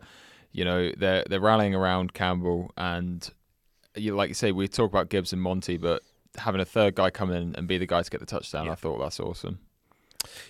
You 0.53 0.65
know 0.65 0.93
they're 0.97 1.25
they're 1.29 1.41
rallying 1.41 1.75
around 1.75 2.13
Campbell, 2.15 2.73
and 2.77 3.29
you 3.97 4.15
like 4.15 4.29
you 4.29 4.35
say 4.35 4.53
we 4.53 4.69
talk 4.69 4.91
about 4.91 5.09
Gibbs 5.09 5.33
and 5.33 5.43
Monty, 5.43 5.77
but 5.77 6.03
having 6.37 6.61
a 6.61 6.65
third 6.65 6.95
guy 6.95 7.11
come 7.11 7.31
in 7.31 7.55
and 7.57 7.69
be 7.69 7.79
the 7.79 7.87
guy 7.87 8.03
to 8.03 8.11
get 8.11 8.21
the 8.21 8.27
touchdown, 8.27 8.67
Yeah. 8.67 8.73
I 8.73 8.75
thought 8.77 8.99
that's 8.99 9.21
awesome. 9.21 9.59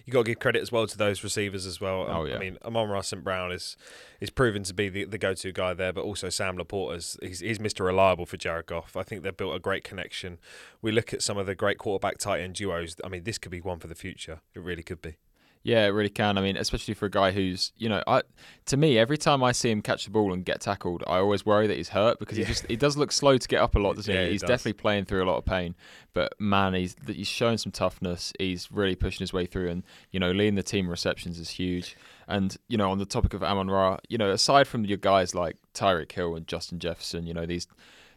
You 0.05 0.13
got 0.13 0.21
to 0.21 0.31
give 0.33 0.39
credit 0.39 0.61
as 0.61 0.71
well 0.71 0.87
to 0.87 0.99
those 0.99 1.25
receivers 1.25 1.65
as 1.65 1.81
well. 1.81 2.07
Oh, 2.07 2.25
yeah. 2.27 2.37
I 2.37 2.39
mean, 2.39 2.59
Amon-Ra 2.63 3.01
St. 3.01 3.25
Brown 3.25 3.51
is 3.53 3.77
is 4.21 4.29
proven 4.29 4.63
to 4.65 4.75
be 4.75 4.91
the, 4.91 5.05
the 5.05 5.17
go 5.17 5.33
to 5.33 5.51
guy 5.51 5.73
there, 5.73 5.95
but 5.95 6.03
also 6.03 6.29
Sam 6.29 6.59
Laporta's 6.59 7.17
he's, 7.23 7.41
he's 7.41 7.59
Mr. 7.59 7.85
Reliable 7.87 8.27
for 8.27 8.37
Jared 8.37 8.67
Goff. 8.67 8.97
I 8.97 9.03
think 9.03 9.23
they've 9.23 9.37
built 9.37 9.57
a 9.57 9.59
great 9.59 9.83
connection. 9.83 10.39
We 10.83 10.93
look 10.93 11.15
at 11.15 11.23
some 11.23 11.39
of 11.39 11.47
the 11.47 11.55
great 11.55 11.79
quarterback 11.79 12.19
tight 12.19 12.43
end 12.43 12.55
duos. 12.57 12.97
I 13.03 13.09
mean, 13.09 13.25
this 13.25 13.39
could 13.39 13.51
be 13.51 13.61
one 13.63 13.79
for 13.79 13.87
the 13.89 13.95
future. 13.95 14.41
It 14.55 14.61
really 14.61 14.83
could 14.83 15.01
be. 15.01 15.17
Yeah, 15.65 15.85
it 15.87 15.91
really 15.91 16.09
can. 16.11 16.39
I 16.39 16.41
mean, 16.41 16.57
especially 16.57 16.95
for 16.95 17.07
a 17.07 17.11
guy 17.11 17.31
who's, 17.31 17.73
you 17.77 17.89
know, 17.89 18.03
I 18.07 18.23
to 18.67 18.77
me, 18.77 18.99
every 18.99 19.17
time 19.17 19.45
I 19.45 19.53
see 19.53 19.71
him 19.71 19.81
catch 19.81 20.05
the 20.05 20.11
ball 20.11 20.33
and 20.33 20.45
get 20.45 20.61
tackled, 20.61 21.05
I 21.07 21.19
always 21.19 21.47
worry 21.47 21.69
that 21.69 21.77
he's 21.77 21.91
hurt 21.91 22.19
because 22.19 22.37
Yeah. 22.37 22.45
he 22.47 22.53
just 22.53 22.67
he 22.67 22.77
does 22.77 22.97
look 22.97 23.13
slow 23.13 23.39
to 23.39 23.49
get 23.49 23.61
up 23.61 23.77
a 23.77 23.79
lot, 23.79 23.95
doesn't 23.95 24.13
Yeah, 24.13 24.23
he? 24.23 24.27
he 24.27 24.33
He's 24.33 24.41
does. 24.41 24.49
definitely 24.49 24.73
playing 24.75 25.05
through 25.05 25.23
a 25.23 25.29
lot 25.31 25.37
of 25.39 25.45
pain. 25.45 25.77
But 26.15 26.35
man, 26.41 26.75
he's 26.75 26.97
he's 27.07 27.29
showing 27.29 27.59
some 27.59 27.71
toughness. 27.71 28.33
He's 28.41 28.73
really 28.73 28.97
pushing 28.97 29.21
his 29.21 29.33
way 29.33 29.47
through, 29.47 29.69
and 29.71 29.85
you 30.11 30.19
know, 30.19 30.33
leading 30.33 30.57
the 30.57 30.63
team 30.65 30.89
receptions 30.89 31.39
is 31.39 31.51
huge. 31.51 31.97
And 32.27 32.57
you 32.69 32.77
know, 32.77 32.91
on 32.91 32.99
the 32.99 33.07
topic 33.07 33.33
of 33.33 33.43
Amon 33.45 33.69
Ra, 33.71 33.99
you 34.09 34.19
know, 34.19 34.31
aside 34.31 34.67
from 34.67 34.85
your 34.85 34.99
guys 34.99 35.33
like 35.35 35.57
Tyreek 35.75 36.11
Hill 36.11 36.35
and 36.35 36.47
Justin 36.49 36.81
Jefferson, 36.81 37.25
you 37.27 37.35
know 37.35 37.47
these 37.47 37.69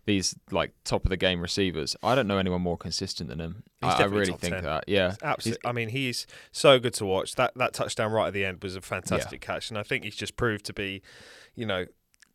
these 0.05 0.35
like 0.51 0.71
top 0.83 1.03
of 1.05 1.09
the 1.09 1.17
game 1.17 1.41
receivers. 1.41 1.95
I 2.03 2.13
don't 2.15 2.27
know 2.27 2.37
anyone 2.37 2.61
more 2.61 2.77
consistent 2.77 3.29
than 3.29 3.39
him. 3.39 3.63
I, 3.81 4.03
I 4.03 4.05
really 4.05 4.33
think 4.33 4.53
10. 4.53 4.63
that. 4.63 4.83
Yeah, 4.87 5.15
Absolutely. 5.23 5.67
I 5.67 5.71
mean, 5.71 5.89
he's 5.89 6.27
so 6.51 6.79
good 6.79 6.93
to 6.95 7.05
watch. 7.05 7.35
That 7.35 7.53
that 7.55 7.73
touchdown 7.73 8.11
right 8.11 8.27
at 8.27 8.33
the 8.33 8.45
end 8.45 8.61
was 8.63 8.75
a 8.75 8.81
fantastic 8.81 9.41
catch, 9.41 9.69
and 9.69 9.77
I 9.77 9.83
think 9.83 10.03
he's 10.03 10.15
just 10.15 10.37
proved 10.37 10.65
to 10.65 10.73
be, 10.73 11.01
you 11.55 11.65
know, 11.65 11.85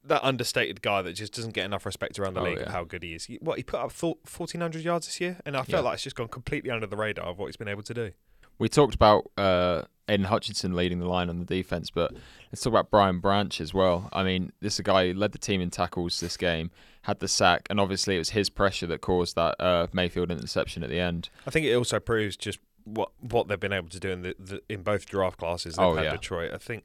that 0.05 0.25
understated 0.25 0.81
guy 0.83 1.03
that 1.03 1.13
just 1.13 1.35
doesn't 1.35 1.53
get 1.53 1.65
enough 1.65 1.85
respect 1.87 2.19
around 2.19 2.35
the 2.35 2.41
Oh, 2.41 2.45
league 2.45 2.59
of 2.59 2.69
how 2.69 2.85
good 2.85 3.03
he 3.03 3.15
is. 3.15 3.27
What 3.41 3.59
he 3.59 3.63
put 3.63 3.81
up 3.81 3.93
fourteen 3.93 4.61
hundred 4.61 4.83
yards 4.83 5.07
this 5.07 5.21
year, 5.21 5.39
and 5.47 5.57
I 5.57 5.61
felt 5.63 5.69
Yeah. 5.69 5.81
like 5.81 5.95
it's 5.95 6.03
just 6.05 6.17
gone 6.17 6.29
completely 6.29 6.71
under 6.71 6.87
the 6.87 6.97
radar 6.97 7.27
of 7.27 7.39
what 7.39 7.47
he's 7.47 7.57
been 7.57 7.69
able 7.69 7.83
to 7.83 7.95
do. 7.95 8.13
We 8.61 8.69
talked 8.69 8.95
about 8.95 9.31
uh, 9.39 9.83
Aidan 10.07 10.27
Hutchinson 10.27 10.77
leading 10.77 11.01
the 11.01 11.09
line 11.09 11.31
on 11.31 11.39
the 11.39 11.47
defense, 11.47 11.91
but 11.91 12.13
let's 12.53 12.61
talk 12.63 12.73
about 12.73 12.91
Brian 12.91 13.19
Branch 13.19 13.59
as 13.59 13.73
well. 13.73 14.11
I 14.13 14.23
mean, 14.23 14.53
this 14.61 14.75
is 14.75 14.81
a 14.81 14.83
guy 14.83 15.09
who 15.09 15.19
led 15.19 15.33
the 15.33 15.39
team 15.39 15.63
in 15.63 15.71
tackles 15.71 16.21
this 16.21 16.37
game, 16.37 16.71
had 17.03 17.21
the 17.21 17.27
sack, 17.27 17.67
and 17.71 17.81
obviously 17.81 18.17
it 18.17 18.19
was 18.19 18.31
his 18.31 18.51
pressure 18.51 18.87
that 18.89 19.01
caused 19.01 19.35
that 19.37 19.59
uh, 19.59 19.87
Mayfield 19.95 20.31
interception 20.31 20.83
at 20.83 20.91
the 20.91 21.01
end. 21.01 21.31
I 21.47 21.51
think 21.51 21.65
it 21.65 21.75
also 21.75 21.99
proves 21.99 22.37
just 22.37 22.59
what 22.85 23.11
what 23.21 23.49
they've 23.49 23.61
been 23.61 23.73
able 23.73 23.89
to 23.89 24.01
do 24.01 24.11
in 24.11 24.23
the, 24.23 24.35
the 24.39 24.63
in 24.69 24.83
both 24.83 25.07
draft 25.07 25.39
classes 25.39 25.77
they've 25.77 25.85
Oh, 25.85 25.95
had 25.95 26.05
yeah. 26.05 26.11
Detroit. 26.13 26.53
I 26.53 26.59
think, 26.59 26.85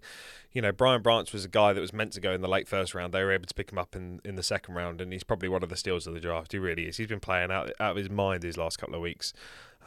you 0.52 0.62
know, 0.62 0.72
Brian 0.72 1.02
Branch 1.02 1.32
was 1.34 1.46
a 1.46 1.48
guy 1.50 1.74
that 1.74 1.82
was 1.82 1.94
meant 1.94 2.12
to 2.14 2.22
go 2.22 2.32
in 2.34 2.42
the 2.42 2.48
late 2.48 2.68
first 2.68 2.94
round. 2.94 3.14
They 3.14 3.24
were 3.24 3.32
able 3.32 3.46
to 3.46 3.54
pick 3.54 3.72
him 3.72 3.78
up 3.78 3.96
in, 3.96 4.20
in 4.26 4.36
the 4.36 4.44
second 4.44 4.76
round, 4.76 5.02
and 5.02 5.12
he's 5.14 5.24
probably 5.24 5.50
one 5.50 5.64
of 5.64 5.70
the 5.70 5.78
steals 5.78 6.06
of 6.08 6.14
the 6.14 6.20
draft. 6.20 6.52
He 6.52 6.58
really 6.60 6.88
is. 6.88 6.98
He's 6.98 7.08
been 7.08 7.20
playing 7.20 7.52
out 7.52 7.72
out 7.80 7.92
of 7.92 7.98
his 7.98 8.10
mind 8.10 8.42
these 8.42 8.58
last 8.58 8.78
couple 8.78 8.96
of 8.96 9.02
weeks, 9.02 9.34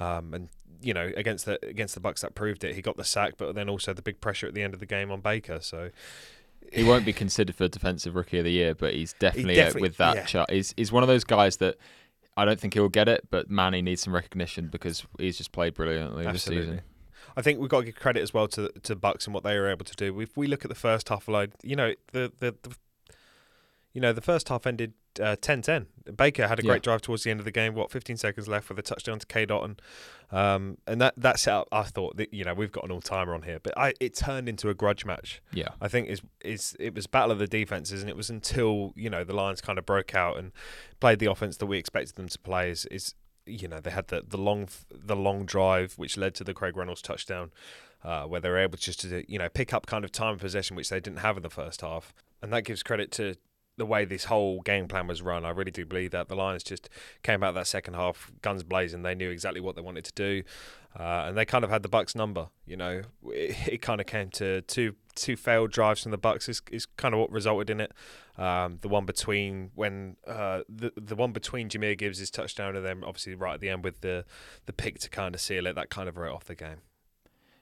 um, 0.00 0.32
and 0.34 0.48
you 0.80 0.94
know 0.94 1.10
against 1.16 1.44
the 1.46 1.58
against 1.66 1.94
the 1.94 2.00
Bucks 2.00 2.20
that 2.22 2.34
proved 2.34 2.64
it. 2.64 2.74
He 2.74 2.82
got 2.82 2.96
the 2.96 3.04
sack, 3.04 3.34
but 3.36 3.54
then 3.54 3.68
also 3.68 3.92
the 3.92 4.02
big 4.02 4.20
pressure 4.20 4.46
at 4.46 4.54
the 4.54 4.62
end 4.62 4.74
of 4.74 4.80
the 4.80 4.86
game 4.86 5.10
on 5.10 5.20
Baker. 5.20 5.58
So 5.60 5.90
He 6.72 6.84
won't 6.84 7.04
be 7.04 7.12
considered 7.12 7.54
for 7.56 7.68
defensive 7.68 8.14
rookie 8.14 8.38
of 8.38 8.44
the 8.44 8.52
year, 8.52 8.74
but 8.74 8.92
he's 8.94 9.12
definitely, 9.14 9.54
definitely- 9.54 9.80
uh, 9.80 9.82
with 9.82 9.96
that 9.98 10.16
yeah. 10.16 10.24
chart. 10.24 10.50
He's 10.50 10.74
he's 10.76 10.90
one 10.92 11.02
of 11.02 11.08
those 11.08 11.24
guys 11.24 11.56
that 11.58 11.76
I 12.38 12.44
don't 12.44 12.61
think 12.61 12.74
he'll 12.74 12.88
get 12.88 13.09
it, 13.09 13.27
but 13.31 13.51
Manny 13.51 13.83
needs 13.83 14.03
some 14.03 14.14
recognition 14.14 14.68
because 14.68 15.05
he's 15.18 15.37
just 15.37 15.51
played 15.51 15.74
brilliantly 15.74 16.24
this 16.24 16.44
season. 16.44 16.83
I 17.37 17.42
think 17.42 17.59
we've 17.59 17.68
got 17.68 17.81
to 17.81 17.87
give 17.87 17.96
credit 17.96 18.22
as 18.22 18.33
well 18.33 18.46
to 18.48 18.68
to 18.85 18.94
Bucks 18.94 19.27
and 19.27 19.35
what 19.35 19.42
they 19.42 19.59
were 19.59 19.68
able 19.68 19.85
to 19.85 19.96
do. 19.96 20.20
If 20.20 20.37
we 20.37 20.46
look 20.46 20.64
at 20.64 20.68
the 20.68 20.77
first 20.77 21.09
half 21.09 21.27
alone, 21.27 21.53
you 21.64 21.74
know 21.74 21.94
the 22.12 22.33
the, 22.38 22.55
the 22.62 22.77
you 23.98 24.02
know 24.02 24.12
the 24.12 24.20
first 24.20 24.48
half 24.48 24.64
ended 24.64 24.92
uh, 25.20 25.34
10-10. 25.34 25.87
Baker 26.16 26.46
had 26.46 26.61
a 26.61 26.62
great 26.62 26.76
Yeah. 26.76 26.78
drive 26.90 27.02
towards 27.02 27.24
the 27.24 27.32
end 27.32 27.40
of 27.40 27.44
the 27.44 27.50
game. 27.50 27.74
What 27.74 27.90
15 27.90 28.16
seconds 28.16 28.46
left 28.46 28.68
with 28.68 28.78
a 28.78 28.82
touchdown 28.82 29.18
to 29.18 29.26
Cade 29.26 29.48
Otton, 29.48 29.80
um, 30.30 30.78
and 30.87 31.00
that 31.00 31.14
that 31.16 31.40
set 31.40 31.52
up. 31.54 31.66
I 31.72 31.82
thought 31.82 32.16
that 32.18 32.32
you 32.32 32.44
know 32.44 32.54
we've 32.54 32.70
got 32.70 32.84
an 32.84 32.92
all 32.92 33.00
timer 33.00 33.34
on 33.34 33.42
here, 33.42 33.58
but 33.61 33.76
I, 33.76 33.94
it 33.98 34.14
turned 34.14 34.48
into 34.48 34.68
a 34.70 34.74
grudge 34.74 35.04
match. 35.04 35.42
Yeah. 35.52 35.70
I 35.80 35.88
think 35.88 36.08
is 36.08 36.20
is 36.44 36.76
it 36.78 36.94
was 36.94 37.08
battle 37.08 37.32
of 37.32 37.40
the 37.40 37.48
defenses, 37.48 38.00
and 38.02 38.08
it 38.08 38.16
was 38.16 38.30
until 38.30 38.92
you 38.94 39.11
know 39.11 39.24
the 39.24 39.34
Lions 39.34 39.61
kind 39.61 39.76
of 39.80 39.84
broke 39.84 40.14
out 40.14 40.37
and 40.38 40.52
played 41.00 41.18
the 41.18 41.26
offense 41.26 41.56
that 41.56 41.66
we 41.66 41.76
expected 41.78 42.14
them 42.14 42.28
to 42.28 42.38
play. 42.38 42.70
Is, 42.70 42.87
is 42.87 43.14
you 43.44 43.66
know 43.66 43.80
they 43.80 43.90
had 43.90 44.06
the 44.06 44.22
the 44.24 44.38
long 44.38 44.68
the 44.92 45.16
long 45.16 45.44
drive 45.44 45.94
which 45.94 46.16
led 46.16 46.37
to 46.37 46.44
the 46.44 46.54
Craig 46.54 46.76
Reynolds 46.76 47.02
touchdown, 47.02 47.50
uh, 48.04 48.22
where 48.24 48.40
they 48.40 48.48
were 48.50 48.58
able 48.58 48.78
just 48.78 49.00
to 49.00 49.24
you 49.28 49.38
know 49.40 49.48
pick 49.48 49.74
up 49.74 49.87
kind 49.87 50.04
of 50.04 50.12
time 50.12 50.34
of 50.34 50.40
possession 50.40 50.76
which 50.76 50.90
they 50.90 51.00
didn't 51.00 51.18
have 51.20 51.37
in 51.37 51.42
the 51.42 51.50
first 51.50 51.80
half, 51.80 52.14
and 52.40 52.52
that 52.52 52.62
gives 52.62 52.84
credit 52.84 53.11
to 53.12 53.34
the 53.78 53.86
way 53.86 54.04
this 54.04 54.24
whole 54.24 54.60
game 54.60 54.88
plan 54.88 55.06
was 55.06 55.22
run. 55.22 55.44
I 55.44 55.50
really 55.50 55.70
do 55.70 55.86
believe 55.86 56.10
that 56.10 56.28
the 56.28 56.34
Lions 56.34 56.62
just 56.62 56.90
came 57.22 57.42
out 57.42 57.54
that 57.54 57.66
second 57.66 57.94
half 57.94 58.30
guns 58.42 58.62
blazing. 58.62 59.02
They 59.02 59.14
knew 59.14 59.30
exactly 59.30 59.60
what 59.60 59.76
they 59.76 59.82
wanted 59.82 60.04
to 60.04 60.12
do, 60.12 60.42
uh, 60.98 61.24
and 61.28 61.36
they 61.38 61.44
kind 61.44 61.64
of 61.64 61.70
had 61.70 61.82
the 61.82 61.88
Bucks 61.88 62.14
number. 62.14 62.48
You 62.66 62.76
know, 62.76 63.02
it, 63.26 63.68
it 63.68 63.82
kind 63.82 64.00
of 64.00 64.06
came 64.06 64.30
to 64.30 64.60
two 64.62 64.96
two 65.14 65.36
failed 65.36 65.70
drives 65.70 66.02
from 66.02 66.12
the 66.12 66.18
Bucks 66.18 66.48
is, 66.48 66.62
is 66.70 66.86
kind 66.86 67.14
of 67.14 67.20
what 67.20 67.32
resulted 67.32 67.70
in 67.70 67.80
it. 67.80 67.92
Um, 68.36 68.78
the 68.82 68.88
one 68.88 69.04
between 69.04 69.70
when 69.74 70.16
uh, 70.26 70.62
the 70.68 70.92
the 70.96 71.16
one 71.16 71.32
between 71.32 71.68
Jahmyr 71.68 71.96
Gibbs' 71.96 72.30
touchdown 72.30 72.76
and 72.76 72.84
then 72.84 73.02
obviously 73.04 73.34
right 73.34 73.54
at 73.54 73.60
the 73.60 73.68
end 73.68 73.84
with 73.84 74.00
the 74.00 74.24
the 74.66 74.72
pick 74.72 74.98
to 75.00 75.08
kind 75.08 75.34
of 75.34 75.40
seal 75.40 75.66
it. 75.66 75.74
That 75.74 75.90
kind 75.90 76.08
of 76.08 76.16
wrote 76.16 76.34
off 76.34 76.44
the 76.44 76.54
game. 76.54 76.82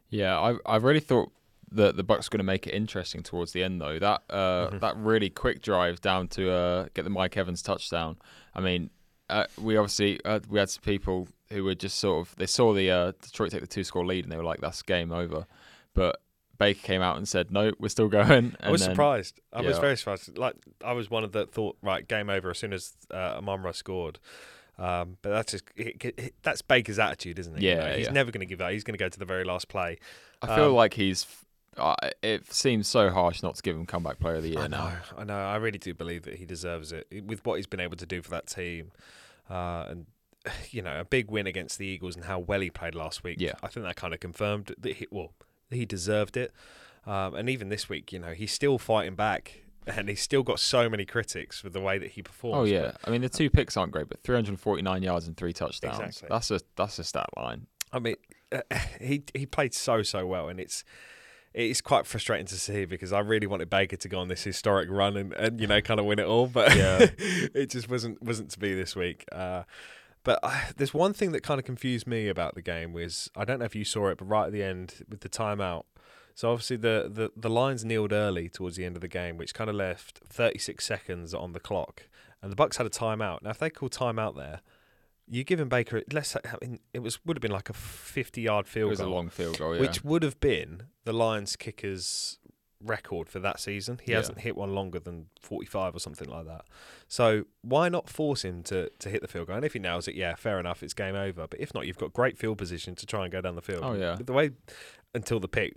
Yeah, 0.08 0.38
I 0.38 0.56
I 0.64 0.76
really 0.76 1.00
thought 1.00 1.30
that 1.72 1.96
the 1.96 2.04
Bucks 2.04 2.28
going 2.28 2.38
to 2.38 2.44
make 2.44 2.66
it 2.66 2.74
interesting 2.74 3.22
towards 3.22 3.52
the 3.52 3.62
end 3.62 3.80
though. 3.80 3.98
That 3.98 4.22
uh, 4.30 4.70
Mhm. 4.70 4.80
that 4.80 4.96
really 4.96 5.30
quick 5.30 5.62
drive 5.62 6.00
down 6.00 6.28
to 6.28 6.50
uh, 6.50 6.86
get 6.94 7.02
the 7.02 7.10
Mike 7.10 7.36
Evans 7.36 7.62
touchdown. 7.62 8.16
I 8.54 8.60
mean, 8.60 8.90
uh, 9.28 9.44
we 9.60 9.76
obviously 9.76 10.20
uh, 10.24 10.40
we 10.48 10.58
had 10.58 10.70
some 10.70 10.82
people 10.82 11.28
who 11.50 11.64
were 11.64 11.74
just 11.74 11.98
sort 11.98 12.26
of 12.26 12.36
they 12.36 12.46
saw 12.46 12.72
the 12.72 12.90
uh, 12.90 13.12
Detroit 13.20 13.50
take 13.50 13.60
the 13.60 13.66
two 13.66 13.84
score 13.84 14.06
lead 14.06 14.24
and 14.24 14.32
they 14.32 14.36
were 14.36 14.44
like, 14.44 14.60
"That's 14.60 14.82
game 14.82 15.10
over," 15.12 15.46
but 15.94 16.20
Baker 16.58 16.80
came 16.82 17.02
out 17.02 17.16
and 17.16 17.26
said, 17.28 17.50
"No, 17.50 17.72
we're 17.78 17.88
still 17.88 18.08
going." 18.08 18.56
I 18.60 18.70
was 18.70 18.80
then- 18.82 18.90
surprised. 18.90 19.40
I 19.52 19.60
was 19.62 19.78
very 19.78 19.96
surprised. 19.96 20.38
Like 20.38 20.54
I 20.84 20.92
was 20.92 21.10
one 21.10 21.24
of 21.24 21.32
the 21.32 21.46
thought 21.46 21.76
right 21.82 22.06
game 22.06 22.30
over 22.30 22.50
as 22.50 22.58
soon 22.58 22.72
as 22.72 22.94
uh, 23.12 23.34
Amon-Ra 23.38 23.72
scored. 23.72 24.18
Um, 24.78 25.16
but 25.22 25.30
that's 25.30 25.52
just 25.52 25.64
it, 25.74 26.04
it, 26.04 26.34
that's 26.42 26.60
Baker's 26.62 26.98
attitude, 26.98 27.38
isn't 27.38 27.56
it? 27.56 27.62
You 27.62 27.70
Yeah, 27.70 27.76
know, 27.76 27.96
he's 27.96 28.06
yeah. 28.06 28.12
never 28.12 28.30
going 28.30 28.40
to 28.40 28.46
give 28.46 28.60
up. 28.60 28.70
He's 28.72 28.84
going 28.84 28.92
to 28.96 29.02
go 29.02 29.08
to 29.08 29.18
the 29.18 29.24
very 29.24 29.42
last 29.44 29.68
play. 29.68 29.98
I 30.42 30.54
feel 30.54 30.66
um, 30.66 30.72
like 30.74 30.94
he's. 30.94 31.26
Uh, 31.76 31.94
it 32.22 32.52
seems 32.52 32.88
so 32.88 33.10
harsh 33.10 33.42
not 33.42 33.56
to 33.56 33.62
give 33.62 33.76
him 33.76 33.86
comeback 33.86 34.18
player 34.18 34.36
of 34.36 34.42
the 34.42 34.50
year 34.50 34.60
I 34.60 34.68
know, 34.68 34.78
now. 34.78 34.98
I 35.18 35.24
know. 35.24 35.38
I 35.38 35.56
really 35.56 35.78
do 35.78 35.94
believe 35.94 36.22
that 36.22 36.36
he 36.36 36.46
deserves 36.46 36.92
it 36.92 37.06
with 37.26 37.44
what 37.44 37.56
he's 37.56 37.66
been 37.66 37.80
able 37.80 37.96
to 37.96 38.06
do 38.06 38.22
for 38.22 38.30
that 38.30 38.46
team, 38.46 38.92
uh, 39.50 39.86
and 39.88 40.06
you 40.70 40.82
know, 40.82 41.00
a 41.00 41.04
big 41.04 41.30
win 41.30 41.46
against 41.46 41.78
the 41.78 41.86
Eagles 41.86 42.16
and 42.16 42.24
how 42.24 42.38
well 42.38 42.60
he 42.60 42.70
played 42.70 42.94
last 42.94 43.24
week. 43.24 43.36
Yeah. 43.40 43.54
I 43.62 43.68
think 43.68 43.84
that 43.86 43.96
kind 43.96 44.14
of 44.14 44.20
confirmed 44.20 44.74
that 44.78 44.96
he 44.96 45.06
well, 45.10 45.32
he 45.70 45.84
deserved 45.84 46.36
it. 46.36 46.52
Um, 47.06 47.34
and 47.36 47.48
even 47.48 47.68
this 47.68 47.88
week, 47.88 48.12
you 48.12 48.18
know, 48.18 48.32
he's 48.32 48.52
still 48.52 48.78
fighting 48.78 49.14
back, 49.14 49.62
and 49.86 50.08
he's 50.08 50.20
still 50.20 50.42
got 50.42 50.58
so 50.58 50.88
many 50.88 51.04
critics 51.04 51.60
for 51.60 51.68
the 51.68 51.80
way 51.80 51.98
that 51.98 52.12
he 52.12 52.22
performs. 52.22 52.56
Oh 52.56 52.64
yeah, 52.64 52.92
But, 52.92 53.00
I 53.04 53.10
mean 53.10 53.20
the 53.20 53.28
two 53.28 53.50
picks 53.50 53.76
aren't 53.76 53.92
great, 53.92 54.08
but 54.08 54.22
349 54.22 55.02
yards 55.02 55.26
and 55.26 55.36
three 55.36 55.52
touchdowns. 55.52 55.98
Exactly. 55.98 56.28
That's 56.30 56.50
a 56.50 56.60
that's 56.76 56.98
a 56.98 57.04
stat 57.04 57.28
line. 57.36 57.66
I 57.92 57.98
mean, 58.00 58.16
uh, 58.50 58.62
he 59.00 59.22
he 59.34 59.46
played 59.46 59.74
so 59.74 60.02
so 60.02 60.26
well, 60.26 60.48
and 60.48 60.60
it's. 60.60 60.84
It's 61.56 61.80
quite 61.80 62.06
frustrating 62.06 62.44
to 62.46 62.58
see 62.58 62.84
because 62.84 63.14
I 63.14 63.20
really 63.20 63.46
wanted 63.46 63.70
Baker 63.70 63.96
to 63.96 64.08
go 64.08 64.20
on 64.20 64.28
this 64.28 64.44
historic 64.44 64.90
run 64.90 65.16
and, 65.16 65.32
and 65.32 65.58
you 65.60 65.66
know 65.66 65.80
kind 65.80 65.98
of 65.98 66.04
win 66.04 66.18
it 66.18 66.26
all, 66.26 66.46
but 66.46 66.76
Yeah. 66.76 67.06
it 67.18 67.70
just 67.70 67.88
wasn't 67.88 68.22
wasn't 68.22 68.50
to 68.50 68.58
be 68.58 68.74
this 68.74 68.94
week. 68.94 69.24
Uh, 69.32 69.62
but 70.22 70.38
uh, 70.42 70.60
there's 70.76 70.92
one 70.92 71.14
thing 71.14 71.32
that 71.32 71.42
kind 71.42 71.58
of 71.58 71.64
confused 71.64 72.06
me 72.06 72.28
about 72.28 72.56
the 72.56 72.62
game 72.62 72.92
was 72.92 73.30
I 73.34 73.44
don't 73.46 73.58
know 73.58 73.64
if 73.64 73.74
you 73.74 73.84
saw 73.84 74.08
it, 74.08 74.18
but 74.18 74.26
right 74.26 74.46
at 74.46 74.52
the 74.52 74.62
end 74.62 75.02
with 75.08 75.20
the 75.20 75.30
timeout. 75.30 75.84
So 76.34 76.52
obviously 76.52 76.76
the, 76.76 77.10
the, 77.10 77.30
the 77.34 77.48
Lions 77.48 77.82
kneeled 77.82 78.12
early 78.12 78.50
towards 78.50 78.76
the 78.76 78.84
end 78.84 78.94
of 78.94 79.00
the 79.00 79.08
game, 79.08 79.38
which 79.38 79.54
kind 79.54 79.70
of 79.70 79.76
left 79.76 80.20
36 80.28 80.84
seconds 80.84 81.32
on 81.32 81.52
the 81.54 81.60
clock, 81.60 82.02
and 82.42 82.52
the 82.52 82.56
Bucks 82.56 82.76
had 82.76 82.84
a 82.84 82.90
timeout. 82.90 83.40
Now 83.40 83.50
if 83.50 83.58
they 83.58 83.70
call 83.70 83.88
timeout 83.88 84.36
there, 84.36 84.60
you 85.28 85.44
giving 85.44 85.68
Baker 85.68 86.02
let's 86.12 86.30
say, 86.30 86.40
I 86.44 86.56
mean, 86.60 86.78
it 86.94 87.00
was 87.00 87.24
would 87.24 87.36
have 87.36 87.42
been 87.42 87.50
like 87.52 87.68
a 87.68 87.74
50 87.74 88.40
yard 88.40 88.66
field. 88.66 88.88
It 88.88 88.90
was 88.90 89.00
a 89.00 89.06
long 89.06 89.28
field 89.28 89.58
goal, 89.58 89.74
yeah. 89.74 89.80
which 89.80 90.04
would 90.04 90.22
have 90.22 90.38
been 90.40 90.84
the 91.04 91.12
Lions 91.12 91.56
kicker's 91.56 92.38
record 92.82 93.28
for 93.28 93.38
that 93.40 93.58
season. 93.58 93.98
He 94.02 94.12
Yeah. 94.12 94.18
hasn't 94.18 94.40
hit 94.40 94.56
one 94.56 94.74
longer 94.74 95.00
than 95.00 95.26
45 95.40 95.96
or 95.96 95.98
something 95.98 96.28
like 96.28 96.46
that. 96.46 96.66
So 97.08 97.44
why 97.62 97.88
not 97.88 98.08
force 98.08 98.44
him 98.44 98.62
to, 98.64 98.90
to 98.98 99.08
hit 99.08 99.22
the 99.22 99.28
field 99.28 99.48
goal? 99.48 99.56
And 99.56 99.64
if 99.64 99.72
he 99.72 99.78
nails 99.78 100.06
it, 100.06 100.14
yeah, 100.14 100.34
fair 100.34 100.60
enough, 100.60 100.82
it's 100.82 100.94
game 100.94 101.14
over. 101.16 101.46
But 101.48 101.60
if 101.60 101.74
not, 101.74 101.86
you've 101.86 101.98
got 101.98 102.12
great 102.12 102.38
field 102.38 102.58
position 102.58 102.94
to 102.96 103.06
try 103.06 103.24
and 103.24 103.32
go 103.32 103.40
down 103.40 103.54
the 103.56 103.62
field. 103.62 103.80
Oh, 103.82 103.94
yeah. 103.94 104.16
The 104.22 104.32
way 104.32 104.50
until 105.14 105.40
the 105.40 105.48
pick, 105.48 105.72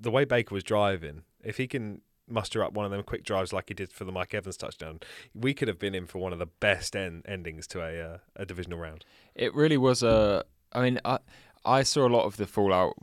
the 0.00 0.10
way 0.10 0.24
Baker 0.24 0.54
was 0.54 0.64
driving, 0.64 1.22
if 1.42 1.58
he 1.58 1.66
can 1.68 2.00
muster 2.28 2.62
up 2.64 2.72
one 2.72 2.84
of 2.84 2.90
them 2.90 3.02
quick 3.02 3.22
drives 3.24 3.52
like 3.52 3.68
he 3.68 3.74
did 3.74 3.92
for 3.92 4.04
the 4.04 4.12
Mike 4.12 4.32
Evans 4.34 4.56
touchdown, 4.56 5.00
we 5.34 5.52
could 5.54 5.68
have 5.68 5.78
been 5.78 5.94
in 5.94 6.06
for 6.06 6.18
one 6.18 6.32
of 6.32 6.38
the 6.38 6.46
best 6.46 6.96
end 6.96 7.22
endings 7.26 7.66
to 7.68 7.80
a 7.82 8.14
uh, 8.14 8.18
a 8.36 8.46
divisional 8.46 8.78
round. 8.78 9.04
It 9.34 9.54
really 9.54 9.76
was 9.76 10.02
a. 10.02 10.44
I 10.72 10.82
mean, 10.82 11.00
I 11.04 11.18
I 11.64 11.82
saw 11.82 12.06
a 12.06 12.10
lot 12.10 12.24
of 12.24 12.36
the 12.36 12.46
fallout 12.46 12.94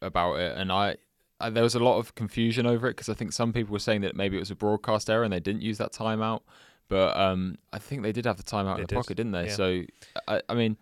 about 0.00 0.34
it, 0.36 0.56
and 0.56 0.70
I, 0.72 0.96
I 1.40 1.50
there 1.50 1.62
was 1.62 1.74
a 1.74 1.80
lot 1.80 1.98
of 1.98 2.14
confusion 2.14 2.66
over 2.66 2.86
it 2.88 2.92
because 2.92 3.08
I 3.08 3.14
think 3.14 3.32
some 3.32 3.52
people 3.52 3.72
were 3.72 3.78
saying 3.78 4.02
that 4.02 4.14
maybe 4.16 4.36
it 4.36 4.40
was 4.40 4.50
a 4.50 4.56
broadcast 4.56 5.10
error 5.10 5.24
and 5.24 5.32
they 5.32 5.40
didn't 5.40 5.62
use 5.62 5.78
that 5.78 5.92
timeout, 5.92 6.40
but 6.88 7.16
um, 7.16 7.56
I 7.72 7.78
think 7.78 8.02
they 8.02 8.12
did 8.12 8.26
have 8.26 8.36
the 8.36 8.42
timeout 8.44 8.76
They 8.76 8.82
in 8.82 8.86
the 8.86 8.86
did, 8.86 8.94
pocket, 8.96 9.16
didn't 9.16 9.32
they? 9.32 9.46
yeah. 9.46 9.54
So, 9.54 9.82
I, 10.28 10.40
I 10.48 10.54
mean, 10.54 10.76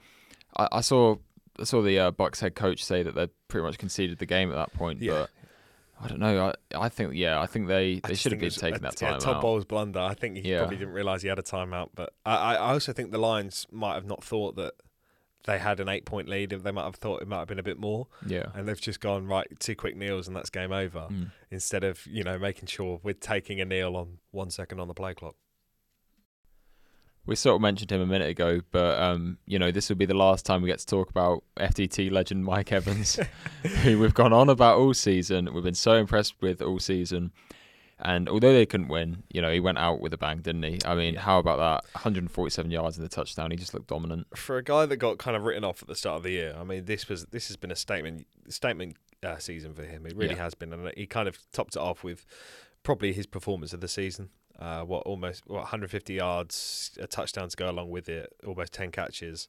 I, 0.57 0.69
I 0.73 0.81
saw 0.83 1.17
I 1.59 1.65
saw 1.65 1.81
the 1.83 1.99
uh, 1.99 2.11
Bucks 2.11 2.41
head 2.41 2.55
coach 2.55 2.85
say 2.85 3.03
that 3.03 3.15
they 3.15 3.29
pretty 3.49 3.65
much 3.65 3.79
conceded 3.79 4.19
the 4.19 4.27
game 4.27 4.51
at 4.51 4.57
that 4.57 4.73
point, 4.75 5.01
Yeah. 5.01 5.13
but. 5.13 5.31
I 6.03 6.09
don't 6.09 6.21
know. 6.21 6.53
I 6.75 6.79
I 6.87 6.89
think 6.89 7.15
yeah. 7.15 7.41
I 7.41 7.47
think 7.47 7.69
they, 7.69 8.01
they 8.07 8.15
should 8.15 8.33
have 8.33 8.41
been 8.41 8.51
taking 8.51 8.83
that 8.83 9.01
yeah, 9.01 9.11
time 9.13 9.21
Todd 9.21 9.37
out. 9.37 9.43
Bowles' 9.43 9.65
blunder. 9.65 10.01
I 10.01 10.15
think 10.15 10.37
he 10.37 10.51
Yeah. 10.51 10.59
probably 10.59 10.77
didn't 10.77 10.93
realise 10.95 11.23
he 11.23 11.29
had 11.29 11.39
a 11.39 11.43
timeout. 11.43 11.91
But 11.95 12.13
I, 12.25 12.35
I 12.37 12.55
I 12.55 12.73
also 12.73 12.93
think 12.93 13.13
the 13.13 13.19
Lions 13.19 13.67
might 13.71 13.95
have 13.95 14.05
not 14.07 14.23
thought 14.23 14.57
that 14.57 14.75
they 15.45 15.59
had 15.59 15.79
an 15.81 15.89
eight 15.89 16.05
point 16.05 16.29
lead. 16.29 16.51
They 16.51 16.73
might 16.73 16.85
have 16.85 16.97
thought 16.97 17.23
it 17.23 17.29
might 17.29 17.39
have 17.39 17.49
been 17.49 17.59
a 17.61 17.63
bit 17.63 17.79
more, 17.79 18.09
Yeah. 18.27 18.47
and 18.55 18.67
they've 18.69 18.81
just 18.81 19.01
gone 19.01 19.27
right 19.27 19.47
two 19.61 19.77
quick 19.77 19.97
kneels 19.97 20.27
and 20.27 20.37
that's 20.37 20.51
game 20.51 20.73
over. 20.73 21.07
Mm. 21.11 21.31
Instead 21.51 21.85
of 21.85 22.05
you 22.07 22.25
know 22.25 22.39
making 22.39 22.67
sure 22.67 23.01
we're 23.03 23.15
taking 23.15 23.61
a 23.61 23.65
kneel 23.65 23.97
on 23.97 24.19
one 24.33 24.51
second 24.51 24.81
on 24.81 24.89
the 24.89 24.95
play 24.95 25.15
clock. 25.15 25.37
We 27.27 27.35
sort 27.35 27.57
of 27.57 27.61
mentioned 27.61 27.91
him 27.91 28.01
a 28.01 28.07
minute 28.07 28.29
ago, 28.29 28.61
but 28.71 29.01
um, 29.03 29.39
you 29.47 29.59
know, 29.59 29.71
this 29.73 29.89
will 29.89 29.97
be 29.97 30.07
the 30.07 30.15
last 30.15 30.47
time 30.47 30.63
we 30.63 30.69
get 30.69 30.79
to 30.79 30.87
talk 30.87 31.11
about 31.11 31.43
FDT 31.57 32.11
legend 32.11 32.45
Mike 32.45 32.71
Evans, 32.73 33.19
who 33.83 33.99
we've 33.99 34.15
gone 34.15 34.33
on 34.33 34.49
about 34.49 34.79
all 34.79 34.95
season. 34.95 35.53
We've 35.53 35.65
been 35.65 35.75
so 35.75 35.95
impressed 35.95 36.35
with 36.41 36.63
all 36.63 36.79
season. 36.79 37.33
And 37.99 38.29
although 38.29 38.53
they 38.53 38.67
couldn't 38.67 38.89
win, 38.89 39.23
you 39.33 39.41
know, 39.41 39.51
he 39.51 39.59
went 39.59 39.79
out 39.79 40.01
with 40.01 40.13
a 40.13 40.19
bang, 40.19 40.39
didn't 40.41 40.65
he? 40.65 40.79
I 40.85 40.95
mean, 40.95 41.15
how 41.15 41.39
about 41.39 41.57
that? 41.57 41.91
147 41.95 42.71
yards 42.71 42.99
in 42.99 43.03
the 43.03 43.09
touchdown. 43.09 43.51
He 43.51 43.57
just 43.57 43.73
looked 43.73 43.87
dominant. 43.87 44.27
For 44.37 44.59
a 44.59 44.63
guy 44.63 44.85
that 44.85 44.99
got 44.99 45.17
kind 45.17 45.35
of 45.35 45.45
written 45.45 45.65
off 45.65 45.81
at 45.81 45.89
the 45.89 45.95
start 45.95 46.19
of 46.19 46.23
the 46.23 46.31
year, 46.33 46.55
I 46.61 46.63
mean, 46.63 46.85
this 46.85 47.09
was 47.09 47.25
this 47.27 47.49
has 47.49 47.57
been 47.57 47.71
a 47.71 47.77
statement 47.77 48.27
statement 48.49 48.97
uh, 49.25 49.39
season 49.39 49.73
for 49.73 49.83
him. 49.83 50.05
It 50.07 50.15
really 50.15 50.35
Yeah. 50.35 50.43
has 50.43 50.55
been, 50.55 50.75
and 50.75 50.93
he 50.95 51.07
kind 51.07 51.27
of 51.27 51.39
topped 51.53 51.75
it 51.75 51.81
off 51.81 52.05
with 52.05 52.27
probably 52.83 53.15
his 53.15 53.27
performance 53.27 53.73
of 53.73 53.81
the 53.81 53.89
season. 53.89 54.29
Uh, 54.59 54.83
what 54.83 55.03
almost 55.05 55.43
what 55.47 55.59
150 55.59 56.15
yards, 56.15 56.97
a 57.01 57.07
touchdown 57.07 57.49
to 57.49 57.57
go 57.57 57.69
along 57.71 57.91
with 57.91 58.09
it, 58.09 58.33
almost 58.47 58.73
10 58.73 58.91
catches. 58.91 59.49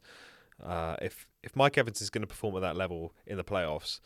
Uh, 0.64 0.96
if 1.02 1.28
if 1.44 1.56
Mike 1.56 1.78
Evans 1.78 2.02
is 2.02 2.10
going 2.10 2.22
to 2.24 2.28
perform 2.28 2.56
at 2.56 2.62
that 2.62 2.76
level 2.76 3.14
in 3.26 3.38
the 3.38 3.44
playoffs 3.44 4.00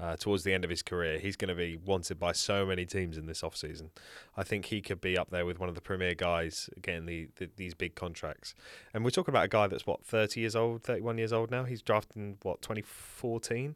uh, 0.00 0.14
towards 0.16 0.44
the 0.44 0.52
end 0.52 0.62
of 0.62 0.70
his 0.70 0.82
career, 0.82 1.18
he's 1.18 1.34
going 1.34 1.48
to 1.48 1.54
be 1.56 1.76
wanted 1.76 2.18
by 2.20 2.30
so 2.30 2.64
many 2.66 2.84
teams 2.86 3.16
in 3.18 3.26
this 3.26 3.42
offseason. 3.42 3.88
I 4.36 4.44
think 4.44 4.66
he 4.66 4.80
could 4.80 5.00
be 5.00 5.16
up 5.18 5.30
there 5.30 5.44
with 5.46 5.58
one 5.58 5.68
of 5.68 5.74
the 5.74 5.80
premier 5.80 6.14
guys 6.14 6.70
getting 6.82 7.06
the, 7.06 7.28
the 7.36 7.48
these 7.56 7.74
big 7.74 7.94
contracts. 7.96 8.54
And 8.92 9.02
we're 9.04 9.10
talking 9.10 9.32
about 9.32 9.46
a 9.46 9.48
guy 9.48 9.66
that's 9.66 9.86
what 9.86 10.04
30 10.04 10.40
years 10.40 10.54
old, 10.54 10.82
31 10.84 11.18
years 11.18 11.32
old 11.32 11.50
now. 11.50 11.64
He's 11.64 11.82
drafted 11.82 12.16
in 12.16 12.36
what 12.42 12.62
2014. 12.62 13.74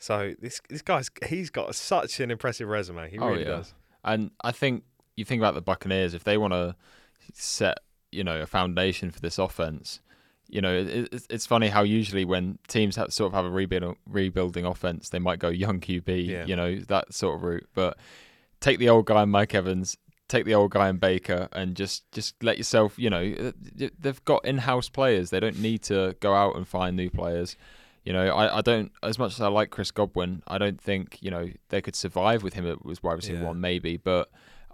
So 0.00 0.34
this 0.40 0.60
this 0.68 0.82
guy's 0.82 1.10
he's 1.26 1.50
got 1.50 1.74
such 1.74 2.18
an 2.20 2.30
impressive 2.30 2.66
resume. 2.68 3.10
He 3.10 3.18
Oh, 3.18 3.28
really 3.28 3.42
yeah. 3.42 3.48
does. 3.48 3.74
And 4.04 4.30
I 4.42 4.52
think 4.52 4.84
you 5.18 5.24
think 5.24 5.40
about 5.40 5.54
the 5.54 5.60
Buccaneers, 5.60 6.14
if 6.14 6.24
they 6.24 6.36
want 6.38 6.52
to 6.54 6.74
set, 7.34 7.78
you 8.12 8.24
know, 8.24 8.40
a 8.40 8.46
foundation 8.46 9.10
for 9.10 9.20
this 9.20 9.38
offense, 9.38 10.00
you 10.48 10.60
know, 10.62 10.72
it, 10.74 11.08
it's 11.12 11.26
it's 11.28 11.46
funny 11.46 11.68
how 11.68 11.82
usually 11.82 12.24
when 12.24 12.58
teams 12.68 12.96
have, 12.96 13.12
sort 13.12 13.28
of 13.30 13.34
have 13.34 13.44
a 13.44 13.50
rebuild, 13.50 13.96
rebuilding 14.08 14.64
offense, 14.64 15.10
they 15.10 15.18
might 15.18 15.38
go 15.38 15.48
young 15.48 15.80
QB, 15.80 16.26
Yeah. 16.26 16.44
you 16.46 16.56
know, 16.56 16.76
that 16.88 17.12
sort 17.12 17.36
of 17.36 17.42
route. 17.42 17.68
But 17.74 17.98
take 18.60 18.78
the 18.78 18.88
old 18.88 19.06
guy 19.06 19.22
in 19.24 19.28
Mike 19.28 19.54
Evans, 19.54 19.96
take 20.28 20.44
the 20.46 20.54
old 20.54 20.70
guy 20.70 20.88
in 20.88 20.96
Baker, 20.96 21.48
and 21.52 21.74
just 21.76 22.10
just 22.12 22.42
let 22.42 22.56
yourself, 22.56 22.98
you 22.98 23.10
know, 23.10 23.34
uh, 23.38 23.52
they've 24.00 24.24
got 24.24 24.44
in-house 24.44 24.88
players. 24.88 25.28
They 25.30 25.40
don't 25.40 25.58
need 25.58 25.82
to 25.82 26.16
go 26.20 26.32
out 26.34 26.56
and 26.56 26.66
find 26.66 26.96
new 26.96 27.10
players. 27.10 27.56
You 28.04 28.14
know, 28.14 28.28
I, 28.28 28.58
I 28.58 28.60
don't 28.62 28.90
as 29.02 29.18
much 29.18 29.32
as 29.34 29.42
I 29.42 29.48
like 29.48 29.68
Chris 29.68 29.90
Godwin, 29.90 30.42
I 30.48 30.56
don't 30.56 30.80
think 30.80 31.18
you 31.20 31.30
know 31.30 31.50
they 31.68 31.82
could 31.82 31.94
survive 31.94 32.42
with 32.42 32.54
him 32.54 32.64
It 32.66 32.78
as 32.90 33.02
wide 33.02 33.14
receiver 33.16 33.40
Yeah. 33.40 33.48
one, 33.48 33.60
maybe, 33.60 33.98
but 33.98 34.30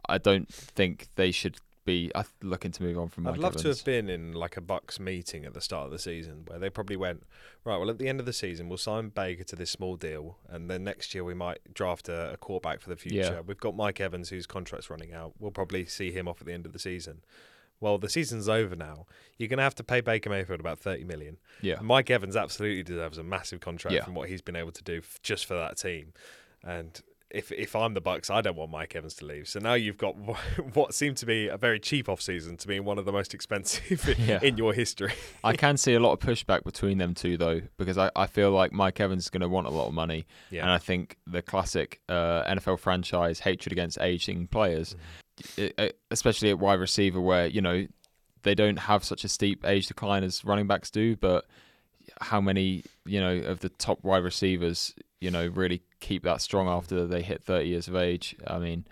I 0.08 0.18
don't 0.18 0.52
think 0.52 1.08
they 1.16 1.30
should 1.30 1.56
be 1.84 2.10
looking 2.42 2.70
to 2.72 2.82
move 2.82 2.98
on 2.98 3.08
from. 3.08 3.24
Mike 3.24 3.34
I'd 3.34 3.40
love 3.40 3.56
to 3.56 3.68
have 3.68 3.84
been 3.84 4.08
in 4.08 4.32
like 4.32 4.56
a 4.56 4.60
Bucks 4.62 4.98
meeting 4.98 5.44
at 5.44 5.52
the 5.52 5.60
start 5.60 5.84
of 5.84 5.90
the 5.90 5.98
season 5.98 6.44
where 6.46 6.58
they 6.58 6.70
probably 6.70 6.96
went, 6.96 7.24
right, 7.64 7.76
well, 7.76 7.90
at 7.90 7.98
the 7.98 8.08
end 8.08 8.20
of 8.20 8.26
the 8.26 8.32
season, 8.32 8.68
we'll 8.70 8.78
sign 8.78 9.10
Baker 9.10 9.44
to 9.44 9.54
this 9.56 9.70
small 9.70 9.96
deal, 9.96 10.38
and 10.48 10.70
then 10.70 10.82
next 10.84 11.14
year 11.14 11.24
we 11.24 11.34
might 11.34 11.58
draft 11.74 12.08
a, 12.08 12.32
a 12.32 12.36
quarterback 12.38 12.80
for 12.80 12.88
the 12.88 12.96
future. 12.96 13.16
Yeah. 13.18 13.40
We've 13.46 13.60
got 13.60 13.76
Mike 13.76 14.00
Evans, 14.00 14.30
whose 14.30 14.46
contract's 14.46 14.88
running 14.88 15.12
out. 15.12 15.34
We'll 15.38 15.50
probably 15.50 15.84
see 15.84 16.10
him 16.10 16.26
off 16.26 16.40
at 16.40 16.46
the 16.46 16.54
end 16.54 16.64
of 16.64 16.72
the 16.72 16.78
season. 16.78 17.20
Well, 17.80 17.98
the 17.98 18.08
season's 18.08 18.48
over 18.48 18.74
now. 18.76 19.04
You're 19.36 19.48
going 19.48 19.58
to 19.58 19.64
have 19.64 19.74
to 19.74 19.84
pay 19.84 20.00
Baker 20.00 20.30
Mayfield 20.30 20.60
about 20.60 20.78
30 20.78 21.04
million. 21.04 21.36
Yeah, 21.60 21.80
Mike 21.82 22.08
Evans 22.08 22.34
absolutely 22.34 22.82
deserves 22.82 23.18
a 23.18 23.22
massive 23.22 23.60
contract 23.60 23.94
Yeah. 23.94 24.04
from 24.04 24.14
what 24.14 24.30
he's 24.30 24.40
been 24.40 24.56
able 24.56 24.72
to 24.72 24.82
do 24.82 24.98
f- 24.98 25.18
just 25.22 25.44
for 25.44 25.52
that 25.54 25.76
team. 25.76 26.14
And 26.62 26.98
if 27.34 27.50
if 27.52 27.74
I'm 27.76 27.94
the 27.94 28.00
Bucks, 28.00 28.30
I 28.30 28.40
don't 28.40 28.56
want 28.56 28.70
Mike 28.70 28.94
Evans 28.96 29.14
to 29.16 29.26
leave. 29.26 29.48
So 29.48 29.58
now 29.60 29.74
you've 29.74 29.98
got 29.98 30.14
what 30.74 30.94
seemed 30.94 31.16
to 31.18 31.26
be 31.26 31.48
a 31.48 31.56
very 31.56 31.78
cheap 31.80 32.06
offseason 32.06 32.58
to 32.58 32.68
being 32.68 32.84
one 32.84 32.98
of 32.98 33.04
the 33.04 33.12
most 33.12 33.34
expensive 33.34 34.14
Yeah. 34.18 34.38
in 34.42 34.56
your 34.56 34.72
history. 34.72 35.12
I 35.42 35.52
can 35.56 35.76
see 35.76 35.94
a 35.94 36.00
lot 36.00 36.12
of 36.12 36.20
pushback 36.20 36.64
between 36.64 36.98
them 36.98 37.14
two 37.14 37.36
though, 37.36 37.60
because 37.76 37.98
I, 37.98 38.10
I 38.16 38.26
feel 38.26 38.50
like 38.50 38.72
Mike 38.72 39.00
Evans 39.00 39.24
is 39.24 39.30
going 39.30 39.40
to 39.42 39.48
want 39.48 39.66
a 39.66 39.70
lot 39.70 39.88
of 39.88 39.94
money, 39.94 40.26
Yeah. 40.50 40.62
and 40.62 40.70
I 40.70 40.78
think 40.78 41.16
the 41.26 41.42
classic 41.42 42.00
uh, 42.08 42.44
NFL 42.44 42.78
franchise 42.78 43.40
hatred 43.40 43.72
against 43.72 44.00
aging 44.00 44.46
players, 44.48 44.94
i- 45.58 45.92
especially 46.10 46.50
at 46.50 46.58
wide 46.58 46.78
receiver, 46.80 47.20
where 47.20 47.46
you 47.46 47.60
know 47.60 47.86
they 48.42 48.54
don't 48.54 48.78
have 48.78 49.02
such 49.04 49.24
a 49.24 49.28
steep 49.28 49.64
age 49.66 49.86
decline 49.86 50.22
as 50.22 50.44
running 50.44 50.66
backs 50.66 50.90
do, 50.90 51.16
but 51.16 51.46
how 52.20 52.40
many 52.40 52.84
you 53.06 53.18
know 53.20 53.34
of 53.48 53.60
the 53.60 53.70
top 53.70 54.04
wide 54.04 54.22
receivers 54.22 54.94
you 55.20 55.30
know 55.30 55.46
really 55.46 55.80
keep 56.04 56.22
that 56.22 56.40
strong 56.40 56.68
after 56.68 57.06
they 57.06 57.22
hit 57.22 57.42
30 57.42 57.68
years 57.68 57.88
of 57.88 57.96
age 57.96 58.36
i 58.46 58.58
mean 58.58 58.84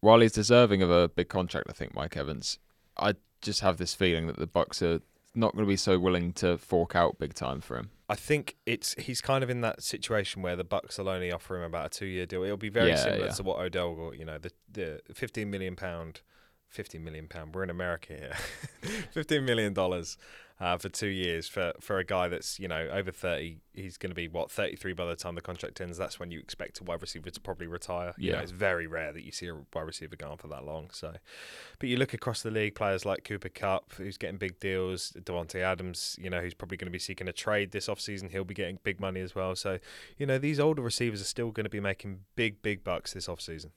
while 0.00 0.20
he's 0.20 0.32
deserving 0.32 0.82
of 0.82 0.90
a 0.90 1.08
big 1.08 1.28
contract 1.28 1.66
i 1.70 1.72
think 1.72 1.94
mike 1.94 2.16
evans 2.16 2.58
i 2.98 3.14
just 3.40 3.60
have 3.60 3.78
this 3.78 3.94
feeling 3.94 4.26
that 4.26 4.36
the 4.36 4.46
bucks 4.46 4.82
are 4.82 5.00
not 5.34 5.52
going 5.52 5.64
to 5.64 5.68
be 5.68 5.76
so 5.76 5.98
willing 5.98 6.32
to 6.32 6.58
fork 6.58 6.94
out 6.94 7.18
big 7.18 7.32
time 7.34 7.60
for 7.60 7.76
him 7.78 7.90
I 8.10 8.14
think 8.14 8.56
it's 8.64 8.94
he's 8.94 9.20
kind 9.20 9.44
of 9.44 9.50
in 9.50 9.60
that 9.60 9.82
situation 9.82 10.40
where 10.40 10.56
the 10.56 10.64
Bucks 10.64 10.96
will 10.96 11.10
only 11.10 11.30
offer 11.30 11.56
him 11.58 11.62
about 11.62 11.84
a 11.86 11.88
two 11.90 12.06
year 12.06 12.24
deal. 12.24 12.42
It'll 12.42 12.56
be 12.56 12.70
very 12.70 12.88
Yeah, 12.88 12.96
similar 12.96 13.26
yeah. 13.26 13.32
to 13.32 13.42
what 13.42 13.58
Odell 13.58 13.94
got. 13.94 14.18
You 14.18 14.24
know, 14.24 14.38
the 14.38 14.50
the 14.72 15.02
fifteen 15.12 15.50
million 15.50 15.76
pound, 15.76 16.22
fifteen 16.70 17.04
million 17.04 17.28
pound. 17.28 17.54
We're 17.54 17.64
in 17.64 17.68
America 17.68 18.14
here. 18.14 18.32
fifteen 19.12 19.44
million 19.44 19.74
dollars 19.74 20.16
uh, 20.60 20.76
for 20.76 20.88
two 20.88 21.06
years 21.08 21.46
for 21.48 21.72
for 21.80 21.98
a 21.98 22.04
guy 22.04 22.28
that's 22.28 22.58
you 22.58 22.66
know 22.68 22.88
over 22.92 23.10
thirty. 23.12 23.58
He's 23.72 23.96
going 23.96 24.10
to 24.10 24.14
be 24.16 24.26
what 24.26 24.50
thirty 24.50 24.74
three 24.74 24.92
by 24.92 25.04
the 25.06 25.14
time 25.14 25.36
the 25.36 25.40
contract 25.40 25.80
ends. 25.80 25.96
That's 25.98 26.18
when 26.18 26.30
you 26.32 26.40
expect 26.40 26.80
a 26.80 26.84
wide 26.84 27.00
receiver 27.00 27.30
to 27.30 27.40
probably 27.40 27.68
retire. 27.68 28.12
You 28.18 28.32
know, 28.32 28.38
Yeah. 28.38 28.42
it's 28.42 28.50
very 28.50 28.86
rare 28.88 29.12
that 29.12 29.22
you 29.24 29.30
see 29.30 29.46
a 29.46 29.54
wide 29.54 29.82
receiver 29.82 30.16
going 30.16 30.36
for 30.38 30.48
that 30.48 30.64
long. 30.64 30.90
So, 30.92 31.14
but 31.78 31.88
you 31.88 31.96
look 31.96 32.12
across 32.12 32.42
the 32.42 32.50
league, 32.50 32.74
players 32.74 33.04
like 33.06 33.22
Cooper 33.22 33.48
Kupp, 33.48 33.92
who's 33.94 34.16
getting 34.18 34.36
big 34.36 34.58
deals, 34.58 35.12
Davante 35.20 35.60
Adams, 35.60 36.16
you 36.20 36.28
know, 36.28 36.40
who's 36.40 36.54
probably 36.54 36.76
going 36.76 36.88
to 36.88 36.92
be 36.92 36.98
seeking 36.98 37.28
a 37.28 37.32
trade 37.32 37.70
this 37.70 37.86
offseason. 37.86 38.30
He'll 38.30 38.44
be 38.44 38.54
getting 38.54 38.78
big 38.82 38.98
money 39.00 39.20
as 39.20 39.34
well. 39.36 39.54
So, 39.54 39.78
you 40.16 40.26
know, 40.26 40.38
these 40.38 40.58
older 40.58 40.82
receivers 40.82 41.20
are 41.20 41.24
still 41.24 41.52
going 41.52 41.64
to 41.64 41.70
be 41.70 41.80
making 41.80 42.20
big, 42.34 42.62
big 42.62 42.82
bucks 42.82 43.12
this 43.12 43.28
offseason. 43.28 43.70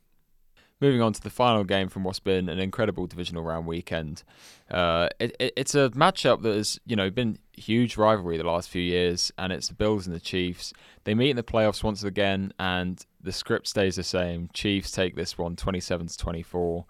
Moving 0.82 1.02
on 1.02 1.13
to 1.13 1.22
the 1.22 1.30
final 1.30 1.63
game 1.63 1.89
from 1.89 2.04
what's 2.04 2.20
been 2.20 2.50
an 2.50 2.60
incredible 2.60 3.06
divisional 3.06 3.44
round 3.44 3.67
weekend. 3.67 4.24
Uh, 4.70 5.10
it, 5.20 5.36
it, 5.39 5.54
it's 5.56 5.76
a 5.76 5.91
matchup 5.91 6.41
that 6.41 6.56
has, 6.56 6.80
you 6.88 6.96
know, 6.96 7.12
been 7.12 7.38
huge 7.54 7.98
rivalry 7.98 8.38
the 8.38 8.44
last 8.44 8.67
few 8.67 8.82
years, 8.82 9.32
and 9.38 9.54
it's 9.54 9.67
the 9.67 9.76
Bills 9.76 10.08
and 10.08 10.15
the 10.15 10.20
Chiefs. 10.20 10.74
They 11.04 11.13
meet 11.13 11.30
in 11.30 11.36
the 11.36 11.44
playoffs 11.44 11.84
once 11.84 12.04
again, 12.04 12.52
and 12.58 13.06
the 13.22 13.32
script 13.32 13.67
stays 13.67 13.96
the 13.96 14.04
same. 14.04 14.50
Chiefs 14.54 14.89
take 14.89 15.15
this 15.15 15.38
one 15.38 15.56
27 15.56 16.08
to 16.08 16.17
24. 16.17 16.86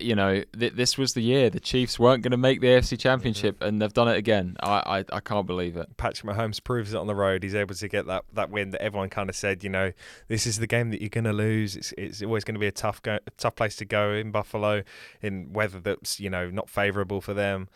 You 0.00 0.16
know, 0.16 0.42
th- 0.58 0.72
this 0.72 0.98
was 0.98 1.14
the 1.14 1.20
year 1.20 1.50
the 1.50 1.60
Chiefs 1.60 1.98
weren't 1.98 2.22
going 2.22 2.32
to 2.32 2.36
make 2.36 2.60
the 2.60 2.66
AFC 2.68 2.98
Championship, 2.98 3.56
mm-hmm. 3.56 3.68
and 3.68 3.82
they've 3.82 3.92
done 3.92 4.08
it 4.08 4.16
again. 4.16 4.56
I, 4.60 5.04
I, 5.10 5.16
I 5.16 5.20
can't 5.20 5.46
believe 5.46 5.76
it. 5.76 5.96
Patrick 5.96 6.34
Mahomes 6.34 6.62
proves 6.62 6.92
it 6.92 6.96
on 6.96 7.06
the 7.06 7.14
road. 7.14 7.42
He's 7.42 7.54
able 7.54 7.74
to 7.74 7.88
get 7.88 8.06
that, 8.06 8.24
that 8.32 8.50
win 8.50 8.70
that 8.70 8.82
everyone 8.82 9.08
kind 9.08 9.30
of 9.30 9.36
said, 9.36 9.62
you 9.62 9.70
know, 9.70 9.92
this 10.28 10.46
is 10.46 10.58
the 10.58 10.66
game 10.66 10.90
that 10.90 11.00
you're 11.00 11.10
going 11.10 11.24
to 11.24 11.32
lose. 11.32 11.76
It's 11.76 11.92
it's 11.96 12.22
always 12.22 12.44
going 12.44 12.54
to 12.54 12.60
be 12.60 12.66
a 12.66 12.72
tough 12.72 13.02
go, 13.02 13.18
tough 13.38 13.56
place 13.56 13.76
to 13.76 13.84
go 13.84 14.12
in 14.12 14.30
Buffalo, 14.30 14.82
in 15.22 15.52
weather 15.52 15.78
that's 15.78 16.18
you 16.18 16.30
know 16.30 16.50
not 16.50 16.68
favourable 16.68 17.20
for 17.20 17.34
them. 17.34 17.68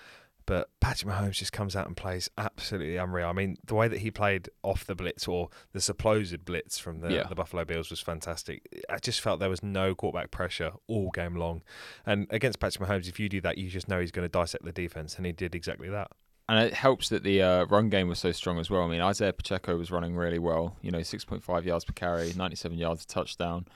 But 0.49 0.71
Patrick 0.81 1.13
Mahomes 1.13 1.33
just 1.35 1.53
comes 1.53 1.77
out 1.77 1.87
and 1.87 1.95
plays 1.95 2.31
absolutely 2.39 2.97
unreal. 2.97 3.29
I 3.29 3.33
mean, 3.35 3.59
the 3.67 3.75
way 3.75 3.87
that 3.87 3.99
he 3.99 4.11
played 4.11 4.49
off 4.63 4.87
the 4.87 4.95
blitz 4.95 5.29
or 5.29 5.51
the 5.75 5.81
supposed 5.83 6.43
blitz 6.47 6.79
from 6.79 7.01
the, 7.01 7.13
Yeah. 7.13 7.25
the 7.25 7.35
Buffalo 7.35 7.67
Bills 7.67 7.91
was 7.91 8.01
fantastic. 8.01 8.67
I 8.89 8.97
just 8.97 9.21
felt 9.21 9.41
there 9.41 9.51
was 9.51 9.63
no 9.63 9.95
quarterback 9.95 10.31
pressure 10.31 10.73
all 10.87 11.11
game 11.11 11.35
long. 11.35 11.61
And 12.07 12.27
against 12.31 12.61
Patrick 12.61 12.89
Mahomes, 12.89 13.09
if 13.11 13.21
you 13.21 13.29
do 13.29 13.43
that, 13.43 13.59
you 13.59 13.69
just 13.69 13.89
know 13.89 14.01
he's 14.01 14.11
going 14.11 14.25
to 14.25 14.31
dissect 14.33 14.65
the 14.65 14.73
defense, 14.73 15.17
and 15.19 15.27
he 15.27 15.33
did 15.33 15.55
exactly 15.55 15.91
that. 15.91 16.11
And 16.49 16.59
it 16.67 16.73
helps 16.73 17.11
that 17.11 17.25
the 17.25 17.43
uh, 17.43 17.65
run 17.67 17.91
game 17.91 18.09
was 18.09 18.19
so 18.19 18.33
strong 18.33 18.59
as 18.59 18.71
well. 18.71 18.81
I 18.81 18.89
mean, 18.89 19.03
Isaiah 19.03 19.35
Pacheco 19.35 19.77
was 19.77 19.91
running 19.91 20.17
really 20.17 20.39
well. 20.39 20.79
You 20.81 20.91
know, 20.91 21.01
6.5 21.01 21.65
yards 21.67 21.85
per 21.85 21.93
carry, 21.93 22.33
97 22.35 22.79
yards 22.79 23.05
a 23.05 23.07
touchdown. 23.07 23.67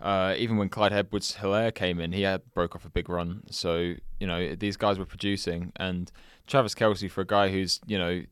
Uh, 0.00 0.34
even 0.38 0.56
when 0.56 0.68
Clyde 0.68 0.92
Edwards 0.92 1.36
Helaire 1.36 1.74
came 1.74 2.00
in, 2.00 2.12
he 2.12 2.22
had 2.22 2.42
broke 2.54 2.74
off 2.74 2.84
a 2.84 2.90
big 2.90 3.08
run. 3.08 3.42
So, 3.50 3.94
you 4.18 4.26
know, 4.26 4.54
these 4.54 4.76
guys 4.76 4.98
were 4.98 5.04
producing. 5.04 5.72
And 5.76 6.10
Travis 6.46 6.74
Kelce, 6.74 7.10
for 7.10 7.20
a 7.20 7.26
guy 7.26 7.50
who's, 7.50 7.80
you 7.86 7.98
know, 7.98 8.22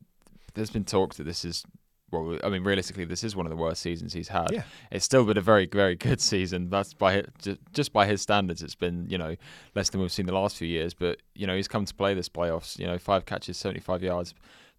there's 0.55 0.71
been 0.71 0.83
talk 0.83 1.15
that 1.15 1.25
this 1.25 1.45
is, 1.45 1.63
well, 2.11 2.39
I 2.43 2.49
mean, 2.49 2.63
realistically, 2.63 3.05
this 3.05 3.23
is 3.23 3.35
one 3.35 3.45
of 3.45 3.51
the 3.51 3.55
worst 3.55 3.83
seasons 3.83 4.13
he's 4.13 4.29
had. 4.29 4.51
Yeah. 4.51 4.63
It's 4.91 5.05
still 5.05 5.25
been 5.25 5.37
a 5.37 5.41
very, 5.41 5.67
very 5.67 5.95
good 5.95 6.19
season. 6.21 6.69
That's 6.69 6.93
by 6.93 7.23
just 7.71 7.93
by 7.93 8.07
his 8.07 8.21
standards. 8.21 8.63
It's 8.63 8.75
been, 8.75 9.07
you 9.07 9.17
know, 9.17 9.35
less 9.75 9.89
than 9.89 10.01
we've 10.01 10.11
seen 10.11 10.25
the 10.25 10.33
last 10.33 10.57
few 10.57 10.67
years. 10.67 10.93
But 10.93 11.19
you 11.35 11.45
know, 11.45 11.55
he's 11.55 11.67
come 11.67 11.85
to 11.85 11.93
play 11.93 12.15
this 12.15 12.29
playoffs. 12.29 12.79
You 12.79 12.87
know, 12.87 12.97
five 12.97 13.25
catches, 13.25 13.57
seventy-five 13.57 14.01
yards, 14.01 14.33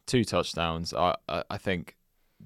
two 0.07 0.25
touchdowns. 0.25 0.93
I, 0.93 1.15
I, 1.29 1.45
I 1.51 1.57
think 1.57 1.97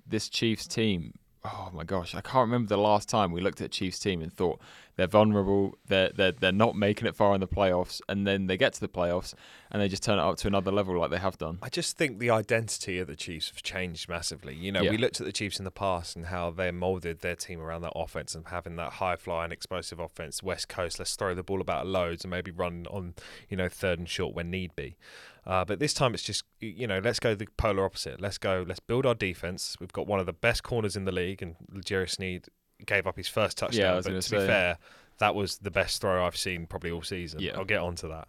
this 0.06 0.28
Chiefs 0.28 0.66
team. 0.66 1.14
Oh 1.44 1.68
my 1.74 1.84
gosh, 1.84 2.14
I 2.14 2.22
can't 2.22 2.46
remember 2.46 2.68
the 2.68 2.78
last 2.78 3.08
time 3.08 3.30
we 3.30 3.42
looked 3.42 3.60
at 3.60 3.70
Chiefs 3.70 3.98
team 3.98 4.22
and 4.22 4.32
thought 4.32 4.60
they're 4.96 5.06
vulnerable. 5.06 5.76
They're 5.86 6.10
they're 6.14 6.32
they're 6.32 6.52
not 6.52 6.76
making 6.76 7.06
it 7.08 7.16
far 7.16 7.34
in 7.34 7.40
the 7.40 7.48
playoffs, 7.48 8.00
and 8.08 8.26
then 8.26 8.46
they 8.46 8.56
get 8.56 8.72
to 8.74 8.80
the 8.80 8.88
playoffs 8.88 9.34
and 9.70 9.82
they 9.82 9.88
just 9.88 10.04
turn 10.04 10.18
it 10.18 10.22
up 10.22 10.36
to 10.36 10.46
another 10.46 10.70
level 10.70 10.96
like 10.98 11.10
they 11.10 11.18
have 11.18 11.36
done. 11.36 11.58
I 11.60 11.68
just 11.68 11.96
think 11.96 12.20
the 12.20 12.30
identity 12.30 12.98
of 13.00 13.08
the 13.08 13.16
Chiefs 13.16 13.48
have 13.48 13.62
changed 13.62 14.08
massively. 14.08 14.54
You 14.54 14.70
know, 14.70 14.82
Yeah. 14.82 14.90
we 14.92 14.98
looked 14.98 15.20
at 15.20 15.26
the 15.26 15.32
Chiefs 15.32 15.58
in 15.58 15.64
the 15.64 15.72
past 15.72 16.14
and 16.14 16.26
how 16.26 16.50
they 16.50 16.70
molded 16.70 17.22
their 17.22 17.34
team 17.34 17.60
around 17.60 17.82
that 17.82 17.92
offense 17.96 18.36
and 18.36 18.46
having 18.46 18.76
that 18.76 18.94
high 18.94 19.16
flying, 19.16 19.50
explosive 19.50 19.98
offense, 19.98 20.42
West 20.44 20.68
Coast. 20.68 21.00
Let's 21.00 21.16
throw 21.16 21.34
the 21.34 21.42
ball 21.42 21.60
about 21.60 21.86
loads 21.88 22.24
and 22.24 22.30
maybe 22.30 22.52
run 22.52 22.86
on, 22.88 23.14
you 23.48 23.56
know, 23.56 23.68
third 23.68 23.98
and 23.98 24.08
short 24.08 24.34
when 24.34 24.48
need 24.50 24.76
be. 24.76 24.96
Uh, 25.44 25.64
but 25.64 25.78
this 25.80 25.92
time 25.92 26.14
it's 26.14 26.22
just, 26.22 26.44
you 26.60 26.86
know, 26.86 27.00
let's 27.00 27.18
go 27.18 27.34
the 27.34 27.46
polar 27.56 27.84
opposite. 27.84 28.20
Let's 28.20 28.38
go, 28.38 28.64
let's 28.66 28.80
build 28.80 29.04
our 29.06 29.14
defense. 29.14 29.76
We've 29.80 29.92
got 29.92 30.06
one 30.06 30.20
of 30.20 30.26
the 30.26 30.32
best 30.32 30.62
corners 30.62 30.96
in 30.96 31.04
the 31.04 31.12
league, 31.12 31.42
and 31.42 31.56
Jerry 31.84 32.08
Sneed 32.08 32.46
gave 32.84 33.06
up 33.06 33.16
his 33.16 33.28
first 33.28 33.58
touchdown. 33.58 33.96
Yeah, 33.96 34.12
but 34.12 34.22
to 34.22 34.30
be 34.30 34.36
fair, 34.38 34.78
that 35.18 35.34
was 35.34 35.58
the 35.58 35.70
best 35.70 36.00
throw 36.00 36.24
I've 36.24 36.36
seen 36.36 36.66
probably 36.66 36.90
all 36.90 37.02
season. 37.02 37.40
Yeah. 37.40 37.52
I'll 37.56 37.64
get 37.64 37.80
onto 37.80 38.08
that. 38.08 38.28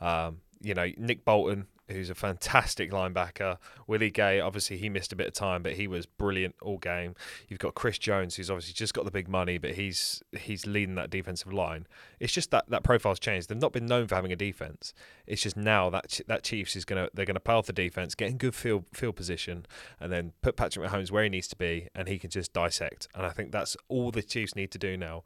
Um, 0.00 0.40
you 0.60 0.74
know, 0.74 0.90
Nick 0.96 1.24
Bolton, 1.24 1.66
who's 1.88 2.10
a 2.10 2.14
fantastic 2.14 2.90
linebacker. 2.90 3.58
Willie 3.86 4.10
Gay, 4.10 4.40
obviously 4.40 4.76
he 4.76 4.88
missed 4.88 5.12
a 5.12 5.16
bit 5.16 5.28
of 5.28 5.34
time, 5.34 5.62
but 5.62 5.74
he 5.74 5.86
was 5.86 6.06
brilliant 6.06 6.54
all 6.60 6.78
game. 6.78 7.14
You've 7.48 7.60
got 7.60 7.74
Chris 7.74 7.98
Jones, 7.98 8.36
who's 8.36 8.50
obviously 8.50 8.74
just 8.74 8.94
got 8.94 9.04
the 9.04 9.10
big 9.10 9.28
money, 9.28 9.58
but 9.58 9.72
he's 9.72 10.22
he's 10.38 10.66
leading 10.66 10.94
that 10.96 11.10
defensive 11.10 11.52
line. 11.52 11.86
It's 12.18 12.32
just 12.32 12.50
that 12.50 12.68
that 12.68 12.82
profile's 12.82 13.18
changed. 13.18 13.48
They've 13.48 13.58
not 13.58 13.72
been 13.72 13.86
known 13.86 14.06
for 14.08 14.14
having 14.14 14.32
a 14.32 14.36
defense. 14.36 14.92
It's 15.26 15.42
just 15.42 15.56
now 15.56 15.90
that 15.90 16.20
that 16.26 16.42
Chiefs 16.42 16.76
is 16.76 16.84
gonna 16.84 17.08
they're 17.14 17.26
gonna 17.26 17.40
play 17.40 17.54
off 17.54 17.66
the 17.66 17.72
defense, 17.72 18.14
get 18.14 18.30
in 18.30 18.36
good 18.36 18.54
field 18.54 18.84
field 18.92 19.16
position, 19.16 19.66
and 20.00 20.12
then 20.12 20.32
put 20.42 20.56
Patrick 20.56 20.88
Mahomes 20.88 21.10
where 21.10 21.22
he 21.22 21.28
needs 21.28 21.48
to 21.48 21.56
be, 21.56 21.88
and 21.94 22.08
he 22.08 22.18
can 22.18 22.30
just 22.30 22.52
dissect. 22.52 23.08
And 23.14 23.24
I 23.24 23.30
think 23.30 23.52
that's 23.52 23.76
all 23.88 24.10
the 24.10 24.22
Chiefs 24.22 24.56
need 24.56 24.70
to 24.72 24.78
do 24.78 24.96
now. 24.96 25.22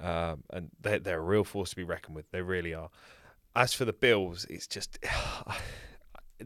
Um, 0.00 0.42
and 0.50 0.70
they're, 0.80 0.98
they're 0.98 1.18
a 1.18 1.22
real 1.22 1.44
force 1.44 1.70
to 1.70 1.76
be 1.76 1.84
reckoned 1.84 2.16
with. 2.16 2.30
They 2.30 2.42
really 2.42 2.74
are. 2.74 2.90
As 3.56 3.72
for 3.72 3.84
the 3.84 3.92
Bills, 3.92 4.46
it's 4.50 4.66
just 4.66 4.98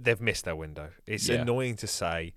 they've 0.05 0.21
missed 0.21 0.45
their 0.45 0.57
window. 0.57 0.91
It's 1.07 1.29
Yeah. 1.29 1.43
annoying 1.43 1.77
to 1.77 1.87
say, 1.87 2.33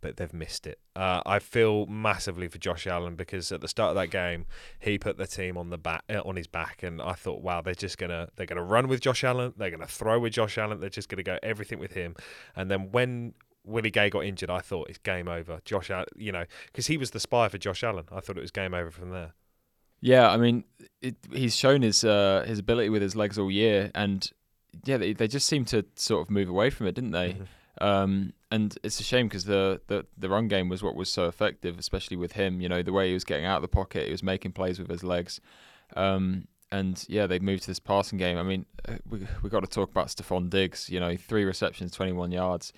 but 0.00 0.16
they've 0.18 0.32
missed 0.34 0.66
it. 0.66 0.78
Uh, 0.94 1.22
I 1.24 1.38
feel 1.38 1.86
massively 1.86 2.46
for 2.48 2.58
Josh 2.58 2.86
Allen 2.86 3.16
because 3.16 3.50
at 3.52 3.60
the 3.62 3.68
start 3.68 3.90
of 3.90 3.96
that 3.96 4.08
game, 4.10 4.44
he 4.78 4.98
put 4.98 5.16
the 5.16 5.26
team 5.26 5.56
on 5.56 5.70
the 5.70 5.78
back 5.78 6.04
uh, 6.10 6.20
on 6.24 6.36
his 6.36 6.46
back, 6.46 6.82
and 6.82 7.00
I 7.00 7.14
thought, 7.14 7.40
wow, 7.42 7.62
they're 7.62 7.74
just 7.74 7.96
gonna 7.98 8.28
they're 8.36 8.46
gonna 8.46 8.62
run 8.62 8.86
with 8.88 9.00
Josh 9.00 9.24
Allen, 9.24 9.54
they're 9.56 9.70
gonna 9.70 9.86
throw 9.86 10.18
with 10.20 10.34
Josh 10.34 10.58
Allen, 10.58 10.80
they're 10.80 10.90
just 10.90 11.08
gonna 11.08 11.22
go 11.22 11.38
everything 11.42 11.78
with 11.78 11.92
him. 11.94 12.14
And 12.54 12.70
then 12.70 12.92
when 12.92 13.34
Willie 13.64 13.90
Gay 13.90 14.10
got 14.10 14.24
injured, 14.26 14.50
I 14.50 14.58
thought 14.60 14.90
it's 14.90 14.98
game 14.98 15.26
over. 15.26 15.60
Josh 15.64 15.90
Allen, 15.90 16.06
you 16.16 16.32
know, 16.32 16.44
because 16.66 16.86
he 16.88 16.98
was 16.98 17.12
the 17.12 17.20
spy 17.20 17.48
for 17.48 17.56
Josh 17.56 17.82
Allen. 17.82 18.04
I 18.12 18.20
thought 18.20 18.36
it 18.36 18.42
was 18.42 18.50
game 18.50 18.74
over 18.74 18.90
from 18.90 19.08
there. 19.10 19.32
Yeah, 20.02 20.30
I 20.30 20.36
mean, 20.36 20.64
it, 21.00 21.16
he's 21.32 21.56
shown 21.56 21.80
his 21.80 22.04
uh, 22.04 22.44
his 22.46 22.58
ability 22.58 22.90
with 22.90 23.00
his 23.00 23.16
legs 23.16 23.38
all 23.38 23.50
year, 23.50 23.90
and 23.94 24.30
yeah, 24.84 24.96
they, 24.96 25.12
they 25.12 25.28
just 25.28 25.46
seemed 25.46 25.68
to 25.68 25.84
sort 25.96 26.22
of 26.22 26.30
move 26.30 26.48
away 26.48 26.70
from 26.70 26.86
it, 26.86 26.94
didn't 26.94 27.12
they? 27.12 27.36
Um, 27.80 28.32
and 28.50 28.76
it's 28.84 29.00
a 29.00 29.02
shame 29.02 29.26
because 29.26 29.44
the, 29.46 29.80
the 29.88 30.06
the 30.16 30.28
run 30.28 30.46
game 30.46 30.68
was 30.68 30.82
what 30.82 30.94
was 30.94 31.08
so 31.08 31.26
effective, 31.26 31.78
especially 31.78 32.16
with 32.16 32.32
him. 32.32 32.60
You 32.60 32.68
know, 32.68 32.82
the 32.82 32.92
way 32.92 33.08
he 33.08 33.14
was 33.14 33.24
getting 33.24 33.46
out 33.46 33.56
of 33.56 33.62
the 33.62 33.68
pocket, 33.68 34.06
he 34.06 34.12
was 34.12 34.22
making 34.22 34.52
plays 34.52 34.78
with 34.78 34.88
his 34.88 35.02
legs. 35.02 35.40
Um, 35.96 36.46
and 36.70 37.04
yeah, 37.08 37.26
they 37.26 37.38
moved 37.38 37.62
to 37.62 37.68
this 37.68 37.80
passing 37.80 38.18
game. 38.18 38.38
I 38.38 38.42
mean, 38.42 38.66
uh, 38.88 38.94
we 39.08 39.26
we 39.42 39.50
got 39.50 39.60
to 39.60 39.66
talk 39.66 39.90
about 39.90 40.06
Stefon 40.08 40.50
Diggs. 40.50 40.88
You 40.88 41.00
know, 41.00 41.16
three 41.16 41.44
receptions, 41.44 41.90
twenty 41.90 42.12
one 42.12 42.30
yards. 42.30 42.72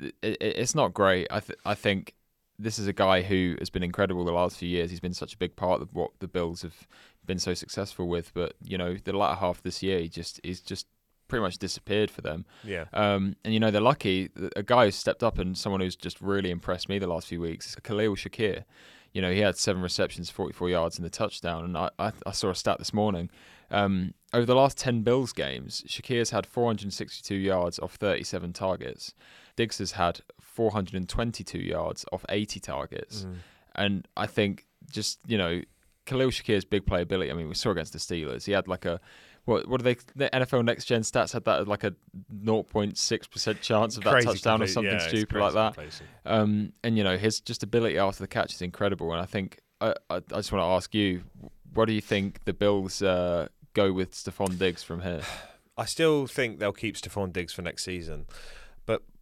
It, 0.00 0.14
it, 0.22 0.36
it's 0.40 0.74
not 0.74 0.92
great. 0.92 1.28
I 1.30 1.40
th- 1.40 1.58
I 1.64 1.74
think 1.74 2.14
this 2.58 2.78
is 2.78 2.86
a 2.86 2.92
guy 2.92 3.22
who 3.22 3.56
has 3.58 3.70
been 3.70 3.82
incredible 3.82 4.24
the 4.24 4.32
last 4.32 4.58
few 4.58 4.68
years. 4.68 4.90
He's 4.90 5.00
been 5.00 5.14
such 5.14 5.34
a 5.34 5.38
big 5.38 5.56
part 5.56 5.82
of 5.82 5.94
what 5.94 6.10
the 6.20 6.28
Bills 6.28 6.62
have 6.62 6.86
been 7.26 7.38
so 7.38 7.54
successful 7.54 8.08
with. 8.08 8.32
But 8.34 8.54
you 8.62 8.78
know, 8.78 8.96
the 8.96 9.12
latter 9.12 9.40
half 9.40 9.58
of 9.58 9.62
this 9.62 9.82
year, 9.82 10.00
he 10.00 10.08
just 10.08 10.40
he's 10.42 10.60
just 10.60 10.86
pretty 11.28 11.42
much 11.42 11.58
disappeared 11.58 12.10
for 12.10 12.20
them. 12.20 12.44
Yeah. 12.62 12.84
Um, 12.92 13.36
and 13.44 13.52
you 13.54 13.60
know, 13.60 13.70
they're 13.70 13.80
lucky. 13.80 14.30
A 14.56 14.62
guy 14.62 14.86
who's 14.86 14.94
stepped 14.94 15.22
up 15.22 15.38
and 15.38 15.56
someone 15.56 15.80
who's 15.80 15.96
just 15.96 16.20
really 16.20 16.50
impressed 16.50 16.88
me 16.88 16.98
the 16.98 17.06
last 17.06 17.26
few 17.26 17.40
weeks 17.40 17.68
is 17.68 17.76
Khalil 17.76 18.14
Shakir. 18.14 18.64
You 19.12 19.22
know, 19.22 19.32
he 19.32 19.40
had 19.40 19.56
seven 19.56 19.80
receptions, 19.80 20.28
44 20.28 20.70
yards, 20.70 20.96
and 20.98 21.04
the 21.04 21.10
touchdown. 21.10 21.64
And 21.64 21.78
I, 21.78 21.90
I, 21.98 22.12
I 22.26 22.32
saw 22.32 22.50
a 22.50 22.54
stat 22.54 22.78
this 22.78 22.92
morning. 22.92 23.30
Um, 23.70 24.14
over 24.32 24.44
the 24.44 24.56
last 24.56 24.76
10 24.78 25.02
Bills 25.02 25.32
games, 25.32 25.84
Shakir's 25.86 26.30
had 26.30 26.46
462 26.46 27.34
yards 27.34 27.78
off 27.78 27.94
37 27.94 28.52
targets. 28.52 29.14
Diggs 29.56 29.78
has 29.78 29.92
had 29.92 30.20
422 30.54 31.58
yards 31.58 32.04
off 32.12 32.24
80 32.28 32.60
targets. 32.60 33.24
Mm. 33.24 33.34
And 33.76 34.08
I 34.16 34.26
think 34.26 34.66
just, 34.90 35.18
you 35.26 35.36
know, 35.36 35.62
Khalil 36.06 36.28
Shakir's 36.28 36.64
big 36.64 36.86
playability. 36.86 37.30
I 37.30 37.34
mean, 37.34 37.48
we 37.48 37.54
saw 37.54 37.70
against 37.70 37.92
the 37.92 37.98
Steelers. 37.98 38.44
He 38.44 38.52
had 38.52 38.68
like 38.68 38.84
a 38.84 39.00
what 39.44 39.68
what 39.68 39.80
do 39.80 39.84
they 39.84 39.96
the 40.16 40.30
NFL 40.30 40.64
Next 40.64 40.86
Gen 40.86 41.02
stats 41.02 41.32
had 41.32 41.44
that 41.44 41.68
like 41.68 41.84
a 41.84 41.94
0.6% 42.44 43.60
chance 43.60 43.96
of 43.96 44.04
that 44.04 44.10
Crazy 44.10 44.26
touchdown 44.26 44.62
or 44.62 44.66
something 44.66 44.92
yeah, 44.92 45.06
stupid 45.06 45.38
like 45.38 45.52
that. 45.52 45.78
Um, 46.24 46.72
and 46.82 46.96
you 46.96 47.04
know 47.04 47.16
his 47.16 47.40
just 47.40 47.62
ability 47.62 47.98
after 47.98 48.22
the 48.22 48.28
catch 48.28 48.54
is 48.54 48.62
incredible. 48.62 49.12
And 49.12 49.20
I 49.20 49.26
think 49.26 49.60
I 49.80 49.94
I, 50.08 50.16
I 50.16 50.36
just 50.36 50.52
want 50.52 50.62
to 50.62 50.68
ask 50.68 50.94
you, 50.94 51.24
what 51.72 51.86
do 51.86 51.92
you 51.92 52.00
think 52.00 52.44
the 52.44 52.54
Bills 52.54 53.02
uh, 53.02 53.48
go 53.74 53.92
with 53.92 54.12
Stefon 54.12 54.58
Diggs 54.58 54.82
from 54.82 55.02
here? 55.02 55.22
I 55.76 55.86
still 55.86 56.26
think 56.28 56.60
they'll 56.60 56.72
keep 56.72 56.96
Stefon 56.96 57.32
Diggs 57.32 57.52
for 57.52 57.62
next 57.62 57.84
season. 57.84 58.26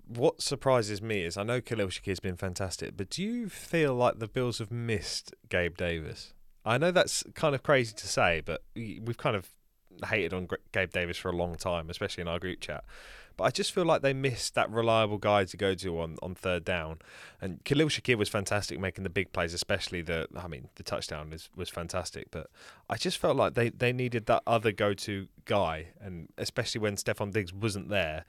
What 0.07 0.43
surprises 0.43 1.01
me 1.01 1.25
is 1.25 1.37
I 1.37 1.43
know 1.43 1.61
Khalil 1.61 1.89
Shakir's 1.89 2.21
been 2.21 2.37
fantastic, 2.37 2.97
but 2.97 3.11
do 3.11 3.23
you 3.23 3.49
feel 3.49 3.95
like 3.95 4.19
the 4.19 4.29
Bills 4.29 4.59
have 4.59 4.71
missed 4.71 5.35
Gabe 5.49 5.77
Davis? 5.77 6.35
I 6.65 6.79
know 6.79 6.91
that's 6.91 7.25
kind 7.35 7.55
of 7.55 7.63
crazy 7.63 7.95
to 7.95 8.07
say, 8.07 8.43
but 8.45 8.63
we- 8.75 9.01
we've 9.03 9.17
kind 9.17 9.37
of 9.37 9.51
hated 10.09 10.33
on 10.33 10.49
Gabe 10.73 10.91
Davis 10.91 11.17
for 11.17 11.31
a 11.31 11.37
long 11.37 11.55
time, 11.57 11.91
especially 11.91 12.23
in 12.23 12.29
our 12.29 12.39
group 12.39 12.61
chat. 12.61 12.85
But 13.37 13.45
I 13.45 13.51
just 13.51 13.73
feel 13.73 13.85
like 13.85 14.03
they 14.03 14.13
missed 14.13 14.55
that 14.55 14.71
reliable 14.71 15.19
guy 15.19 15.45
to 15.45 15.57
go 15.57 15.75
to 15.75 16.01
on, 16.01 16.17
on 16.23 16.35
third 16.35 16.65
down. 16.65 16.99
And 17.41 17.65
Khalil 17.65 17.89
Shakir 17.89 18.17
was 18.17 18.29
fantastic 18.29 18.79
making 18.79 19.05
the 19.05 19.11
big 19.11 19.33
plays, 19.33 19.55
especially 19.55 20.03
the 20.03 20.29
I 20.37 20.49
mean 20.49 20.69
the 20.75 20.83
touchdown 20.83 21.33
is, 21.33 21.49
was 21.57 21.71
fantastic. 21.71 22.31
But 22.31 22.49
I 22.91 22.97
just 22.97 23.19
felt 23.19 23.37
like 23.37 23.55
they, 23.55 23.71
they 23.71 23.93
needed 23.93 24.27
that 24.27 24.43
other 24.47 24.71
go 24.73 24.93
to 24.95 25.29
guy, 25.47 25.89
and 26.01 26.29
especially 26.37 26.81
when 26.81 26.97
Stefon 26.97 27.33
Diggs 27.33 27.53
wasn't 27.53 27.89
there. 27.89 28.25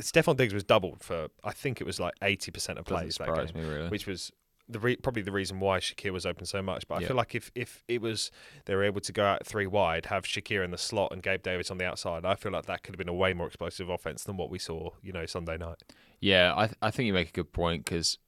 Stefon 0.00 0.36
Diggs 0.36 0.54
was 0.54 0.64
doubled 0.64 1.02
for 1.02 1.28
I 1.42 1.52
think 1.52 1.80
it 1.80 1.84
was 1.86 1.98
like 2.00 2.14
eighty 2.22 2.50
percent 2.50 2.78
of 2.78 2.84
plays 2.84 3.16
that 3.16 3.34
game, 3.34 3.62
me 3.62 3.68
really. 3.68 3.88
which 3.88 4.06
was 4.06 4.30
the 4.66 4.78
re- 4.78 4.96
probably 4.96 5.20
the 5.20 5.32
reason 5.32 5.60
why 5.60 5.78
Shakir 5.78 6.10
was 6.10 6.24
open 6.24 6.46
so 6.46 6.62
much. 6.62 6.88
But 6.88 6.96
I 6.96 7.00
Yeah. 7.02 7.08
feel 7.08 7.16
like 7.16 7.34
if 7.34 7.50
if 7.54 7.82
it 7.88 8.00
was 8.00 8.30
they 8.64 8.74
were 8.74 8.84
able 8.84 9.00
to 9.02 9.12
go 9.12 9.24
out 9.24 9.44
three 9.46 9.66
wide, 9.66 10.06
have 10.06 10.24
Shakir 10.24 10.64
in 10.64 10.70
the 10.70 10.78
slot 10.78 11.12
and 11.12 11.22
Gabe 11.22 11.42
Davis 11.42 11.70
on 11.70 11.78
the 11.78 11.84
outside, 11.84 12.24
I 12.24 12.34
feel 12.34 12.52
like 12.52 12.66
that 12.66 12.82
could 12.82 12.94
have 12.94 12.98
been 12.98 13.08
a 13.08 13.14
way 13.14 13.34
more 13.34 13.46
explosive 13.46 13.88
offense 13.90 14.24
than 14.24 14.36
what 14.36 14.48
we 14.50 14.58
saw, 14.58 14.90
you 15.02 15.12
know, 15.12 15.26
Sunday 15.26 15.58
night. 15.58 15.82
Yeah, 16.20 16.54
I 16.56 16.66
th- 16.68 16.78
I 16.80 16.90
think 16.90 17.06
you 17.06 17.12
make 17.12 17.28
a 17.28 17.32
good 17.32 17.52
point 17.52 17.84
because 17.84 18.18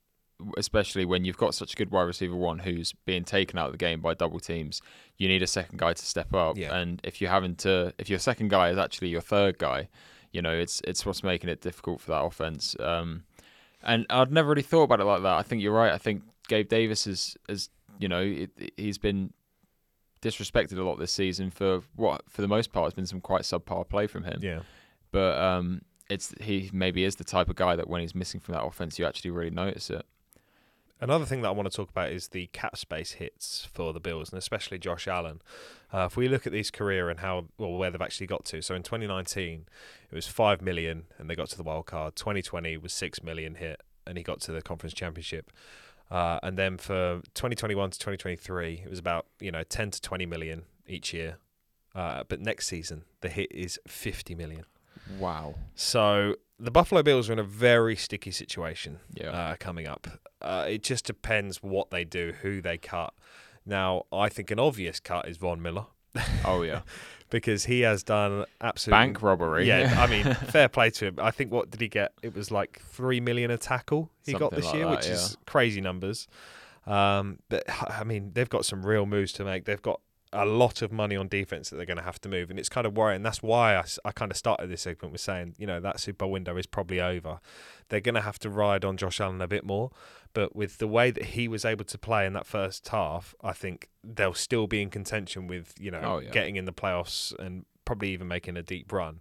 especially 0.59 1.07
when 1.07 1.24
you've 1.24 1.39
got 1.39 1.55
such 1.55 1.72
a 1.72 1.76
good 1.76 1.91
wide 1.91 2.03
receiver 2.03 2.37
one 2.37 2.59
who's 2.59 2.93
being 3.07 3.24
taken 3.24 3.59
out 3.59 3.66
of 3.66 3.72
the 3.72 3.78
game 3.78 4.03
by 4.03 4.12
double 4.12 4.39
teams, 4.39 4.82
you 5.16 5.28
need 5.28 5.43
a 5.43 5.47
second 5.47 5.78
guy 5.78 5.95
to 5.95 6.05
step 6.05 6.34
up. 6.34 6.59
Yeah. 6.59 6.76
And 6.76 7.01
if 7.05 7.22
you're 7.22 7.30
having 7.30 7.55
to, 7.57 7.70
uh, 7.87 7.91
if 7.99 8.11
your 8.11 8.18
second 8.18 8.51
guy 8.51 8.68
is 8.68 8.76
actually 8.76 9.09
your 9.09 9.22
third 9.22 9.57
guy, 9.57 9.89
you 10.33 10.43
know, 10.43 10.53
it's 10.53 10.81
it's 10.85 11.05
what's 11.07 11.22
making 11.22 11.51
it 11.51 11.61
difficult 11.61 12.01
for 12.01 12.11
that 12.12 12.22
offense. 12.22 12.77
Um, 12.81 13.24
and 13.83 14.07
I'd 14.11 14.33
never 14.33 14.49
really 14.49 14.62
thought 14.62 14.85
about 14.85 15.01
it 15.01 15.05
like 15.05 15.22
that. 15.22 15.37
I 15.37 15.43
think 15.43 15.62
you're 15.62 15.72
right. 15.72 15.93
I 15.93 15.99
think 15.99 16.22
Gabe 16.49 16.68
Davis 16.68 17.07
is, 17.07 17.37
is 17.49 17.68
you 17.99 18.09
know, 18.09 18.20
it, 18.20 18.51
he's 18.77 18.99
been 18.99 19.33
disrespected 20.22 20.79
a 20.79 20.83
lot 20.83 20.99
this 20.99 21.12
season 21.12 21.51
for 21.51 21.83
what, 21.95 22.22
for 22.29 22.43
the 22.43 22.49
most 22.49 22.72
part, 22.72 22.87
has 22.87 22.95
been 22.95 23.07
some 23.07 23.20
quite 23.20 23.43
subpar 23.43 23.89
play 23.89 24.07
from 24.07 24.24
him 24.24 24.39
Yeah. 24.43 24.61
but 25.12 25.39
um, 25.39 25.83
it's 26.09 26.35
he 26.41 26.70
maybe 26.72 27.05
is 27.05 27.16
the 27.16 27.24
type 27.24 27.49
of 27.49 27.57
guy 27.57 27.77
that 27.77 27.89
when 27.89 28.01
he's 28.01 28.14
missing 28.14 28.41
from 28.41 28.55
that 28.55 28.64
offense, 28.64 28.99
you 28.99 29.07
actually 29.07 29.31
really 29.31 29.51
notice 29.51 29.91
it. 29.91 30.05
Another 31.01 31.27
thing 31.27 31.43
that 31.43 31.49
I 31.49 31.53
want 31.53 31.70
to 31.70 31.77
talk 31.77 31.91
about 31.91 32.11
is 32.11 32.29
the 32.29 32.47
cap 32.49 32.77
space 32.77 33.12
hits 33.12 33.68
for 33.72 33.93
the 33.93 34.01
Bills, 34.01 34.31
and 34.31 34.39
especially 34.39 34.79
Josh 34.79 35.07
Allen. 35.07 35.43
Uh, 35.93 36.05
if 36.07 36.16
we 36.16 36.28
look 36.28 36.47
at 36.47 36.53
his 36.53 36.70
career 36.70 37.09
and 37.09 37.20
how 37.20 37.47
well 37.59 37.72
where 37.72 37.91
they've 37.91 38.01
actually 38.03 38.26
got 38.26 38.45
to, 38.47 38.61
so 38.62 38.74
in 38.74 38.82
2019 38.82 39.66
it 40.11 40.14
was 40.14 40.26
five 40.26 40.61
million, 40.61 41.05
and 41.18 41.30
they 41.30 41.34
got 41.37 41.49
to 41.51 41.57
the 41.57 41.62
wild 41.62 41.87
card. 41.87 42.16
2020 42.16 42.76
was 42.78 42.93
six 42.93 43.22
million 43.22 43.55
hit, 43.55 43.80
and 44.07 44.18
he 44.18 44.24
got 44.24 44.41
to 44.43 44.53
the 44.53 44.62
conference 44.62 44.95
championship. 44.95 45.51
Uh, 46.11 46.39
and 46.43 46.57
then 46.57 46.76
for 46.78 47.20
2021 47.34 47.91
to 47.91 47.99
2023, 47.99 48.82
it 48.84 48.91
was 48.91 48.99
about 48.99 49.26
you 49.41 49.51
know 49.51 49.62
10 49.62 49.91
to 49.93 50.01
20 50.01 50.26
million 50.26 50.64
each 50.87 51.12
year. 51.12 51.39
Uh, 51.95 52.22
but 52.28 52.41
next 52.41 52.66
season 52.66 53.05
the 53.22 53.28
hit 53.28 53.51
is 53.53 53.78
50 53.87 54.34
million. 54.34 54.64
Wow. 55.18 55.55
So 55.74 56.37
the 56.59 56.70
Buffalo 56.70 57.03
Bills 57.03 57.28
are 57.30 57.32
in 57.32 57.39
a 57.39 57.43
very 57.45 57.97
sticky 57.97 58.30
situation 58.32 58.99
Yeah. 59.14 59.30
uh, 59.30 59.57
coming 59.59 59.87
up. 59.87 60.07
Uh, 60.43 60.66
it 60.68 60.82
just 60.82 61.05
depends 61.07 61.62
what 61.62 61.91
they 61.91 62.05
do, 62.05 62.34
who 62.43 62.61
they 62.61 62.76
cut. 62.78 63.14
Now, 63.67 64.05
I 64.12 64.29
think 64.29 64.51
an 64.51 64.61
obvious 64.61 65.01
cut 65.01 65.29
is 65.29 65.37
Von 65.37 65.61
Miller 65.61 65.87
oh 66.45 66.62
yeah. 66.62 66.83
because 67.31 67.64
he 67.64 67.81
has 67.81 68.03
done 68.03 68.45
absolute 68.61 68.93
Bank 68.93 69.23
robbery. 69.23 69.67
Yeah, 69.67 69.95
I 69.99 70.07
mean, 70.07 70.35
fair 70.35 70.69
play 70.69 70.91
to 70.91 71.07
him. 71.07 71.17
I 71.21 71.31
think 71.31 71.51
what 71.51 71.71
did 71.71 71.81
he 71.81 71.89
get? 71.89 72.12
It 72.23 72.35
was 72.35 72.51
like 72.51 72.81
three 72.81 73.21
million 73.21 73.51
a 73.51 73.59
tackle 73.59 74.11
he 74.25 74.33
got 74.33 74.53
this 74.53 74.67
like 74.67 74.75
year, 74.75 74.85
that, 74.87 74.97
which 74.97 75.07
is 75.07 75.37
crazy 75.47 75.81
numbers. 75.81 76.29
Um, 76.87 77.41
but 77.49 77.64
I 77.69 78.05
mean, 78.05 78.31
they've 78.33 78.49
got 78.49 78.64
some 78.64 78.87
real 78.87 79.07
moves 79.07 79.33
to 79.35 79.45
make. 79.45 79.64
They've 79.64 79.83
got 79.83 80.01
a 80.37 80.45
lot 80.45 80.82
of 80.82 80.93
money 80.93 81.16
on 81.16 81.28
defense 81.28 81.70
that 81.70 81.76
they're 81.76 81.87
going 81.87 81.97
to 81.99 82.03
have 82.03 82.20
to 82.22 82.28
move, 82.28 82.51
and 82.51 82.59
it's 82.59 82.68
kind 82.68 82.87
of 82.87 82.97
worrying. 82.97 83.22
That's 83.22 83.43
why 83.43 83.76
I, 83.76 83.84
I 84.05 84.12
kind 84.12 84.30
of 84.30 84.37
started 84.37 84.68
this 84.70 84.82
segment 84.82 85.12
with 85.12 85.20
saying, 85.20 85.55
you 85.59 85.66
know, 85.66 85.80
that 85.80 85.99
Super 86.01 86.18
Bowl 86.24 86.30
window 86.32 86.57
is 86.57 86.66
probably 86.66 87.01
over. 87.01 87.41
They're 87.89 88.01
going 88.01 88.14
to 88.16 88.20
have 88.20 88.39
to 88.41 88.51
ride 88.51 88.84
on 88.84 88.97
Josh 88.97 89.20
Allen 89.20 89.41
a 89.41 89.49
bit 89.49 89.64
more, 89.64 89.91
but 90.32 90.55
with 90.55 90.78
the 90.78 90.87
way 90.89 91.11
that 91.11 91.24
he 91.26 91.49
was 91.49 91.64
able 91.64 91.84
to 91.87 91.99
play 91.99 92.26
in 92.26 92.32
that 92.34 92.47
first 92.47 92.87
half, 92.89 93.34
I 93.43 93.53
think 93.53 93.89
they'll 94.05 94.34
still 94.34 94.66
be 94.66 94.82
in 94.82 94.91
contention 94.91 95.47
with 95.47 95.74
you 95.80 95.91
know 95.91 96.01
Oh, 96.03 96.18
yeah. 96.18 96.30
getting 96.30 96.57
in 96.57 96.64
the 96.64 96.72
playoffs 96.72 97.37
and 97.39 97.64
probably 97.84 98.11
even 98.11 98.28
making 98.28 98.57
a 98.57 98.62
deep 98.62 98.93
run. 98.93 99.20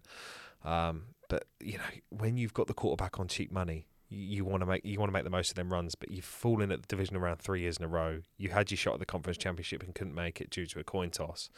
Um, 0.64 1.04
but 1.30 1.46
you 1.60 1.78
know, 1.78 1.84
when 2.10 2.38
you've 2.38 2.54
got 2.54 2.68
the 2.68 2.74
quarterback 2.74 3.20
on 3.20 3.28
cheap 3.28 3.52
money, 3.52 3.88
you, 4.10 4.46
want 4.46 4.62
to 4.62 4.66
make 4.66 4.86
you 4.86 5.00
want 5.00 5.10
to 5.10 5.14
make 5.14 5.24
the 5.24 5.30
most 5.30 5.50
of 5.50 5.56
them 5.56 5.72
runs, 5.72 5.96
but 5.96 6.12
you've 6.12 6.26
fallen 6.26 6.72
at 6.72 6.82
the 6.82 6.88
division 6.88 7.16
around 7.16 7.38
three 7.38 7.62
years 7.62 7.78
in 7.78 7.84
a 7.84 7.88
row. 7.88 8.22
You 8.38 8.50
had 8.50 8.72
your 8.72 8.78
shot 8.78 8.94
at 8.96 9.00
the 9.00 9.06
conference 9.06 9.38
championship 9.38 9.84
and 9.84 9.94
couldn't 9.96 10.16
make 10.16 10.40
it 10.42 10.50
due 10.50 10.66
to 10.68 10.80
a 10.80 10.84
coin 10.84 11.10
toss. 11.10 11.50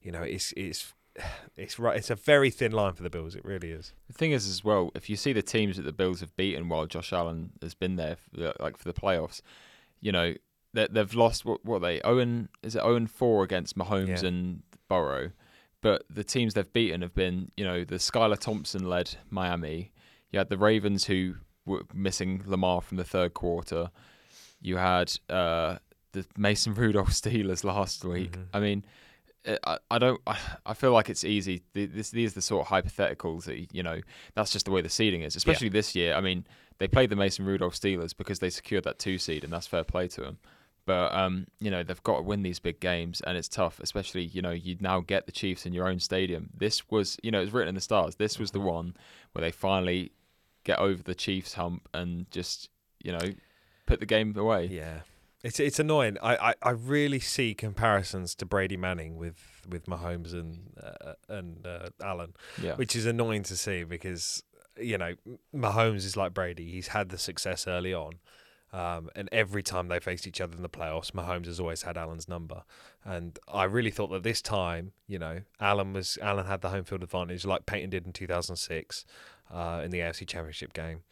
You 0.00 0.12
know, 0.12 0.22
it's 0.22 0.52
it's 0.56 0.92
it's 1.56 1.78
right. 1.78 1.96
It's 1.96 2.10
a 2.10 2.14
very 2.14 2.50
thin 2.50 2.72
line 2.72 2.94
for 2.94 3.02
the 3.02 3.10
Bills. 3.10 3.34
It 3.34 3.44
really 3.44 3.70
is. 3.70 3.92
The 4.08 4.14
thing 4.14 4.32
is, 4.32 4.48
as 4.48 4.64
well, 4.64 4.90
if 4.94 5.08
you 5.10 5.16
see 5.16 5.32
the 5.32 5.42
teams 5.42 5.76
that 5.76 5.82
the 5.82 5.92
Bills 5.92 6.20
have 6.20 6.34
beaten 6.36 6.68
while 6.68 6.86
Josh 6.86 7.12
Allen 7.12 7.50
has 7.60 7.74
been 7.74 7.96
there, 7.96 8.16
for 8.16 8.40
the, 8.40 8.54
like 8.60 8.76
for 8.76 8.84
the 8.84 8.94
playoffs, 8.94 9.42
you 10.00 10.10
know, 10.10 10.34
they, 10.72 10.88
they've 10.90 11.14
lost 11.14 11.44
what 11.44 11.64
what 11.64 11.80
they 11.82 12.00
Owen 12.00 12.48
is 12.62 12.74
it 12.74 12.80
Owen 12.80 13.06
four 13.06 13.44
against 13.44 13.76
Mahomes 13.76 14.22
Yeah. 14.22 14.28
and 14.28 14.62
Burrow, 14.88 15.30
but 15.82 16.04
the 16.10 16.24
teams 16.24 16.54
they've 16.54 16.72
beaten 16.72 17.02
have 17.02 17.14
been 17.14 17.50
you 17.56 17.64
know 17.64 17.84
the 17.84 17.96
Skylar 17.96 18.38
Thompson 18.38 18.88
led 18.88 19.16
Miami. 19.30 19.92
You 20.30 20.38
had 20.38 20.48
the 20.48 20.56
Ravens 20.58 21.04
who 21.04 21.34
missing 21.94 22.42
Lamar 22.46 22.80
from 22.80 22.96
the 22.96 23.04
third 23.04 23.34
quarter. 23.34 23.90
You 24.60 24.76
had 24.76 25.12
uh, 25.28 25.76
the 26.12 26.24
Mason 26.36 26.74
Rudolph 26.82 27.10
Steelers 27.10 27.64
last 27.64 28.04
week. 28.04 28.32
Mhm. 28.32 28.44
I 28.52 28.60
mean. 28.60 28.84
I, 29.64 29.78
I 29.90 29.98
don't. 29.98 30.20
I, 30.24 30.38
I 30.66 30.74
feel 30.74 30.92
like 30.92 31.10
it's 31.10 31.24
easy. 31.24 31.62
Th- 31.74 31.90
This, 31.92 32.10
these 32.10 32.30
are 32.30 32.34
the 32.36 32.42
sort 32.42 32.64
of 32.64 32.70
hypotheticals 32.70 33.42
that 33.46 33.74
you 33.74 33.82
know. 33.82 34.00
That's 34.36 34.52
just 34.52 34.66
the 34.66 34.70
way 34.70 34.82
the 34.82 34.88
seeding 34.88 35.22
is, 35.22 35.34
especially 35.34 35.68
this 35.68 35.96
year. 35.96 36.14
I 36.14 36.20
mean, 36.20 36.46
they 36.78 36.86
played 36.86 37.10
the 37.10 37.16
Mason 37.16 37.44
Rudolph 37.44 37.74
Steelers 37.74 38.16
because 38.16 38.38
they 38.38 38.50
secured 38.50 38.84
that 38.84 39.00
two 39.00 39.18
seed, 39.18 39.42
and 39.42 39.52
that's 39.52 39.66
fair 39.66 39.82
play 39.82 40.06
to 40.06 40.20
them. 40.20 40.38
But 40.86 41.12
um, 41.12 41.48
you 41.58 41.72
know, 41.72 41.82
they've 41.82 42.00
got 42.04 42.18
to 42.18 42.22
win 42.22 42.44
these 42.44 42.60
big 42.60 42.78
games, 42.78 43.20
and 43.22 43.36
it's 43.36 43.48
tough. 43.48 43.80
Especially, 43.80 44.22
you 44.26 44.42
know, 44.42 44.52
you 44.52 44.76
now 44.78 45.00
get 45.00 45.26
the 45.26 45.32
Chiefs 45.32 45.66
in 45.66 45.72
your 45.72 45.88
own 45.88 45.98
stadium. 45.98 46.50
This 46.56 46.88
was, 46.88 47.18
you 47.24 47.32
know, 47.32 47.38
it 47.40 47.46
was 47.46 47.52
written 47.52 47.70
in 47.70 47.74
the 47.74 47.80
stars. 47.80 48.14
This 48.14 48.38
was 48.38 48.52
the 48.52 48.60
one 48.60 48.94
where 49.32 49.42
they 49.42 49.50
finally 49.50 50.12
get 50.64 50.78
over 50.78 51.02
the 51.02 51.14
Chiefs 51.14 51.54
hump 51.54 51.88
and 51.94 52.30
just, 52.30 52.68
you 53.02 53.12
know, 53.12 53.20
put 53.86 54.00
the 54.00 54.06
game 54.06 54.36
away. 54.36 54.66
Yeah, 54.66 55.00
it's 55.42 55.58
it's 55.60 55.78
annoying. 55.78 56.18
I, 56.22 56.36
I, 56.36 56.54
I 56.62 56.70
really 56.70 57.20
see 57.20 57.54
comparisons 57.54 58.34
to 58.36 58.46
Brady 58.46 58.76
Manning 58.76 59.16
with 59.16 59.36
with 59.68 59.86
Mahomes 59.86 60.32
and 60.32 60.72
uh, 60.82 61.14
and 61.28 61.66
uh, 61.66 61.88
Allen, 62.02 62.34
Yeah. 62.62 62.74
which 62.76 62.94
is 62.96 63.06
annoying 63.06 63.42
to 63.44 63.56
see 63.56 63.84
because 63.84 64.42
you 64.80 64.96
know 64.98 65.14
Mahomes 65.54 66.04
is 66.04 66.16
like 66.16 66.32
Brady. 66.34 66.70
He's 66.70 66.88
had 66.88 67.08
the 67.10 67.18
success 67.18 67.66
early 67.66 67.92
on. 67.94 68.14
Um, 68.74 69.10
and 69.14 69.28
every 69.32 69.62
time 69.62 69.88
they 69.88 70.00
faced 70.00 70.26
each 70.26 70.40
other 70.40 70.56
in 70.56 70.62
the 70.62 70.68
playoffs, 70.70 71.10
Mahomes 71.10 71.44
has 71.44 71.60
always 71.60 71.82
had 71.82 71.98
Allen's 71.98 72.26
number. 72.26 72.62
And 73.04 73.38
I 73.46 73.64
really 73.64 73.90
thought 73.90 74.06
that 74.12 74.22
this 74.22 74.40
time, 74.40 74.92
you 75.06 75.18
know, 75.18 75.42
Allen 75.60 75.92
was 75.92 76.16
Allen 76.22 76.46
had 76.46 76.62
the 76.62 76.70
home 76.70 76.84
field 76.84 77.02
advantage, 77.02 77.44
like 77.44 77.66
Peyton 77.66 77.90
did 77.90 78.06
in 78.06 78.14
2006 78.14 79.04
uh, 79.52 79.82
in 79.84 79.90
the 79.90 79.98
AFC 79.98 80.26
Championship 80.26 80.72
game. 80.72 81.02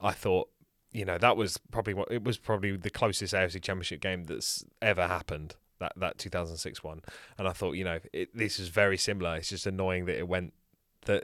I 0.00 0.12
thought 0.12 0.48
you 0.92 1.04
know 1.04 1.18
that 1.18 1.36
was 1.36 1.58
probably 1.70 1.94
what 1.94 2.10
it 2.10 2.24
was 2.24 2.38
probably 2.38 2.76
the 2.76 2.90
closest 2.90 3.34
AFC 3.34 3.62
Championship 3.62 4.00
game 4.00 4.24
that's 4.24 4.64
ever 4.82 5.06
happened. 5.06 5.54
That 5.80 5.92
that 5.96 6.18
2006 6.18 6.82
one, 6.82 7.02
and 7.38 7.46
I 7.46 7.52
thought 7.52 7.72
you 7.72 7.84
know 7.84 8.00
it, 8.12 8.36
this 8.36 8.58
is 8.58 8.68
very 8.68 8.98
similar. 8.98 9.36
It's 9.36 9.50
just 9.50 9.66
annoying 9.66 10.06
that 10.06 10.18
it 10.18 10.26
went 10.26 10.52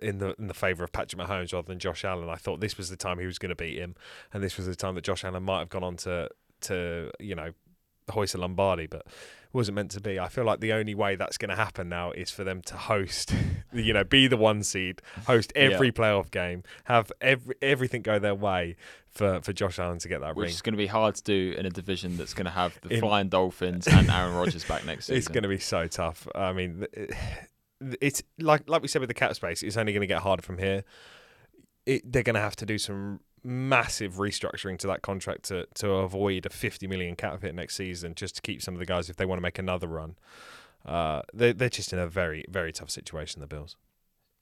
in 0.02 0.18
the 0.18 0.34
in 0.38 0.46
the 0.46 0.54
favour 0.54 0.84
of 0.84 0.92
Patrick 0.92 1.20
Mahomes 1.20 1.52
rather 1.52 1.66
than 1.66 1.78
Josh 1.78 2.04
Allen. 2.04 2.28
I 2.28 2.36
thought 2.36 2.60
this 2.60 2.78
was 2.78 2.88
the 2.88 2.96
time 2.96 3.18
he 3.18 3.26
was 3.26 3.38
going 3.38 3.50
to 3.50 3.56
beat 3.56 3.78
him, 3.78 3.94
and 4.32 4.42
this 4.42 4.56
was 4.56 4.66
the 4.66 4.76
time 4.76 4.94
that 4.94 5.04
Josh 5.04 5.24
Allen 5.24 5.42
might 5.42 5.58
have 5.60 5.68
gone 5.68 5.84
on 5.84 5.96
to 5.98 6.28
to 6.62 7.10
you 7.18 7.34
know 7.34 7.52
hoist 8.10 8.34
a 8.34 8.38
Lombardi, 8.38 8.86
but 8.86 9.00
it 9.06 9.12
wasn't 9.52 9.76
meant 9.76 9.90
to 9.92 10.00
be. 10.00 10.18
I 10.18 10.28
feel 10.28 10.44
like 10.44 10.60
the 10.60 10.72
only 10.72 10.94
way 10.94 11.16
that's 11.16 11.38
going 11.38 11.48
to 11.50 11.56
happen 11.56 11.88
now 11.88 12.10
is 12.12 12.30
for 12.30 12.44
them 12.44 12.60
to 12.62 12.74
host, 12.76 13.34
you 13.72 13.92
know, 13.92 14.04
be 14.04 14.26
the 14.26 14.36
one 14.36 14.62
seed, 14.62 15.00
host 15.26 15.52
every 15.56 15.92
playoff 15.92 16.30
game, 16.30 16.62
have 16.84 17.10
every 17.20 17.54
everything 17.62 18.02
go 18.02 18.18
their 18.18 18.34
way 18.34 18.76
for, 19.08 19.40
for 19.42 19.52
Josh 19.52 19.78
Allen 19.78 19.98
to 20.00 20.08
get 20.08 20.20
that 20.22 20.34
Which 20.34 20.44
ring. 20.46 20.52
is 20.54 20.60
going 20.62 20.72
to 20.74 20.78
be 20.78 20.86
hard 20.88 21.14
to 21.14 21.22
do 21.22 21.54
in 21.56 21.66
a 21.66 21.70
division 21.70 22.16
that's 22.16 22.34
going 22.34 22.46
to 22.46 22.50
have 22.50 22.78
the 22.82 22.94
In- 22.94 23.00
Flying 23.00 23.28
Dolphins 23.28 23.86
and 23.86 24.10
Aaron 24.10 24.34
Rodgers 24.34 24.64
back 24.64 24.84
next 24.84 25.04
season. 25.06 25.16
It's 25.18 25.28
going 25.28 25.42
to 25.44 25.48
be 25.48 25.58
so 25.60 25.86
tough. 25.86 26.26
I 26.34 26.52
mean, 26.52 26.86
it- 26.92 27.14
it's 28.00 28.22
like 28.38 28.68
like 28.68 28.80
we 28.82 28.88
said 28.88 29.00
with 29.00 29.08
the 29.08 29.14
cap 29.14 29.34
space. 29.34 29.62
It's 29.62 29.76
only 29.76 29.92
going 29.92 30.00
to 30.00 30.06
get 30.06 30.22
harder 30.22 30.42
from 30.42 30.56
here. 30.58 30.84
It, 31.86 32.10
they're 32.10 32.22
going 32.22 32.34
to 32.34 32.40
have 32.40 32.56
to 32.56 32.66
do 32.66 32.78
some 32.78 33.20
massive 33.44 34.14
restructuring 34.14 34.78
to 34.78 34.86
that 34.86 35.02
contract 35.02 35.44
to 35.44 35.66
to 35.74 35.90
avoid 35.92 36.46
a 36.46 36.50
50 36.50 36.86
million 36.86 37.14
cap 37.16 37.42
hit 37.42 37.54
next 37.54 37.76
season, 37.76 38.14
just 38.14 38.36
to 38.36 38.42
keep 38.42 38.62
some 38.62 38.74
of 38.74 38.80
the 38.80 38.86
guys 38.86 39.10
if 39.10 39.16
they 39.16 39.26
want 39.26 39.38
to 39.38 39.42
make 39.42 39.58
another 39.58 39.86
run. 39.88 40.16
Uh, 40.84 41.22
they 41.32 41.52
they're 41.52 41.68
just 41.68 41.92
in 41.92 41.98
a 41.98 42.06
very 42.06 42.44
very 42.48 42.72
tough 42.72 42.90
situation. 42.90 43.40
The 43.40 43.46
Bills. 43.46 43.76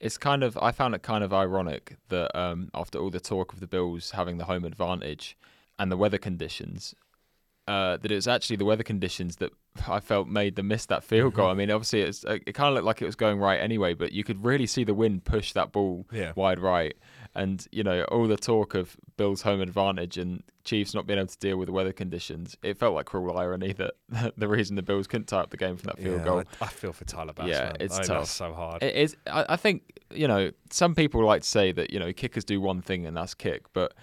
it's 0.01 0.19
kind 0.19 0.43
of 0.43 0.57
I 0.59 0.73
found 0.73 0.95
it 0.95 1.03
kind 1.03 1.23
of 1.25 1.33
ironic 1.33 1.97
that 2.09 2.37
um, 2.39 2.71
after 2.75 2.99
all 2.99 3.11
the 3.11 3.21
talk 3.21 3.53
of 3.53 3.61
the 3.61 3.67
Bills 3.69 4.13
having 4.13 4.39
the 4.39 4.45
home 4.45 4.65
advantage 4.65 5.37
and 5.79 5.91
the 5.91 5.97
weather 5.97 6.19
conditions, 6.19 6.95
uh, 7.69 7.97
that 7.97 8.11
it 8.11 8.15
was 8.17 8.27
actually 8.29 8.57
the 8.57 8.65
weather 8.65 8.83
conditions 8.83 9.37
that 9.37 9.53
I 9.89 10.01
felt 10.01 10.27
made 10.29 10.57
them 10.57 10.69
miss 10.69 10.85
that 10.87 11.05
field 11.05 11.35
goal. 11.35 11.49
I 11.49 11.55
mean, 11.55 11.71
obviously 11.71 12.03
it's 12.03 12.25
it 12.25 12.53
kind 12.55 12.69
of 12.69 12.75
looked 12.75 12.87
like 12.87 13.01
it 13.03 13.07
was 13.07 13.15
going 13.17 13.39
right 13.39 13.61
anyway, 13.61 13.95
but 13.95 14.11
you 14.13 14.25
could 14.25 14.45
really 14.45 14.67
see 14.67 14.83
the 14.85 14.95
wind 14.95 15.25
push 15.25 15.53
that 15.53 15.71
ball 15.73 16.07
Yeah. 16.13 16.33
wide 16.35 16.59
right, 16.59 16.95
and 17.35 17.66
you 17.72 17.83
know 17.83 18.03
all 18.05 18.26
the 18.26 18.37
talk 18.37 18.74
of 18.74 18.97
Bills 19.16 19.43
home 19.43 19.61
advantage 19.61 20.18
and 20.18 20.43
Chiefs 20.64 20.95
not 20.95 21.07
being 21.07 21.18
able 21.18 21.28
to 21.28 21.39
deal 21.39 21.57
with 21.57 21.66
the 21.66 21.72
weather 21.72 21.93
conditions. 21.93 22.57
It 22.62 22.76
felt 22.78 22.95
like 22.95 23.07
cruel 23.07 23.37
irony 23.39 23.72
that 23.74 23.95
the 24.37 24.49
reason 24.49 24.76
the 24.76 24.83
Bills 24.83 25.07
couldn't 25.07 25.26
tie 25.26 25.41
up 25.41 25.51
the 25.51 25.57
game 25.57 25.76
from 25.76 25.87
that 25.87 25.99
field 25.99 26.18
Yeah, 26.18 26.24
goal. 26.24 26.43
I, 26.61 26.64
I 26.64 26.68
feel 26.68 26.93
for 26.93 27.05
Tyler 27.05 27.33
Bass. 27.33 27.49
Yeah, 27.49 27.64
man. 27.64 27.76
it's 27.80 27.99
I 27.99 28.03
tough. 28.05 28.28
So 28.28 28.53
hard. 28.53 28.83
It 28.83 28.95
is. 28.95 29.16
I, 29.26 29.47
I 29.51 29.57
think 29.57 30.01
you 30.12 30.28
know 30.28 30.51
some 30.70 30.95
people 30.95 31.24
like 31.24 31.43
to 31.43 31.49
say 31.49 31.72
that 31.72 31.91
you 31.91 31.99
know 31.99 32.12
kickers 32.12 32.45
do 32.45 32.61
one 32.61 32.83
thing 32.83 33.07
and 33.07 33.16
that's 33.16 33.35
kick, 33.35 33.72
but 33.72 33.95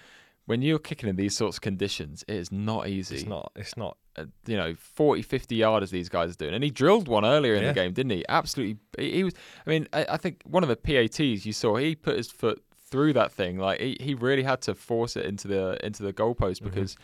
when 0.46 0.62
you're 0.62 0.80
kicking 0.80 1.08
in 1.08 1.14
these 1.14 1.36
sorts 1.36 1.58
of 1.58 1.60
conditions, 1.60 2.24
it 2.26 2.34
is 2.34 2.50
not 2.50 2.88
easy. 2.88 3.14
it's 3.16 3.24
not. 3.26 3.52
It's 3.54 3.76
not. 3.76 3.96
Uh, 4.16 4.24
you 4.46 4.56
know, 4.56 4.74
40, 4.74 5.22
50 5.22 5.56
yarders 5.56 5.90
these 5.90 6.08
guys 6.08 6.32
are 6.32 6.36
doing, 6.36 6.54
and 6.54 6.64
he 6.64 6.70
drilled 6.70 7.06
one 7.06 7.24
earlier 7.24 7.54
in 7.54 7.62
Yeah. 7.62 7.68
the 7.68 7.74
game, 7.74 7.92
didn't 7.92 8.10
he? 8.10 8.24
Absolutely. 8.28 8.78
He, 8.98 9.12
he 9.12 9.24
was. 9.24 9.34
I 9.64 9.70
mean, 9.70 9.86
I, 9.92 10.06
I 10.10 10.16
think 10.16 10.42
one 10.44 10.64
of 10.64 10.68
the 10.68 10.74
PATs 10.74 11.20
you 11.46 11.52
saw, 11.52 11.76
he 11.76 11.94
put 11.94 12.16
his 12.16 12.28
foot 12.32 12.60
through 12.90 13.12
that 13.14 13.32
thing. 13.32 13.58
Like 13.58 13.80
he, 13.80 13.96
he 14.00 14.14
really 14.14 14.42
had 14.42 14.60
to 14.62 14.74
force 14.74 15.16
it 15.16 15.24
into 15.24 15.48
the 15.48 15.84
into 15.84 16.02
the 16.02 16.12
goalpost 16.12 16.56
mm-hmm. 16.56 16.66
because 16.66 16.96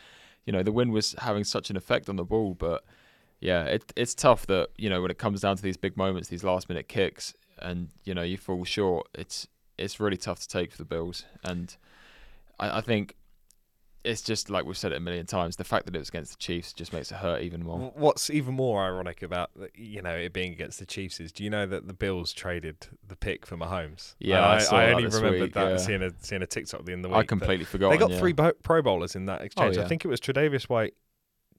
you 0.44 0.52
know 0.52 0.62
the 0.62 0.72
wind 0.72 0.92
was 0.92 1.14
having 1.18 1.44
such 1.44 1.70
an 1.70 1.76
effect 1.76 2.08
on 2.08 2.16
the 2.16 2.24
ball, 2.24 2.54
but. 2.54 2.84
Yeah, 3.38 3.64
it, 3.64 3.92
it's 3.96 4.14
tough 4.14 4.46
that 4.46 4.70
you 4.78 4.88
know 4.88 5.02
when 5.02 5.10
it 5.10 5.18
comes 5.18 5.42
down 5.42 5.56
to 5.56 5.62
these 5.62 5.76
big 5.76 5.94
moments, 5.94 6.30
these 6.30 6.42
last 6.42 6.70
minute 6.70 6.88
kicks, 6.88 7.34
and 7.58 7.90
you 8.02 8.14
know 8.14 8.22
you 8.22 8.38
fall 8.38 8.64
short. 8.64 9.08
It's 9.14 9.46
it's 9.76 10.00
really 10.00 10.16
tough 10.16 10.40
to 10.40 10.48
take 10.48 10.72
for 10.72 10.78
the 10.78 10.86
Bills, 10.86 11.26
and 11.44 11.76
I, 12.58 12.78
I 12.78 12.80
think 12.80 13.14
it's 14.06 14.22
just 14.22 14.48
like 14.48 14.64
we've 14.64 14.76
said 14.76 14.92
it 14.92 14.96
a 14.96 15.00
million 15.00 15.26
times. 15.26 15.56
The 15.56 15.64
fact 15.64 15.86
that 15.86 15.94
it 15.94 15.98
was 15.98 16.08
against 16.08 16.32
the 16.32 16.38
Chiefs 16.38 16.72
just 16.72 16.92
makes 16.92 17.10
it 17.10 17.16
hurt 17.16 17.42
even 17.42 17.64
more. 17.64 17.92
What's 17.94 18.30
even 18.30 18.54
more 18.54 18.82
ironic 18.84 19.22
about 19.22 19.50
uh, 19.60 19.66
you 19.74 20.00
know 20.00 20.14
it 20.14 20.32
being 20.32 20.52
against 20.52 20.78
the 20.78 20.86
Chiefs 20.86 21.20
is, 21.20 21.32
do 21.32 21.44
you 21.44 21.50
know 21.50 21.66
that 21.66 21.86
the 21.86 21.92
Bills 21.94 22.32
traded 22.32 22.86
the 23.06 23.16
pick 23.16 23.44
for 23.44 23.56
Mahomes? 23.56 24.14
Yeah, 24.18 24.40
I 24.40 24.58
I, 24.58 24.84
I 24.84 24.90
only 24.92 25.04
this 25.04 25.14
remembered 25.14 25.40
week, 25.40 25.54
that 25.54 25.70
yeah. 25.70 25.76
seeing 25.76 26.02
a 26.02 26.10
seeing 26.20 26.42
a 26.42 26.46
TikTok 26.46 26.84
the 26.84 26.92
end 26.92 27.04
of 27.04 27.10
the 27.10 27.16
week. 27.16 27.24
I 27.24 27.26
completely 27.26 27.64
forgot. 27.64 27.90
They 27.90 27.98
got 27.98 28.10
yeah. 28.10 28.18
three 28.18 28.32
bo- 28.32 28.52
Pro 28.62 28.82
Bowlers 28.82 29.16
in 29.16 29.26
that 29.26 29.42
exchange. 29.42 29.76
Oh, 29.76 29.80
yeah. 29.80 29.84
I 29.84 29.88
think 29.88 30.04
it 30.04 30.08
was 30.08 30.20
Tre'Davious 30.20 30.68
White, 30.68 30.94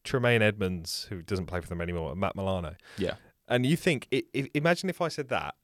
Tremaine 0.04 0.42
Edmunds, 0.42 1.08
who 1.10 1.22
doesn't 1.22 1.48
play 1.48 1.62
for 1.62 1.68
them 1.68 1.82
anymore, 1.82 2.12
and 2.12 2.20
Matt 2.20 2.36
Milano. 2.36 2.76
Yeah, 2.98 3.16
And 3.48 3.66
you 3.66 3.76
think, 3.76 4.08
i 4.14 4.24
i 4.36 4.50
imagine 4.54 4.90
if 4.90 5.02
I 5.02 5.10
said 5.10 5.30
that, 5.30 5.56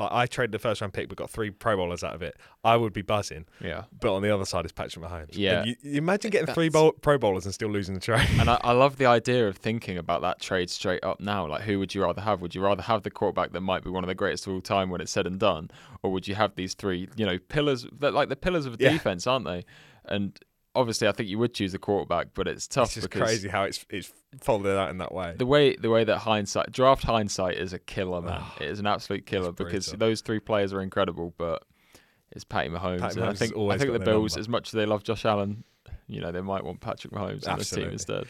like 0.00 0.10
I 0.12 0.26
traded 0.26 0.52
the 0.52 0.58
first 0.58 0.80
round 0.80 0.92
pick, 0.92 1.08
but 1.08 1.16
got 1.18 1.30
three 1.30 1.50
Pro 1.50 1.76
Bowlers 1.76 2.02
out 2.02 2.14
of 2.14 2.22
it, 2.22 2.36
I 2.64 2.76
would 2.76 2.92
be 2.92 3.02
buzzing. 3.02 3.46
yeah. 3.60 3.84
But 4.00 4.14
on 4.14 4.22
the 4.22 4.34
other 4.34 4.44
side 4.44 4.64
is 4.64 4.72
Patrick 4.72 5.04
Mahomes. 5.04 5.28
Yeah. 5.32 5.60
And 5.60 5.68
you, 5.68 5.76
you 5.82 5.98
imagine 5.98 6.30
getting 6.30 6.52
three 6.52 6.68
That's- 6.68 6.72
bowl- 6.82 6.92
Pro 6.92 7.18
Bowlers 7.18 7.44
and 7.44 7.54
still 7.54 7.68
losing 7.70 7.94
the 7.94 8.00
trade. 8.00 8.26
And 8.38 8.50
I, 8.50 8.58
I 8.62 8.72
love 8.72 8.96
the 8.96 9.06
idea 9.18 9.46
of 9.48 9.56
thinking 9.56 9.96
about 9.98 10.22
that 10.22 10.40
trade 10.40 10.70
straight 10.70 11.04
up 11.04 11.20
now. 11.20 11.46
Like, 11.46 11.62
who 11.62 11.78
would 11.78 11.94
you 11.94 12.02
rather 12.02 12.20
have? 12.20 12.40
Would 12.40 12.54
you 12.54 12.62
rather 12.62 12.82
have 12.82 13.02
the 13.02 13.10
quarterback 13.10 13.52
that 13.52 13.60
might 13.60 13.84
be 13.84 13.90
one 13.90 14.02
of 14.04 14.08
the 14.08 14.14
greatest 14.14 14.46
of 14.46 14.52
all 14.54 14.60
time 14.60 14.90
when 14.90 15.00
it's 15.00 15.12
said 15.12 15.26
and 15.26 15.38
done, 15.38 15.70
or 16.02 16.10
would 16.12 16.26
you 16.26 16.34
have 16.34 16.54
these 16.56 16.74
three, 16.74 17.08
you 17.16 17.26
know, 17.26 17.38
pillars 17.48 17.86
that 18.00 18.14
like 18.14 18.28
the 18.28 18.36
pillars 18.36 18.66
of 18.66 18.76
Yeah. 18.80 18.90
defense, 18.92 19.26
aren't 19.26 19.44
they? 19.46 19.64
And 20.06 20.38
obviously, 20.74 21.08
I 21.08 21.12
think 21.12 21.28
you 21.28 21.38
would 21.38 21.54
choose 21.54 21.72
the 21.72 21.78
quarterback, 21.78 22.28
but 22.34 22.48
it's 22.48 22.66
tough 22.66 22.94
because 22.94 22.96
it's 22.96 23.02
just 23.02 23.10
because 23.10 23.28
crazy 23.28 23.48
how 23.48 23.64
it's 23.64 23.84
it's 23.90 24.12
folded 24.40 24.76
out 24.76 24.90
in 24.90 24.98
that 24.98 25.12
way. 25.12 25.34
the 25.36 25.46
way 25.46 25.76
the 25.76 25.90
way 25.90 26.04
that 26.04 26.18
hindsight 26.18 26.72
draft 26.72 27.04
hindsight 27.04 27.56
is 27.56 27.72
a 27.72 27.78
killer, 27.78 28.20
man. 28.20 28.42
It 28.60 28.68
is 28.68 28.78
an 28.80 28.86
absolute 28.86 29.26
killer 29.26 29.52
because 29.52 29.86
those 29.92 30.20
three 30.20 30.40
players 30.40 30.72
are 30.72 30.80
incredible, 30.80 31.34
but 31.36 31.62
it's 32.32 32.44
Patty 32.44 32.68
Mahomes. 32.68 33.00
Patty 33.00 33.20
Mahomes 33.20 33.28
I 33.28 33.34
think 33.34 33.56
I 33.56 33.78
think 33.78 33.92
the 33.92 33.98
Bills, 33.98 34.32
number. 34.32 34.40
as 34.40 34.48
much 34.48 34.68
as 34.68 34.72
they 34.72 34.86
love 34.86 35.02
Josh 35.02 35.24
Allen, 35.24 35.64
you 36.06 36.20
know, 36.20 36.32
they 36.32 36.40
might 36.40 36.64
want 36.64 36.80
Patrick 36.80 37.12
Mahomes 37.12 37.48
on 37.48 37.58
this 37.58 37.70
team 37.70 37.88
instead. 37.88 38.24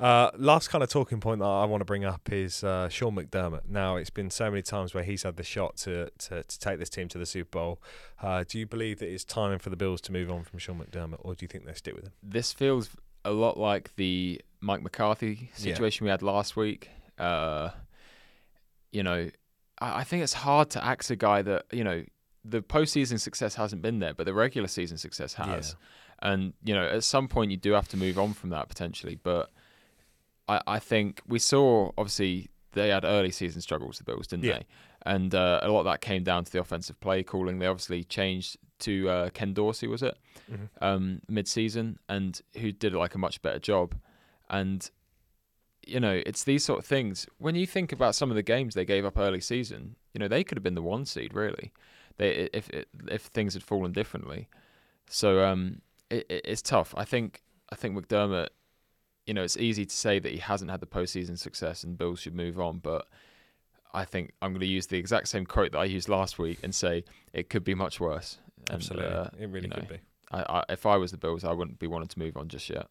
Uh, 0.00 0.30
last 0.36 0.68
kind 0.68 0.82
of 0.82 0.90
talking 0.90 1.20
point 1.20 1.38
that 1.38 1.46
I 1.46 1.64
want 1.66 1.80
to 1.80 1.84
bring 1.84 2.04
up 2.04 2.32
is 2.32 2.64
uh, 2.64 2.88
Sean 2.88 3.14
McDermott. 3.14 3.68
Now, 3.68 3.96
it's 3.96 4.10
been 4.10 4.28
so 4.28 4.50
many 4.50 4.62
times 4.62 4.92
where 4.92 5.04
he's 5.04 5.22
had 5.22 5.36
the 5.36 5.44
shot 5.44 5.76
to, 5.78 6.10
to, 6.18 6.42
to 6.42 6.58
take 6.58 6.78
this 6.80 6.90
team 6.90 7.06
to 7.08 7.18
the 7.18 7.26
Super 7.26 7.50
Bowl. 7.58 7.82
Uh, 8.20 8.42
do 8.46 8.58
you 8.58 8.66
believe 8.66 8.98
that 8.98 9.08
it's 9.08 9.24
time 9.24 9.58
for 9.60 9.70
the 9.70 9.76
Bills 9.76 10.00
to 10.02 10.12
move 10.12 10.30
on 10.30 10.42
from 10.42 10.58
Sean 10.58 10.78
McDermott, 10.80 11.18
or 11.20 11.34
do 11.34 11.44
you 11.44 11.48
think 11.48 11.64
they 11.64 11.74
stick 11.74 11.94
with 11.94 12.04
him? 12.04 12.12
This 12.22 12.52
feels 12.52 12.90
a 13.24 13.30
lot 13.30 13.56
like 13.56 13.94
the 13.96 14.40
Mike 14.60 14.82
McCarthy 14.82 15.50
Yeah. 15.52 15.56
situation 15.56 16.04
we 16.04 16.10
had 16.10 16.22
last 16.22 16.56
week. 16.56 16.90
Uh, 17.16 17.70
you 18.90 19.02
know, 19.04 19.30
I, 19.80 20.00
I 20.00 20.04
think 20.04 20.22
it's 20.24 20.32
hard 20.34 20.70
to 20.70 20.84
axe 20.84 21.10
a 21.10 21.16
guy 21.16 21.42
that 21.42 21.66
you 21.72 21.84
know 21.84 22.04
the 22.44 22.60
postseason 22.62 23.18
success 23.20 23.54
hasn't 23.54 23.80
been 23.80 24.00
there, 24.00 24.12
but 24.12 24.26
the 24.26 24.34
regular 24.34 24.68
season 24.68 24.98
success 24.98 25.34
has. 25.34 25.76
And 26.20 26.52
you 26.64 26.74
know, 26.74 26.84
at 26.86 27.04
some 27.04 27.28
point, 27.28 27.50
you 27.52 27.56
do 27.56 27.72
have 27.72 27.88
to 27.88 27.96
move 27.96 28.18
on 28.18 28.32
from 28.34 28.50
that 28.50 28.68
potentially. 28.68 29.18
But 29.22 29.50
I, 30.48 30.60
I 30.66 30.78
think 30.78 31.20
we 31.26 31.38
saw 31.38 31.90
obviously 31.96 32.48
they 32.72 32.88
had 32.88 33.04
early 33.04 33.30
season 33.30 33.60
struggles, 33.60 33.98
the 33.98 34.04
Bills, 34.04 34.26
didn't 34.26 34.44
Yeah. 34.44 34.58
they? 34.58 34.66
And 35.06 35.34
uh, 35.34 35.60
a 35.62 35.68
lot 35.68 35.80
of 35.80 35.84
that 35.84 36.00
came 36.00 36.22
down 36.24 36.44
to 36.44 36.50
the 36.52 36.60
offensive 36.60 36.98
play 37.00 37.22
calling. 37.22 37.58
They 37.58 37.66
obviously 37.66 38.04
changed 38.04 38.56
to 38.80 39.08
uh, 39.08 39.30
Ken 39.30 39.52
Dorsey, 39.52 39.86
was 39.86 40.02
it, 40.02 40.16
Mhm. 40.50 40.68
um, 40.80 41.20
mid-season, 41.28 41.98
and 42.08 42.40
who 42.58 42.72
did 42.72 42.94
like 42.94 43.14
a 43.14 43.18
much 43.18 43.40
better 43.42 43.58
job. 43.58 43.94
And 44.48 44.90
you 45.86 46.00
know, 46.00 46.22
it's 46.24 46.44
these 46.44 46.64
sort 46.64 46.78
of 46.78 46.86
things. 46.86 47.26
When 47.36 47.54
you 47.54 47.66
think 47.66 47.92
about 47.92 48.14
some 48.14 48.30
of 48.30 48.36
the 48.36 48.42
games 48.42 48.74
they 48.74 48.86
gave 48.86 49.04
up 49.04 49.18
early 49.18 49.40
season, 49.40 49.96
you 50.14 50.18
know, 50.18 50.28
they 50.28 50.42
could 50.42 50.56
have 50.56 50.62
been 50.62 50.74
the 50.74 50.82
one 50.82 51.04
seed 51.04 51.34
really. 51.34 51.72
They 52.16 52.48
if 52.54 52.70
if 53.08 53.22
things 53.24 53.52
had 53.54 53.62
fallen 53.62 53.92
differently. 53.92 54.48
So 55.10 55.44
um, 55.44 55.82
it, 56.10 56.24
it's 56.28 56.62
tough. 56.62 56.94
I 56.96 57.04
think 57.04 57.42
I 57.70 57.74
think 57.76 57.94
McDermott. 57.96 58.48
You 59.26 59.34
know, 59.34 59.42
it's 59.42 59.56
easy 59.56 59.86
to 59.86 59.94
say 59.94 60.18
that 60.18 60.32
he 60.32 60.38
hasn't 60.38 60.70
had 60.70 60.80
the 60.80 60.86
postseason 60.86 61.38
success 61.38 61.82
and 61.82 61.96
Bills 61.96 62.20
should 62.20 62.34
move 62.34 62.60
on, 62.60 62.78
but 62.78 63.06
I 63.92 64.04
think 64.04 64.32
I'm 64.42 64.52
going 64.52 64.60
to 64.60 64.66
use 64.66 64.88
the 64.88 64.98
exact 64.98 65.28
same 65.28 65.46
quote 65.46 65.72
that 65.72 65.78
I 65.78 65.84
used 65.84 66.08
last 66.08 66.38
week 66.38 66.58
and 66.62 66.74
say 66.74 67.04
it 67.32 67.48
could 67.48 67.64
be 67.64 67.74
much 67.74 68.00
worse. 68.00 68.38
And, 68.68 68.76
Absolutely, 68.76 69.08
uh, 69.08 69.28
it 69.38 69.48
really 69.48 69.62
you 69.62 69.68
know, 69.68 69.76
could 69.76 69.88
be. 69.88 69.98
I, 70.32 70.40
I, 70.40 70.64
if 70.70 70.84
I 70.84 70.96
was 70.96 71.12
the 71.12 71.18
Bills, 71.18 71.44
I 71.44 71.52
wouldn't 71.52 71.78
be 71.78 71.86
wanting 71.86 72.08
to 72.08 72.18
move 72.18 72.36
on 72.36 72.48
just 72.48 72.68
yet. 72.68 72.88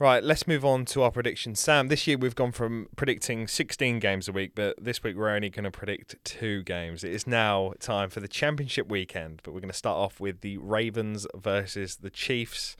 Right, 0.00 0.22
let's 0.22 0.46
move 0.46 0.64
on 0.64 0.84
to 0.86 1.02
our 1.02 1.10
predictions. 1.10 1.58
Sam, 1.58 1.88
this 1.88 2.06
year 2.06 2.16
we've 2.16 2.36
gone 2.36 2.52
from 2.52 2.88
predicting 2.94 3.48
16 3.48 3.98
games 3.98 4.28
a 4.28 4.32
week, 4.32 4.52
but 4.54 4.76
this 4.80 5.02
week 5.02 5.16
we're 5.16 5.30
only 5.30 5.50
going 5.50 5.64
to 5.64 5.72
predict 5.72 6.14
two 6.22 6.62
games. 6.62 7.02
It 7.02 7.10
is 7.10 7.26
now 7.26 7.72
time 7.80 8.08
for 8.08 8.20
the 8.20 8.28
championship 8.28 8.88
weekend, 8.88 9.40
but 9.42 9.52
we're 9.52 9.60
going 9.60 9.72
to 9.72 9.76
start 9.76 9.96
off 9.96 10.20
with 10.20 10.42
the 10.42 10.56
Ravens 10.58 11.26
versus 11.34 11.96
the 11.96 12.10
Chiefs. 12.10 12.76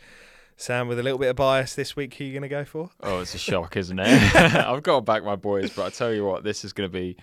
Sam, 0.60 0.88
with 0.88 0.98
a 0.98 1.04
little 1.04 1.20
bit 1.20 1.28
of 1.28 1.36
bias 1.36 1.76
this 1.76 1.94
week, 1.94 2.14
who 2.14 2.24
are 2.24 2.26
you 2.26 2.32
going 2.32 2.42
to 2.42 2.48
go 2.48 2.64
for? 2.64 2.90
Oh, 3.00 3.20
it's 3.20 3.32
a 3.32 3.38
shock, 3.38 3.76
isn't 3.76 3.98
it? 3.98 4.34
I've 4.34 4.82
got 4.82 4.96
to 4.96 5.00
back 5.02 5.22
my 5.22 5.36
boys, 5.36 5.70
but 5.70 5.86
I 5.86 5.90
tell 5.90 6.12
you 6.12 6.24
what, 6.24 6.42
this 6.42 6.64
is 6.64 6.72
going 6.72 6.90
to 6.90 6.92
be. 6.92 7.16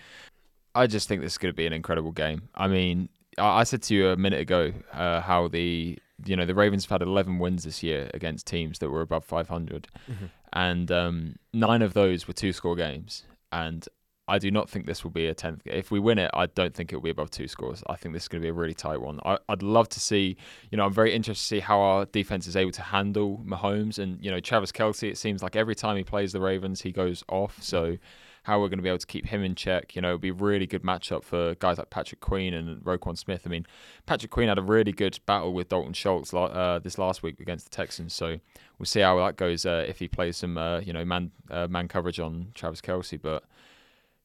I 0.74 0.86
just 0.86 1.06
think 1.06 1.20
this 1.20 1.32
is 1.32 1.38
going 1.38 1.52
to 1.52 1.56
be 1.56 1.66
an 1.66 1.74
incredible 1.74 2.12
game. 2.12 2.48
I 2.54 2.66
mean, 2.66 3.10
I 3.36 3.60
I 3.60 3.64
said 3.64 3.82
to 3.82 3.94
you 3.94 4.08
a 4.08 4.16
minute 4.16 4.40
ago 4.40 4.72
uh, 4.90 5.20
how 5.20 5.48
the 5.48 5.98
you 6.24 6.34
know 6.34 6.46
the 6.46 6.54
Ravens 6.54 6.86
have 6.86 7.00
had 7.00 7.06
11 7.06 7.38
wins 7.38 7.64
this 7.64 7.82
year 7.82 8.10
against 8.14 8.46
teams 8.46 8.78
that 8.78 8.88
were 8.88 9.02
above 9.02 9.22
500, 9.26 9.86
and 10.54 10.90
um, 10.90 11.36
nine 11.52 11.82
of 11.82 11.92
those 11.92 12.26
were 12.26 12.34
two 12.34 12.54
score 12.54 12.74
games. 12.74 13.24
And 13.52 13.86
I 14.28 14.38
do 14.38 14.50
not 14.50 14.68
think 14.68 14.86
this 14.86 15.04
will 15.04 15.12
be 15.12 15.26
a 15.26 15.34
10th. 15.34 15.60
If 15.64 15.92
we 15.92 16.00
win 16.00 16.18
it, 16.18 16.30
I 16.34 16.46
don't 16.46 16.74
think 16.74 16.92
it 16.92 16.96
will 16.96 17.02
be 17.02 17.10
above 17.10 17.30
two 17.30 17.46
scores. 17.46 17.84
I 17.88 17.94
think 17.94 18.12
this 18.12 18.24
is 18.24 18.28
going 18.28 18.42
to 18.42 18.44
be 18.44 18.50
a 18.50 18.52
really 18.52 18.74
tight 18.74 19.00
one. 19.00 19.20
I, 19.24 19.38
I'd 19.48 19.62
love 19.62 19.88
to 19.90 20.00
see, 20.00 20.36
you 20.70 20.76
know, 20.76 20.84
I'm 20.84 20.92
very 20.92 21.14
interested 21.14 21.42
to 21.42 21.46
see 21.46 21.60
how 21.60 21.78
our 21.78 22.06
defense 22.06 22.48
is 22.48 22.56
able 22.56 22.72
to 22.72 22.82
handle 22.82 23.40
Mahomes. 23.46 24.00
And, 24.00 24.22
you 24.24 24.30
know, 24.30 24.40
Travis 24.40 24.72
Kelce, 24.72 25.08
it 25.08 25.16
seems 25.16 25.44
like 25.44 25.54
every 25.54 25.76
time 25.76 25.96
he 25.96 26.02
plays 26.02 26.32
the 26.32 26.40
Ravens, 26.40 26.82
he 26.82 26.90
goes 26.90 27.22
off. 27.28 27.62
So, 27.62 27.98
how 28.42 28.60
we're 28.60 28.68
going 28.68 28.78
to 28.78 28.82
be 28.82 28.88
able 28.88 28.98
to 28.98 29.06
keep 29.06 29.26
him 29.26 29.42
in 29.42 29.56
check, 29.56 29.96
you 29.96 30.02
know, 30.02 30.10
it'd 30.10 30.20
be 30.20 30.28
a 30.28 30.32
really 30.32 30.68
good 30.68 30.82
matchup 30.82 31.24
for 31.24 31.56
guys 31.56 31.78
like 31.78 31.90
Patrick 31.90 32.20
Queen 32.20 32.54
and 32.54 32.80
Roquan 32.80 33.18
Smith. 33.18 33.42
I 33.44 33.48
mean, 33.48 33.66
Patrick 34.06 34.30
Queen 34.30 34.46
had 34.46 34.56
a 34.56 34.62
really 34.62 34.92
good 34.92 35.18
battle 35.26 35.52
with 35.52 35.68
Dalton 35.68 35.94
Schultz 35.94 36.32
uh, 36.32 36.78
this 36.80 36.96
last 36.96 37.24
week 37.24 37.40
against 37.40 37.68
the 37.68 37.76
Texans. 37.76 38.14
So, 38.14 38.38
we'll 38.78 38.86
see 38.86 39.00
how 39.00 39.18
that 39.24 39.36
goes 39.36 39.66
uh, 39.66 39.84
if 39.88 39.98
he 39.98 40.06
plays 40.06 40.36
some, 40.36 40.58
uh, 40.58 40.78
you 40.78 40.92
know, 40.92 41.04
man 41.04 41.32
uh, 41.50 41.66
man 41.66 41.88
coverage 41.88 42.20
on 42.20 42.52
Travis 42.54 42.80
Kelce. 42.80 43.20
But, 43.20 43.42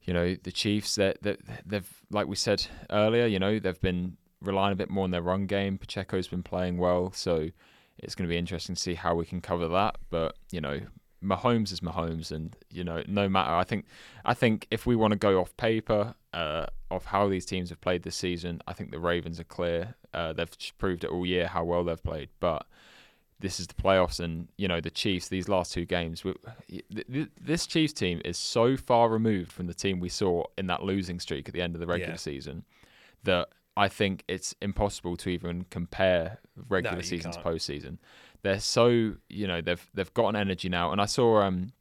you 0.03 0.13
know 0.13 0.35
the 0.43 0.51
Chiefs 0.51 0.95
that 0.95 1.21
they, 1.21 1.37
they've 1.65 1.89
like 2.09 2.27
we 2.27 2.35
said 2.35 2.65
earlier 2.89 3.25
you 3.25 3.39
know 3.39 3.59
they've 3.59 3.81
been 3.81 4.17
relying 4.41 4.73
a 4.73 4.75
bit 4.75 4.89
more 4.89 5.03
on 5.03 5.11
their 5.11 5.21
run 5.21 5.45
game. 5.45 5.77
Pacheco's 5.77 6.27
been 6.27 6.43
playing 6.43 6.77
well 6.77 7.11
so 7.11 7.49
it's 7.97 8.15
going 8.15 8.27
to 8.27 8.31
be 8.31 8.37
interesting 8.37 8.75
to 8.75 8.81
see 8.81 8.95
how 8.95 9.13
we 9.13 9.25
can 9.25 9.41
cover 9.41 9.67
that. 9.67 9.97
But 10.09 10.35
you 10.51 10.61
know 10.61 10.79
Mahomes 11.23 11.71
is 11.71 11.81
Mahomes 11.81 12.31
and 12.31 12.55
you 12.71 12.83
know 12.83 13.03
no 13.07 13.29
matter 13.29 13.53
I 13.53 13.63
think 13.63 13.85
I 14.25 14.33
think 14.33 14.67
if 14.71 14.85
we 14.85 14.95
want 14.95 15.11
to 15.11 15.19
go 15.19 15.39
off 15.39 15.55
paper 15.57 16.15
uh, 16.33 16.65
of 16.89 17.05
how 17.05 17.27
these 17.27 17.45
teams 17.45 17.69
have 17.69 17.79
played 17.81 18.03
this 18.03 18.15
season 18.15 18.61
I 18.67 18.73
think 18.73 18.91
the 18.91 18.99
Ravens 18.99 19.39
are 19.39 19.45
clear. 19.45 19.95
Uh, 20.13 20.33
they've 20.33 20.51
proved 20.77 21.03
it 21.03 21.11
all 21.11 21.25
year 21.25 21.47
how 21.47 21.63
well 21.63 21.83
they've 21.83 22.03
played. 22.03 22.29
But 22.39 22.65
this 23.41 23.59
is 23.59 23.67
the 23.67 23.73
playoffs, 23.73 24.19
and 24.19 24.47
you 24.57 24.67
know 24.67 24.79
the 24.79 24.89
Chiefs. 24.91 25.27
These 25.27 25.49
last 25.49 25.73
two 25.73 25.85
games, 25.85 26.23
we, 26.23 26.33
th- 26.69 26.85
th- 27.11 27.27
this 27.39 27.67
Chiefs 27.67 27.93
team 27.93 28.21
is 28.23 28.37
so 28.37 28.77
far 28.77 29.09
removed 29.09 29.51
from 29.51 29.67
the 29.67 29.73
team 29.73 29.99
we 29.99 30.09
saw 30.09 30.43
in 30.57 30.67
that 30.67 30.83
losing 30.83 31.19
streak 31.19 31.47
at 31.49 31.53
the 31.53 31.61
end 31.61 31.75
of 31.75 31.79
the 31.81 31.87
regular 31.87 32.13
Yeah. 32.13 32.17
season 32.17 32.63
that 33.23 33.49
I 33.77 33.87
think 33.87 34.23
it's 34.27 34.55
impossible 34.61 35.15
to 35.17 35.29
even 35.29 35.65
compare 35.69 36.39
regular 36.69 36.97
you 36.97 37.03
season 37.03 37.31
to 37.31 37.41
can't. 37.41 37.55
postseason. 37.55 37.97
They're 38.43 38.59
so 38.59 39.13
you 39.29 39.47
know 39.47 39.61
they've 39.61 39.85
they've 39.93 40.13
got 40.13 40.29
an 40.29 40.35
energy 40.35 40.69
now, 40.69 40.91
and 40.91 41.01
I 41.01 41.05
saw 41.05 41.41
um 41.41 41.73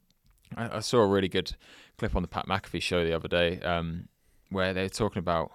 I, 0.56 0.76
I 0.78 0.80
saw 0.80 0.98
a 1.00 1.06
really 1.06 1.28
good 1.28 1.54
clip 1.98 2.16
on 2.16 2.22
the 2.22 2.28
Pat 2.28 2.46
McAfee 2.46 2.82
show 2.82 3.04
the 3.04 3.12
other 3.14 3.28
day 3.28 3.61
um 3.61 4.08
where 4.50 4.72
they're 4.74 4.88
talking 4.88 5.20
about 5.20 5.50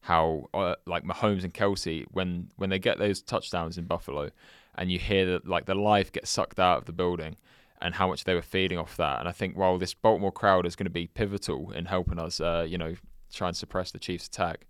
how 0.00 0.48
uh, 0.52 0.74
like 0.86 1.02
Mahomes 1.04 1.44
and 1.44 1.54
Kelce 1.54 2.04
when 2.10 2.50
when 2.56 2.68
they 2.70 2.78
get 2.78 2.98
those 2.98 3.22
touchdowns 3.22 3.78
in 3.78 3.84
Buffalo 3.86 4.30
and 4.76 4.90
you 4.90 4.98
hear 4.98 5.24
that 5.26 5.46
like 5.46 5.66
the 5.66 5.74
life 5.74 6.10
gets 6.12 6.30
sucked 6.30 6.58
out 6.58 6.78
of 6.78 6.84
the 6.86 6.92
building 6.92 7.36
and 7.80 7.94
how 7.94 8.08
much 8.08 8.24
they 8.24 8.34
were 8.34 8.42
feeding 8.42 8.78
off 8.78 8.96
that 8.96 9.20
and 9.20 9.28
I 9.28 9.32
think 9.32 9.56
while 9.56 9.78
this 9.78 9.94
Baltimore 9.94 10.32
crowd 10.32 10.66
is 10.66 10.74
going 10.76 10.86
to 10.86 10.90
be 10.90 11.06
pivotal 11.06 11.70
in 11.72 11.86
helping 11.86 12.18
us 12.18 12.40
uh, 12.40 12.66
you 12.68 12.78
know 12.78 12.94
try 13.32 13.48
and 13.48 13.56
suppress 13.56 13.90
the 13.90 13.98
Chiefs 13.98 14.26
attack 14.26 14.66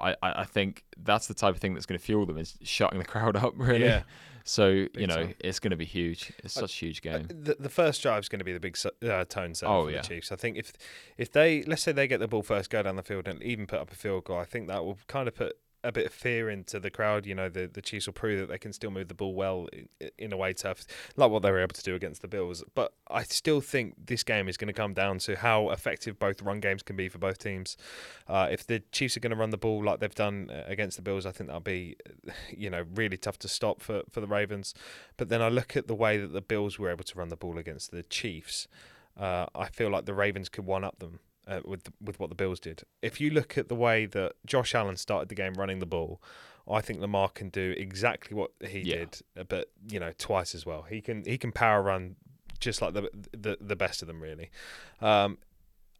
I, 0.00 0.14
I 0.22 0.44
think 0.44 0.84
that's 1.02 1.26
the 1.26 1.34
type 1.34 1.54
of 1.56 1.60
thing 1.60 1.74
that's 1.74 1.86
going 1.86 1.98
to 1.98 2.04
fuel 2.04 2.24
them 2.24 2.38
is 2.38 2.56
shutting 2.62 3.00
the 3.00 3.04
crowd 3.04 3.34
up 3.34 3.54
really 3.56 3.84
Yeah. 3.84 4.02
so 4.44 4.68
you 4.68 5.06
know 5.08 5.16
time. 5.16 5.34
it's 5.40 5.58
going 5.58 5.72
to 5.72 5.76
be 5.76 5.84
huge 5.84 6.32
it's 6.44 6.54
such 6.54 6.72
a 6.72 6.86
huge 6.86 7.02
game 7.02 7.26
The, 7.28 7.56
the 7.58 7.68
first 7.68 8.00
drive 8.02 8.20
is 8.22 8.28
going 8.28 8.38
to 8.38 8.44
be 8.44 8.52
the 8.52 8.60
big 8.60 8.78
uh, 9.02 9.24
tone 9.24 9.54
setter 9.54 9.72
Oh, 9.72 9.84
for 9.86 9.90
yeah. 9.90 10.02
the 10.02 10.06
Chiefs. 10.08 10.30
I 10.30 10.36
think 10.36 10.56
if 10.56 10.72
if 11.16 11.32
they 11.32 11.62
let's 11.64 11.82
say 11.82 11.90
they 11.90 12.06
get 12.06 12.20
the 12.20 12.28
ball 12.28 12.42
first, 12.44 12.70
go 12.70 12.80
down 12.82 12.94
the 12.94 13.02
field, 13.02 13.26
and 13.26 13.42
even 13.42 13.66
put 13.66 13.80
up 13.80 13.90
a 13.90 13.96
field 13.96 14.24
goal, 14.24 14.38
I 14.38 14.44
think 14.44 14.68
that 14.68 14.84
will 14.84 14.98
kind 15.08 15.26
of 15.26 15.34
put 15.34 15.56
a 15.88 15.92
bit 15.92 16.06
of 16.06 16.12
fear 16.12 16.50
into 16.50 16.78
the 16.78 16.90
crowd. 16.90 17.26
You 17.26 17.34
know, 17.34 17.48
the 17.48 17.66
the 17.66 17.80
Chiefs 17.80 18.06
will 18.06 18.12
prove 18.12 18.38
that 18.40 18.48
they 18.48 18.58
can 18.58 18.72
still 18.72 18.90
move 18.90 19.08
the 19.08 19.14
ball 19.14 19.34
well 19.34 19.68
in, 19.72 19.88
in 20.18 20.32
a 20.32 20.36
way 20.36 20.52
tough, 20.52 20.84
like 21.16 21.30
what 21.30 21.42
they 21.42 21.50
were 21.50 21.60
able 21.60 21.74
to 21.74 21.82
do 21.82 21.94
against 21.94 22.22
the 22.22 22.28
Bills. 22.28 22.62
But 22.74 22.92
I 23.08 23.22
still 23.22 23.60
think 23.60 23.94
this 24.06 24.22
game 24.22 24.48
is 24.48 24.56
going 24.56 24.68
to 24.68 24.74
come 24.74 24.92
down 24.92 25.18
to 25.20 25.36
how 25.36 25.70
effective 25.70 26.18
both 26.18 26.42
run 26.42 26.60
games 26.60 26.82
can 26.82 26.94
be 26.94 27.08
for 27.08 27.18
both 27.18 27.38
teams. 27.38 27.76
Uh, 28.28 28.48
if 28.50 28.66
the 28.66 28.80
Chiefs 28.92 29.16
are 29.16 29.20
going 29.20 29.30
to 29.30 29.36
run 29.36 29.50
the 29.50 29.56
ball 29.56 29.82
like 29.82 30.00
they've 30.00 30.14
done 30.14 30.50
uh, 30.50 30.64
against 30.66 30.96
the 30.96 31.02
Bills, 31.02 31.24
I 31.24 31.32
think 31.32 31.48
that'll 31.48 31.60
be, 31.60 31.96
you 32.56 32.68
know, 32.68 32.84
really 32.94 33.16
tough 33.16 33.38
to 33.38 33.48
stop 33.48 33.80
for, 33.80 34.02
for 34.10 34.20
the 34.20 34.28
Ravens. 34.28 34.74
But 35.16 35.30
then 35.30 35.40
I 35.40 35.48
look 35.48 35.76
at 35.76 35.88
the 35.88 35.94
way 35.94 36.18
that 36.18 36.32
the 36.32 36.42
Bills 36.42 36.78
were 36.78 36.90
able 36.90 37.04
to 37.04 37.18
run 37.18 37.30
the 37.30 37.36
ball 37.36 37.58
against 37.58 37.90
the 37.90 38.02
Chiefs. 38.02 38.68
Uh, 39.18 39.46
I 39.54 39.68
feel 39.68 39.90
like 39.90 40.04
the 40.04 40.14
Ravens 40.14 40.48
could 40.48 40.66
one 40.66 40.84
up 40.84 40.98
them 41.00 41.20
uh, 41.48 41.60
with 41.64 41.88
with 42.00 42.20
what 42.20 42.28
the 42.28 42.34
Bills 42.36 42.60
did. 42.60 42.82
If 43.02 43.20
you 43.20 43.30
look 43.30 43.56
at 43.58 43.68
the 43.68 43.74
way 43.74 44.06
that 44.06 44.34
Josh 44.46 44.74
Allen 44.74 44.96
started 44.96 45.28
the 45.28 45.34
game 45.34 45.54
running 45.54 45.78
the 45.78 45.86
ball, 45.86 46.20
I 46.70 46.80
think 46.82 47.00
Lamar 47.00 47.30
can 47.30 47.48
do 47.48 47.74
exactly 47.76 48.36
what 48.36 48.50
he 48.64 48.80
Yeah. 48.80 48.96
did, 48.96 49.20
uh, 49.38 49.44
but 49.44 49.70
you 49.90 49.98
know 49.98 50.12
twice 50.18 50.54
as 50.54 50.64
well. 50.66 50.82
He 50.82 51.00
can 51.00 51.24
he 51.24 51.38
can 51.38 51.50
power 51.52 51.82
run 51.82 52.16
just 52.60 52.82
like 52.82 52.92
the 52.94 53.08
the, 53.32 53.56
the 53.60 53.76
best 53.76 54.02
of 54.02 54.08
them 54.08 54.20
really. 54.22 54.50
Um, 55.00 55.38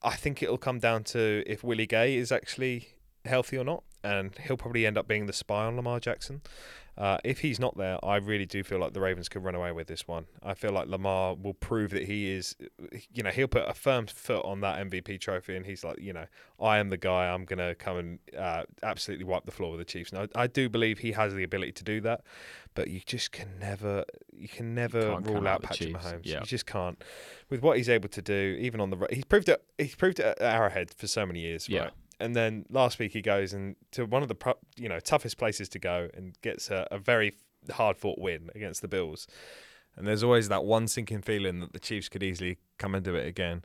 I 0.03 0.15
think 0.15 0.43
it'll 0.43 0.59
come 0.59 0.79
down 0.79 1.05
to 1.05 1.43
if 1.47 1.65
Willie 1.65 1.87
Gay 1.87 2.17
is 2.17 2.31
actually 2.31 2.89
healthy 3.25 3.57
or 3.59 3.65
not, 3.65 3.83
and 4.05 4.37
he'll 4.47 4.57
probably 4.57 4.87
end 4.87 4.97
up 4.97 5.09
being 5.09 5.27
the 5.27 5.33
spy 5.33 5.65
on 5.65 5.75
Lamar 5.77 5.99
Jackson. 6.01 6.41
Uh, 6.99 7.17
if 7.23 7.39
he's 7.39 7.61
not 7.61 7.77
there, 7.77 7.97
I 8.05 8.17
really 8.17 8.45
do 8.45 8.65
feel 8.65 8.81
like 8.81 8.93
the 8.93 9.01
Ravens 9.01 9.29
could 9.29 9.45
run 9.45 9.55
away 9.55 9.71
with 9.71 9.87
this 9.87 10.09
one. 10.09 10.27
I 10.43 10.55
feel 10.55 10.73
like 10.73 10.89
Lamar 10.89 11.37
will 11.37 11.55
prove 11.55 11.93
that 11.93 12.03
he 12.09 12.29
is, 12.33 12.57
you 13.15 13.23
know, 13.23 13.31
he'll 13.31 13.47
put 13.47 13.69
a 13.69 13.73
firm 13.73 14.09
foot 14.09 14.45
on 14.45 14.63
that 14.63 14.85
MVP 14.85 15.21
trophy, 15.21 15.55
and 15.55 15.65
he's 15.65 15.85
like, 15.85 16.01
you 16.01 16.13
know, 16.13 16.27
I 16.61 16.79
am 16.79 16.91
the 16.91 16.97
guy. 16.97 17.29
I'm 17.29 17.45
gonna 17.45 17.77
come 17.77 17.99
and 17.99 18.19
uh, 18.37 18.65
absolutely 18.83 19.27
wipe 19.27 19.45
the 19.45 19.53
floor 19.53 19.71
with 19.71 19.79
the 19.79 19.85
Chiefs. 19.85 20.11
And 20.13 20.29
I, 20.35 20.43
I 20.43 20.47
do 20.49 20.69
believe 20.69 20.99
he 20.99 21.13
has 21.13 21.33
the 21.33 21.45
ability 21.45 21.71
to 21.73 21.85
do 21.85 22.01
that, 22.01 22.23
but 22.75 22.89
you 22.89 23.01
just 23.07 23.31
can 23.31 23.61
never, 23.61 24.05
you 24.33 24.49
can 24.49 24.75
never 24.75 25.01
can't 25.01 25.25
rule 25.27 25.39
out 25.47 25.47
out 25.47 25.63
Patrick 25.63 25.91
Chiefs. 25.91 26.05
Mahomes. 26.05 26.21
Yeah. 26.25 26.41
You 26.41 26.47
just 26.47 26.67
can't. 26.67 27.01
With 27.49 27.63
what 27.63 27.77
he's 27.77 27.89
able 27.89 28.09
to 28.09 28.21
do, 28.23 28.57
even 28.61 28.81
on 28.81 28.91
the, 28.91 29.07
he's 29.13 29.25
proved 29.25 29.49
it. 29.49 29.63
He's 29.79 29.95
proved 29.95 30.19
it 30.19 30.27
at 30.27 30.43
Arrowhead 30.43 30.91
for 30.93 31.07
so 31.07 31.25
many 31.25 31.39
years, 31.41 31.69
Yeah. 31.69 31.81
right? 31.85 31.93
And 32.21 32.35
then 32.35 32.65
last 32.71 32.99
week 32.99 33.13
he 33.13 33.23
goes 33.23 33.53
and 33.53 33.77
to 33.93 34.05
one 34.05 34.23
of 34.23 34.29
the 34.29 34.55
you 34.77 34.89
know 34.89 35.01
toughest 35.01 35.39
places 35.39 35.69
to 35.71 35.79
go 35.79 36.09
and 36.15 36.35
gets 36.43 36.71
a, 36.71 36.87
a 36.91 36.99
very 36.99 37.35
hard 37.73 37.97
fought 37.97 38.19
win 38.19 38.51
against 38.55 38.83
the 38.83 38.89
Bills. 38.89 39.27
And 39.97 40.07
there's 40.07 40.23
always 40.23 40.49
that 40.49 40.65
one 40.65 40.87
sinking 40.89 41.23
feeling 41.23 41.61
that 41.61 41.73
the 41.73 41.81
Chiefs 41.81 42.09
could 42.09 42.23
easily 42.23 42.59
come 42.79 42.95
and 42.95 43.05
do 43.05 43.15
it 43.15 43.27
again. 43.27 43.65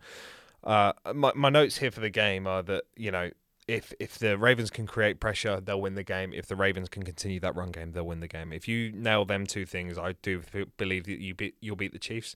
Uh, 0.64 0.93
my 1.14 1.32
my 1.36 1.49
notes 1.49 1.78
here 1.78 1.91
for 1.91 1.99
the 1.99 2.10
game 2.10 2.47
are 2.47 2.64
that 2.64 2.84
you 2.95 3.12
know 3.12 3.32
if 3.68 3.93
if 3.99 4.20
the 4.20 4.38
Ravens 4.38 4.70
can 4.70 4.86
create 4.86 5.20
pressure, 5.20 5.60
they'll 5.60 5.82
win 5.82 5.95
the 5.95 6.04
game. 6.04 6.32
If 6.34 6.47
the 6.47 6.56
Ravens 6.56 6.89
can 6.89 7.04
continue 7.04 7.39
that 7.39 7.56
run 7.56 7.72
game, 7.72 7.91
they'll 7.91 8.06
win 8.06 8.20
the 8.20 8.28
game. 8.28 8.54
If 8.54 8.68
you 8.68 8.91
nail 8.91 9.26
them 9.26 9.45
two 9.45 9.66
things, 9.66 9.97
I 9.97 10.14
do 10.22 10.41
believe 10.78 11.06
that 11.06 11.20
you 11.20 11.34
beat 11.34 11.56
you'll 11.60 11.76
beat 11.76 11.93
the 11.93 11.99
Chiefs. 11.99 12.36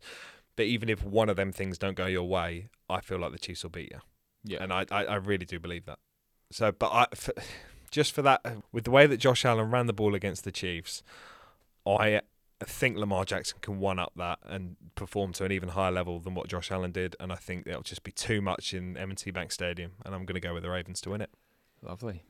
But 0.55 0.65
even 0.65 0.89
if 0.89 1.03
one 1.03 1.29
of 1.29 1.35
them 1.35 1.51
things 1.51 1.77
don't 1.77 1.95
go 1.95 2.07
your 2.07 2.27
way, 2.27 2.69
I 2.89 3.01
feel 3.01 3.19
like 3.19 3.31
the 3.31 3.39
Chiefs 3.39 3.63
will 3.63 3.69
beat 3.69 3.91
you 3.91 3.99
yeah 4.47 4.63
and 4.63 4.73
I, 4.73 4.85
I, 4.91 5.05
I 5.05 5.15
really 5.15 5.45
do 5.45 5.59
believe 5.59 5.85
that. 5.85 5.99
So, 6.51 6.71
but 6.71 6.91
I, 6.91 7.07
for, 7.15 7.33
just 7.91 8.13
for 8.13 8.21
that, 8.21 8.45
with 8.71 8.85
the 8.85 8.91
way 8.91 9.07
that 9.07 9.17
Josh 9.17 9.45
Allen 9.45 9.71
ran 9.71 9.87
the 9.87 9.93
ball 9.93 10.15
against 10.15 10.43
the 10.43 10.51
Chiefs, 10.51 11.03
I 11.85 12.21
I 12.59 12.65
think 12.65 12.97
Lamar 12.97 13.23
Jackson 13.23 13.59
can 13.61 13.79
one 13.79 13.99
up 13.99 14.13
that 14.15 14.39
and 14.43 14.77
perform 14.95 15.31
to 15.33 15.45
an 15.45 15.51
even 15.51 15.69
higher 15.69 15.91
level 15.91 16.19
than 16.19 16.33
what 16.33 16.47
Josh 16.47 16.71
Allen 16.71 16.91
did, 16.91 17.15
and 17.19 17.31
I 17.31 17.35
think 17.35 17.67
it'll 17.67 17.83
just 17.83 18.03
be 18.03 18.11
too 18.11 18.41
much 18.41 18.73
in 18.73 18.97
M&T 18.97 19.29
Bank 19.31 19.51
Stadium, 19.51 19.91
and 20.03 20.15
I'm 20.15 20.25
going 20.25 20.35
to 20.35 20.47
go 20.47 20.53
with 20.53 20.63
the 20.63 20.71
Ravens 20.71 20.99
to 21.01 21.11
win 21.11 21.21
it. 21.21 21.29
Lovely. 21.83 22.23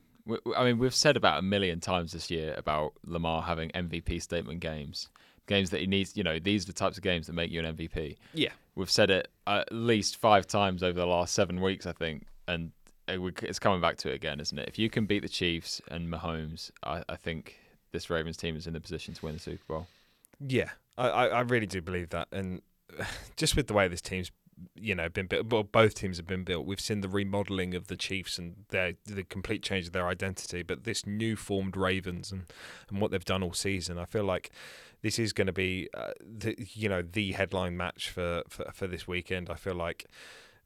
I 0.57 0.65
mean, 0.65 0.79
we've 0.79 0.93
said 0.93 1.15
about 1.15 1.39
a 1.39 1.41
million 1.41 1.79
times 1.79 2.11
this 2.11 2.29
year 2.29 2.53
about 2.57 2.91
Lamar 3.05 3.43
having 3.43 3.69
MVP 3.69 4.21
statement 4.21 4.59
games, 4.59 5.07
games 5.47 5.69
that 5.69 5.79
he 5.79 5.87
needs. 5.87 6.17
You 6.17 6.23
know, 6.23 6.39
these 6.39 6.63
are 6.63 6.67
the 6.67 6.73
types 6.73 6.97
of 6.97 7.03
games 7.03 7.27
that 7.27 7.33
make 7.33 7.49
you 7.49 7.63
an 7.63 7.77
MVP. 7.77 8.17
Yeah, 8.33 8.51
we've 8.75 8.91
said 8.91 9.09
it 9.09 9.29
at 9.45 9.71
least 9.71 10.17
five 10.17 10.45
times 10.45 10.83
over 10.83 10.99
the 10.99 11.07
last 11.07 11.33
seven 11.33 11.61
weeks, 11.61 11.85
I 11.85 11.93
think, 11.93 12.25
and 12.49 12.71
it's 13.07 13.59
coming 13.59 13.81
back 13.81 13.97
to 13.97 14.09
it 14.09 14.15
again, 14.15 14.39
isn't 14.39 14.57
it? 14.57 14.67
If 14.67 14.77
you 14.77 14.89
can 14.89 15.05
beat 15.05 15.21
the 15.21 15.29
Chiefs 15.29 15.81
and 15.89 16.11
Mahomes, 16.11 16.71
I, 16.83 17.03
I 17.07 17.15
think 17.15 17.59
this 17.91 18.09
Ravens 18.09 18.37
team 18.37 18.55
is 18.55 18.67
in 18.67 18.73
the 18.73 18.81
position 18.81 19.13
to 19.13 19.25
win 19.25 19.35
the 19.35 19.39
Super 19.39 19.63
Bowl. 19.67 19.87
Yeah, 20.39 20.69
I, 20.97 21.09
I 21.09 21.41
really 21.41 21.65
do 21.65 21.81
believe 21.81 22.09
that, 22.09 22.27
and 22.31 22.61
just 23.35 23.55
with 23.55 23.67
the 23.67 23.73
way 23.73 23.87
this 23.87 24.01
team's 24.01 24.31
you 24.75 24.95
know 24.95 25.07
been 25.07 25.27
built, 25.27 25.51
well, 25.51 25.63
both 25.63 25.93
teams 25.93 26.17
have 26.17 26.27
been 26.27 26.43
built. 26.43 26.65
We've 26.65 26.79
seen 26.79 27.01
the 27.01 27.09
remodeling 27.09 27.75
of 27.75 27.87
the 27.87 27.95
Chiefs 27.95 28.37
and 28.37 28.55
their 28.69 28.93
the 29.05 29.23
complete 29.23 29.63
change 29.63 29.87
of 29.87 29.93
their 29.93 30.07
identity, 30.07 30.63
but 30.63 30.83
this 30.83 31.05
new 31.05 31.35
formed 31.35 31.77
Ravens 31.77 32.31
and 32.31 32.45
and 32.89 33.01
what 33.01 33.11
they've 33.11 33.23
done 33.23 33.43
all 33.43 33.53
season, 33.53 33.97
I 33.97 34.05
feel 34.05 34.23
like 34.23 34.51
this 35.01 35.19
is 35.19 35.33
going 35.33 35.47
to 35.47 35.53
be 35.53 35.89
uh, 35.93 36.11
the 36.19 36.55
you 36.73 36.89
know 36.89 37.01
the 37.01 37.33
headline 37.33 37.77
match 37.77 38.09
for, 38.09 38.43
for 38.49 38.71
for 38.73 38.87
this 38.87 39.07
weekend. 39.07 39.49
I 39.49 39.55
feel 39.55 39.75
like 39.75 40.05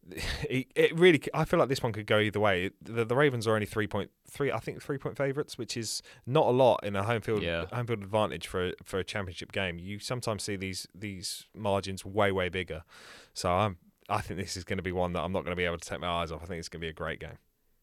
it, 0.09 0.67
it 0.75 0.97
really 0.97 1.21
I 1.33 1.45
feel 1.45 1.59
like 1.59 1.69
this 1.69 1.83
one 1.83 1.93
could 1.93 2.07
go 2.07 2.19
either 2.19 2.39
way. 2.39 2.71
The, 2.81 3.05
the 3.05 3.15
Ravens 3.15 3.47
are 3.47 3.53
only 3.53 3.65
three 3.65 3.87
point 3.87 4.11
three, 4.29 4.51
I 4.51 4.59
think 4.59 4.81
three 4.81 4.97
point 4.97 5.17
favourites, 5.17 5.57
which 5.57 5.77
is 5.77 6.01
not 6.25 6.47
a 6.47 6.51
lot 6.51 6.83
in 6.83 6.95
a 6.95 7.03
home 7.03 7.21
field 7.21 7.43
yeah. 7.43 7.65
home 7.71 7.87
field 7.87 8.01
advantage 8.01 8.47
for 8.47 8.69
a, 8.69 8.73
for 8.83 8.99
a 8.99 9.03
championship 9.03 9.51
game. 9.51 9.79
You 9.79 9.99
sometimes 9.99 10.43
see 10.43 10.55
these 10.55 10.87
these 10.95 11.45
margins 11.55 12.03
way 12.05 12.31
way 12.31 12.49
bigger. 12.49 12.83
So 13.33 13.51
I'm 13.51 13.77
I 14.09 14.21
think 14.21 14.39
this 14.39 14.57
is 14.57 14.63
going 14.63 14.77
to 14.77 14.83
be 14.83 14.91
one 14.91 15.13
that 15.13 15.21
I'm 15.21 15.31
not 15.31 15.43
going 15.43 15.51
to 15.51 15.59
be 15.59 15.65
able 15.65 15.77
to 15.77 15.89
take 15.89 16.01
my 16.01 16.07
eyes 16.07 16.31
off. 16.31 16.43
I 16.43 16.45
think 16.45 16.59
it's 16.59 16.69
going 16.69 16.81
to 16.81 16.85
be 16.85 16.89
a 16.89 16.93
great 16.93 17.19
game. 17.19 17.37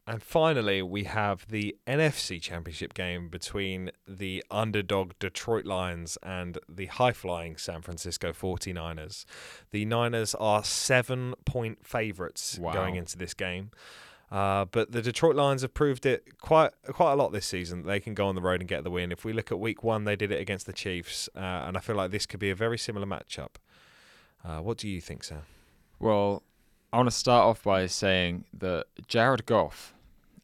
And 0.08 0.22
finally, 0.22 0.80
we 0.80 1.04
have 1.04 1.46
the 1.50 1.76
NFC 1.86 2.40
Championship 2.40 2.94
game 2.94 3.28
between 3.28 3.90
the 4.06 4.42
underdog 4.50 5.12
Detroit 5.18 5.66
Lions 5.66 6.16
and 6.22 6.56
the 6.66 6.86
high 6.86 7.12
flying 7.12 7.58
San 7.58 7.82
Francisco 7.82 8.32
49ers. 8.32 9.26
The 9.70 9.84
Niners 9.84 10.34
are 10.36 10.64
seven 10.64 11.34
point 11.44 11.86
favourites 11.86 12.58
wow. 12.58 12.72
going 12.72 12.96
into 12.96 13.18
this 13.18 13.34
game. 13.34 13.70
Uh, 14.32 14.64
but 14.64 14.92
the 14.92 15.02
Detroit 15.02 15.36
Lions 15.36 15.60
have 15.60 15.74
proved 15.74 16.06
it 16.06 16.38
quite 16.40 16.70
quite 16.86 17.12
a 17.12 17.16
lot 17.16 17.32
this 17.32 17.44
season. 17.44 17.82
They 17.82 18.00
can 18.00 18.14
go 18.14 18.28
on 18.28 18.34
the 18.34 18.40
road 18.40 18.62
and 18.62 18.68
get 18.68 18.84
the 18.84 18.90
win. 18.90 19.12
If 19.12 19.26
we 19.26 19.34
look 19.34 19.52
at 19.52 19.60
Week 19.60 19.84
One, 19.84 20.04
they 20.04 20.16
did 20.16 20.32
it 20.32 20.40
against 20.40 20.64
the 20.64 20.72
Chiefs, 20.72 21.28
uh, 21.36 21.40
and 21.66 21.76
I 21.76 21.80
feel 21.80 21.96
like 21.96 22.12
this 22.12 22.24
could 22.24 22.40
be 22.40 22.48
a 22.48 22.54
very 22.54 22.78
similar 22.78 23.06
matchup. 23.06 23.56
Uh, 24.42 24.60
what 24.60 24.78
do 24.78 24.88
you 24.88 25.02
think, 25.02 25.22
Sam? 25.22 25.42
Well, 25.98 26.44
I 26.94 26.96
want 26.96 27.10
to 27.10 27.14
start 27.14 27.44
off 27.44 27.62
by 27.62 27.86
saying 27.86 28.46
that 28.54 28.86
Jared 29.06 29.44
Goff 29.44 29.92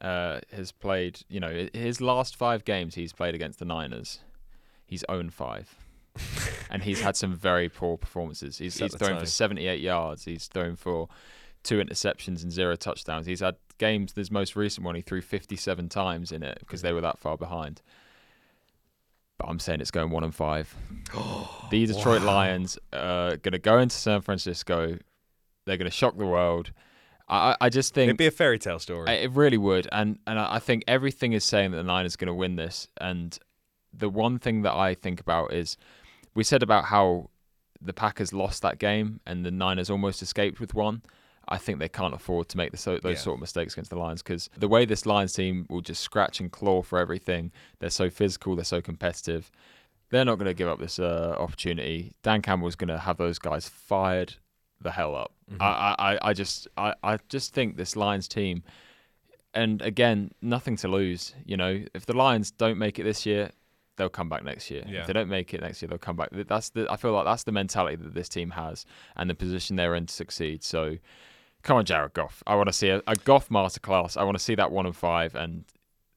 uh, 0.01 0.41
has 0.53 0.73
played, 0.73 1.21
you 1.29 1.41
know, 1.41 1.69
his 1.73 2.01
last 2.01 2.37
five 2.37 2.65
games 2.65 2.95
he's 2.95 3.13
played 3.13 3.35
against 3.35 3.59
the 3.59 3.65
Niners, 3.65 4.21
he's 4.87 5.05
owned 5.09 5.33
five. 5.33 5.75
and 6.71 6.83
he's 6.85 7.01
had 7.01 7.17
some 7.17 7.35
very 7.35 7.69
poor 7.69 7.97
performances. 7.97 8.59
He's, 8.59 8.79
he's 8.79 8.95
thrown 8.95 9.19
for 9.19 9.27
78 9.27 9.81
yards. 9.81 10.25
He's 10.25 10.47
thrown 10.47 10.77
for 10.77 11.09
two 11.65 11.79
interceptions 11.79 12.43
and 12.43 12.53
zero 12.53 12.77
touchdowns. 12.77 13.27
He's 13.27 13.41
had 13.41 13.57
games, 13.79 14.13
this 14.13 14.31
most 14.31 14.55
recent 14.55 14.85
one, 14.85 14.95
he 14.95 15.01
threw 15.01 15.21
57 15.21 15.89
times 15.89 16.31
in 16.31 16.43
it 16.43 16.59
because 16.61 16.83
they 16.83 16.93
were 16.93 17.01
that 17.01 17.19
far 17.19 17.37
behind. 17.37 17.83
But 19.39 19.49
I'm 19.49 19.59
saying 19.59 19.81
it's 19.81 19.91
going 19.91 20.11
one 20.11 20.23
and 20.23 20.35
five. 20.35 20.75
the 21.71 21.87
Detroit 21.87 22.21
wow. 22.21 22.27
Lions 22.27 22.79
are 22.93 23.37
going 23.37 23.53
to 23.53 23.59
go 23.59 23.79
into 23.79 23.97
San 23.97 24.21
Francisco. 24.21 24.99
They're 25.65 25.77
going 25.77 25.91
to 25.91 25.97
shock 25.97 26.17
the 26.17 26.27
world. 26.27 26.71
I, 27.29 27.57
I 27.61 27.69
just 27.71 27.95
think 27.95 28.09
it'd 28.09 28.17
be 28.17 28.27
a 28.27 28.31
fairy 28.31 28.59
tale 28.59 28.79
story. 28.79 29.11
It 29.11 29.31
really 29.33 29.57
would, 29.57 29.89
and 29.93 30.19
and 30.27 30.39
I 30.39 30.59
think 30.59 30.85
everything 30.87 31.33
is 31.33 31.45
saying 31.45 31.71
that 31.71 31.79
the 31.79 31.83
Niners 31.83 32.15
are 32.15 32.19
going 32.19 32.29
to 32.29 32.35
win 32.35 32.57
this. 32.57 32.89
And 33.01 33.39
the 33.93 34.09
one 34.09 34.39
thing 34.39 34.63
that 34.63 34.75
I 34.75 34.95
think 34.95 35.21
about 35.21 35.53
is 35.53 35.77
we 36.35 36.45
said 36.45 36.63
about 36.63 36.87
how 36.87 37.31
the 37.81 37.93
Packers 37.93 38.33
lost 38.33 38.63
that 38.63 38.79
game 38.79 39.21
and 39.27 39.45
the 39.45 39.51
Niners 39.51 39.91
almost 39.91 40.23
escaped 40.23 40.61
with 40.61 40.75
one. 40.75 41.03
I 41.47 41.59
think 41.59 41.79
they 41.79 41.91
can't 41.91 42.15
afford 42.15 42.49
to 42.51 42.57
make 42.57 42.73
the, 42.73 43.01
those 43.03 43.03
yeah. 43.05 43.15
sort 43.15 43.35
of 43.35 43.41
mistakes 43.41 43.75
against 43.75 43.91
the 43.91 43.99
Lions 43.99 44.23
because 44.23 44.49
the 44.57 44.69
way 44.69 44.87
this 44.87 45.05
Lions 45.05 45.35
team 45.35 45.67
will 45.69 45.83
just 45.83 46.03
scratch 46.03 46.41
and 46.41 46.51
claw 46.51 46.83
for 46.83 46.99
everything, 46.99 47.53
they're 47.81 47.91
so 47.91 48.09
physical, 48.09 48.57
they're 48.57 48.65
so 48.65 48.81
competitive. 48.81 49.51
They're 50.11 50.25
not 50.25 50.37
going 50.37 50.47
to 50.47 50.55
give 50.55 50.69
up 50.69 50.79
this 50.79 50.99
uh, 50.99 51.37
opportunity. 51.39 52.13
Dan 52.23 52.41
Campbell's 52.41 52.77
going 52.77 52.89
to 52.89 52.99
have 52.99 53.19
those 53.19 53.39
guys 53.39 53.69
fired 53.69 54.35
the 54.85 54.93
hell 54.93 55.17
up. 55.17 55.33
Mm-hmm. 55.51 55.61
I, 55.61 55.97
I, 55.99 56.19
I 56.31 56.33
just 56.33 56.69
I, 56.77 56.95
I 57.03 57.19
just 57.29 57.53
think 57.53 57.77
this 57.77 57.97
Lions 57.97 58.29
team 58.29 58.63
and 59.55 59.81
again, 59.83 60.33
nothing 60.43 60.77
to 60.77 60.89
lose. 60.89 61.35
You 61.45 61.57
know, 61.57 61.85
if 61.95 62.07
the 62.07 62.17
Lions 62.17 62.51
don't 62.51 62.79
make 62.79 62.99
it 62.99 63.05
this 63.05 63.25
year, 63.25 63.51
they'll 63.97 64.09
come 64.09 64.29
back 64.29 64.45
next 64.45 64.71
year. 64.71 64.85
Yeah. 64.87 65.01
If 65.01 65.07
they 65.07 65.13
don't 65.13 65.29
make 65.29 65.55
it 65.55 65.61
next 65.61 65.81
year, 65.81 65.89
they'll 65.89 65.99
come 65.99 66.17
back. 66.17 66.31
That's 66.33 66.71
the 66.71 66.87
I 66.91 66.97
feel 66.97 67.13
like 67.13 67.25
that's 67.25 67.45
the 67.45 67.53
mentality 67.53 67.97
that 67.97 68.15
this 68.15 68.29
team 68.29 68.51
has 68.51 68.85
and 69.17 69.31
the 69.31 69.35
position 69.35 69.77
they're 69.77 69.95
in 69.95 70.07
to 70.07 70.13
succeed. 70.13 70.63
So 70.63 70.99
come 71.63 71.77
on, 71.77 71.85
Jared 71.85 72.13
Goff. 72.15 72.43
I 72.47 72.57
want 72.57 72.69
to 72.69 72.73
see 72.73 72.89
a, 72.89 73.03
a 73.07 73.15
Goff 73.15 73.49
masterclass. 73.49 74.17
I 74.17 74.25
want 74.25 74.37
to 74.37 74.43
see 74.43 74.57
that 74.57 74.71
one 74.71 74.87
and 74.87 74.97
five 74.97 75.35
and 75.35 75.65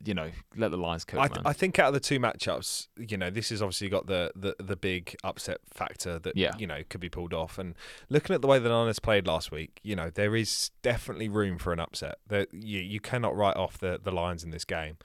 you 0.04 0.14
know, 0.14 0.30
let 0.56 0.72
the 0.72 0.78
Lions 0.78 1.04
cook. 1.04 1.20
I, 1.20 1.28
th- 1.28 1.42
I, 1.46 1.54
think 1.54 1.80
out 1.80 1.88
of 1.88 1.94
the 1.94 2.00
two 2.00 2.20
matchups, 2.20 2.88
you 2.98 3.18
know, 3.18 3.30
this 3.30 3.50
has 3.50 3.62
obviously 3.62 3.90
got 3.90 4.08
the, 4.08 4.32
the, 4.36 4.56
the 4.60 4.76
big 4.76 5.16
upset 5.24 5.60
factor 5.74 6.20
that 6.20 6.36
yeah. 6.38 6.54
you 6.58 6.68
know 6.68 6.82
could 6.90 7.02
be 7.02 7.10
pulled 7.10 7.34
off. 7.34 7.58
And 7.58 7.76
looking 8.10 8.34
at 8.34 8.42
the 8.42 8.48
way 8.48 8.60
the 8.60 8.70
Niners 8.70 9.00
played 9.00 9.26
last 9.26 9.52
week, 9.52 9.80
you 9.84 9.96
know, 9.96 10.10
there 10.10 10.36
is 10.36 10.72
definitely 10.82 11.30
room 11.30 11.58
for 11.58 11.74
an 11.74 11.80
upset. 11.80 12.20
That 12.28 12.54
you 12.54 12.80
you 12.80 13.00
cannot 13.00 13.36
write 13.36 13.58
off 13.58 13.78
the 13.78 14.00
the 14.02 14.12
Lions 14.12 14.44
in 14.44 14.52
this 14.52 14.66
game. 14.66 14.98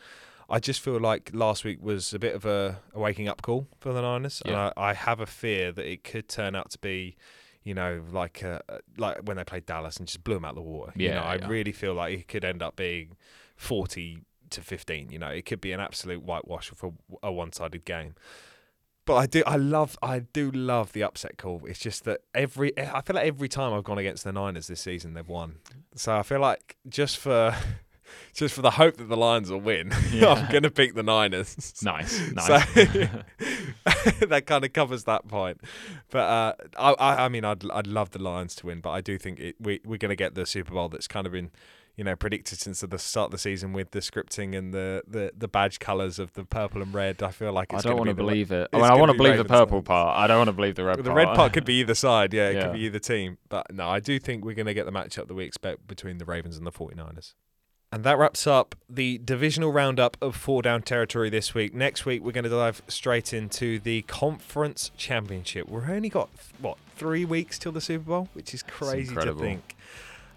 I 0.51 0.59
just 0.59 0.80
feel 0.80 1.01
like 1.01 1.30
last 1.32 1.64
week 1.64 1.78
was 1.80 2.12
a 2.12 2.18
bit 2.18 2.34
of 2.34 2.45
a, 2.45 2.80
a 2.93 2.99
waking 2.99 3.28
up 3.28 3.40
call 3.40 3.68
for 3.80 3.95
the 3.95 4.03
Niners, 4.03 4.43
yeah. 4.45 4.51
and 4.51 4.72
I, 4.76 4.90
I 4.90 4.95
have 4.95 5.20
a 5.20 5.26
fear 5.26 5.72
that 5.72 5.90
it 5.90 6.05
could 6.05 6.28
turn 6.28 6.55
out 6.55 6.70
to 6.72 6.78
be 6.78 7.16
you 7.64 7.74
know, 7.74 8.03
like 8.11 8.43
uh, 8.43 8.59
like 8.99 9.18
when 9.22 9.36
they 9.36 9.45
played 9.45 9.66
Dallas 9.66 9.97
and 9.97 10.07
just 10.07 10.24
blew 10.24 10.34
them 10.34 10.45
out 10.45 10.51
of 10.51 10.57
the 10.57 10.62
water. 10.62 10.93
Yeah, 10.97 11.09
you 11.09 11.14
know, 11.14 11.20
yeah. 11.20 11.47
I 11.47 11.49
really 11.49 11.72
feel 11.72 11.95
like 11.95 12.18
it 12.18 12.28
could 12.28 12.45
end 12.45 12.61
up 12.61 12.74
being 12.74 13.16
forty 13.57 14.18
to 14.53 14.62
15. 14.62 15.11
You 15.11 15.18
know, 15.18 15.28
it 15.28 15.44
could 15.46 15.61
be 15.61 15.72
an 15.72 15.80
absolute 15.80 16.22
whitewash 16.22 16.70
for 16.70 16.92
a 17.22 17.32
one-sided 17.32 17.84
game. 17.84 18.14
But 19.05 19.16
I 19.16 19.26
do, 19.26 19.42
I 19.46 19.57
love, 19.57 19.98
I 20.00 20.20
do 20.20 20.50
love 20.53 20.92
the 20.92 21.03
upset 21.03 21.36
call. 21.36 21.62
It's 21.66 21.80
just 21.80 22.05
that 22.05 22.20
every, 22.34 22.72
I 22.78 23.00
feel 23.00 23.16
like 23.16 23.26
every 23.26 23.48
time 23.48 23.72
I've 23.72 23.82
gone 23.82 23.98
against 23.98 24.22
the 24.22 24.32
Niners 24.32 24.68
this 24.68 24.80
season, 24.80 25.14
they've 25.14 25.28
won. 25.28 25.57
So 25.96 26.16
I 26.16 26.22
feel 26.22 26.38
like 26.38 26.76
just 26.88 27.18
for, 27.18 27.57
just 28.34 28.55
for 28.55 28.62
the 28.62 28.70
hope 28.70 28.98
that 28.98 29.09
the 29.09 29.16
Lions 29.16 29.50
will 29.50 29.61
win, 29.61 29.92
yeah. 30.12 30.28
I'm 30.28 30.50
going 30.53 30.62
to 30.62 30.70
pick 30.70 30.94
the 30.94 31.03
Niners. 31.03 31.74
Nice, 31.82 32.30
nice. 32.30 32.46
So 32.46 32.59
that 34.26 34.44
kind 34.46 34.64
of 34.64 34.72
covers 34.72 35.03
that 35.05 35.26
point. 35.26 35.61
But 36.11 36.18
uh, 36.18 36.55
I, 36.78 37.24
I 37.24 37.28
mean, 37.28 37.44
I'd, 37.44 37.68
I'd 37.72 37.88
love 37.88 38.11
the 38.11 38.22
Lions 38.22 38.55
to 38.57 38.66
win, 38.66 38.80
but 38.80 38.90
I 38.90 39.00
do 39.00 39.18
think 39.18 39.40
it, 39.40 39.57
we, 39.59 39.80
we're 39.84 39.98
going 39.98 40.11
to 40.11 40.16
get 40.16 40.36
the 40.36 40.46
Super 40.46 40.74
Bowl 40.74 40.88
that's 40.88 41.09
kind 41.09 41.26
of 41.26 41.32
been 41.32 41.50
you 41.97 42.05
know 42.05 42.16
predicted 42.16 42.59
since 42.59 42.80
the 42.80 42.99
start 42.99 43.26
of 43.26 43.30
the 43.32 43.38
season 43.38 43.72
with 43.72 43.90
the 43.90 44.01
scripting 44.01 44.57
and 44.57 44.72
the, 44.72 45.03
the, 45.07 45.32
the 45.36 45.49
badge 45.49 45.78
colours 45.78 46.18
of 46.18 46.32
the 46.32 46.45
purple 46.45 46.82
and 46.82 46.93
red. 46.95 47.22
I 47.22 47.30
feel 47.30 47.53
like 47.53 47.72
it's 47.72 47.84
I 47.84 47.88
don't 47.88 47.99
want 47.99 48.09
to 48.09 48.14
believe 48.14 48.51
it. 48.51 48.68
I, 48.72 48.76
mean, 48.76 48.84
I 48.86 48.95
want 48.95 49.12
to 49.12 49.16
believe 49.16 49.36
the 49.36 49.45
purple 49.45 49.82
part. 49.82 50.18
I 50.18 50.26
don't 50.26 50.38
want 50.38 50.49
to 50.49 50.55
believe 50.55 50.74
the 50.74 50.84
red. 50.84 50.99
The 50.99 51.05
part. 51.05 51.16
red 51.16 51.36
part 51.36 51.53
could 51.53 51.64
be 51.64 51.74
either 51.74 51.95
side. 51.95 52.32
Yeah, 52.32 52.49
it 52.49 52.57
yeah. 52.57 52.62
could 52.64 52.72
be 52.74 52.80
either 52.80 52.99
team. 52.99 53.38
But 53.49 53.72
no, 53.72 53.88
I 53.88 54.01
do 54.01 54.18
think 54.18 54.45
we're 54.45 54.55
going 54.55 54.66
to 54.66 54.74
get 54.74 54.86
the 54.86 54.93
matchup 54.93 55.28
that 55.28 55.34
we 55.34 55.45
expect 55.45 55.86
between 55.86 56.18
the 56.18 56.24
Ravens 56.24 56.57
and 56.57 56.66
the 56.66 56.72
49ers. 56.72 57.34
And 57.95 58.05
that 58.05 58.16
wraps 58.16 58.47
up 58.47 58.74
the 58.88 59.18
divisional 59.18 59.70
roundup 59.70 60.16
of 60.22 60.34
four 60.34 60.62
down 60.62 60.80
territory 60.80 61.28
this 61.28 61.53
week. 61.53 61.74
Next 61.74 62.07
week, 62.07 62.24
we're 62.24 62.32
going 62.32 62.45
to 62.45 62.51
dive 62.51 62.80
straight 62.88 63.34
into 63.34 63.78
the 63.78 64.01
conference 64.03 64.90
championship. 64.97 65.68
We've 65.68 65.86
only 65.86 66.09
got, 66.09 66.30
what, 66.59 66.78
three 66.97 67.26
weeks 67.26 67.59
till 67.59 67.70
the 67.70 67.82
Super 67.82 68.05
Bowl, 68.05 68.28
which 68.32 68.55
is 68.55 68.62
crazy 68.62 69.14
to 69.14 69.34
think. 69.34 69.76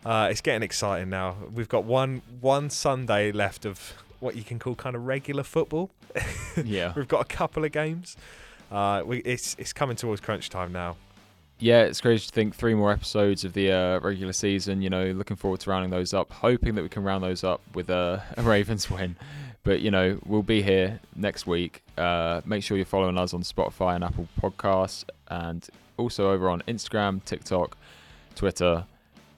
Uh, 0.06 0.28
it's 0.30 0.42
getting 0.42 0.62
exciting 0.62 1.10
now. 1.10 1.36
We've 1.52 1.68
got 1.68 1.84
one 1.84 2.22
one 2.40 2.70
Sunday 2.70 3.32
left 3.32 3.66
of 3.66 3.94
what 4.20 4.36
you 4.36 4.44
can 4.44 4.60
call 4.60 4.76
kind 4.76 4.96
of 4.96 5.06
regular 5.06 5.44
football. 5.44 5.90
yeah, 6.64 6.94
we've 6.96 7.08
got 7.08 7.22
a 7.22 7.36
couple 7.36 7.66
of 7.66 7.72
games. 7.72 8.16
Uh, 8.72 9.02
we, 9.04 9.18
it's 9.20 9.56
it's 9.58 9.74
coming 9.74 9.96
towards 9.96 10.22
crunch 10.22 10.50
time 10.50 10.72
now. 10.72 10.96
Yeah, 11.58 11.84
it's 11.84 12.02
crazy 12.02 12.28
to 12.28 12.32
think 12.32 12.54
three 12.54 12.76
more 12.76 12.92
episodes 12.92 13.46
of 13.46 13.54
the 13.54 13.72
uh, 13.72 14.00
regular 14.00 14.34
season. 14.34 14.84
You 14.84 14.92
know, 14.92 15.06
looking 15.08 15.38
forward 15.38 15.62
to 15.62 15.70
rounding 15.72 15.90
those 15.90 16.14
up. 16.14 16.32
Hoping 16.32 16.76
that 16.76 16.84
we 16.84 16.90
can 16.90 17.04
round 17.04 17.24
those 17.24 17.44
up 17.44 17.62
with 17.74 17.90
a, 17.90 18.24
a 18.38 18.44
Ravens 18.44 18.92
win. 18.92 19.16
But 19.64 19.82
you 19.82 19.90
know, 19.90 20.20
we'll 20.24 20.44
be 20.44 20.62
here 20.62 21.00
next 21.16 21.48
week. 21.48 21.82
Uh, 21.98 22.42
make 22.46 22.64
sure 22.64 22.78
you're 22.78 22.86
following 22.86 23.18
us 23.18 23.34
on 23.34 23.42
Spotify 23.42 23.96
and 23.96 24.04
Apple 24.04 24.28
Podcasts, 24.40 25.04
and 25.30 25.68
also 25.98 26.30
over 26.30 26.48
on 26.48 26.62
Instagram, 26.68 27.24
TikTok, 27.26 27.76
Twitter 28.36 28.86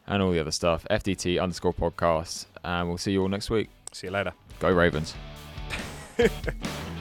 and 0.08 0.22
all 0.22 0.32
the 0.32 0.40
other 0.40 0.52
stuff. 0.52 0.86
FDT 0.90 1.42
underscore 1.42 1.74
podcast. 1.74 2.46
And 2.64 2.88
we'll 2.88 2.98
see 2.98 3.12
you 3.12 3.22
all 3.22 3.30
next 3.30 3.50
week. 3.50 3.70
See 3.92 4.08
you 4.08 4.12
later. 4.12 4.34
Go 4.60 4.72
Ravens. 4.72 5.16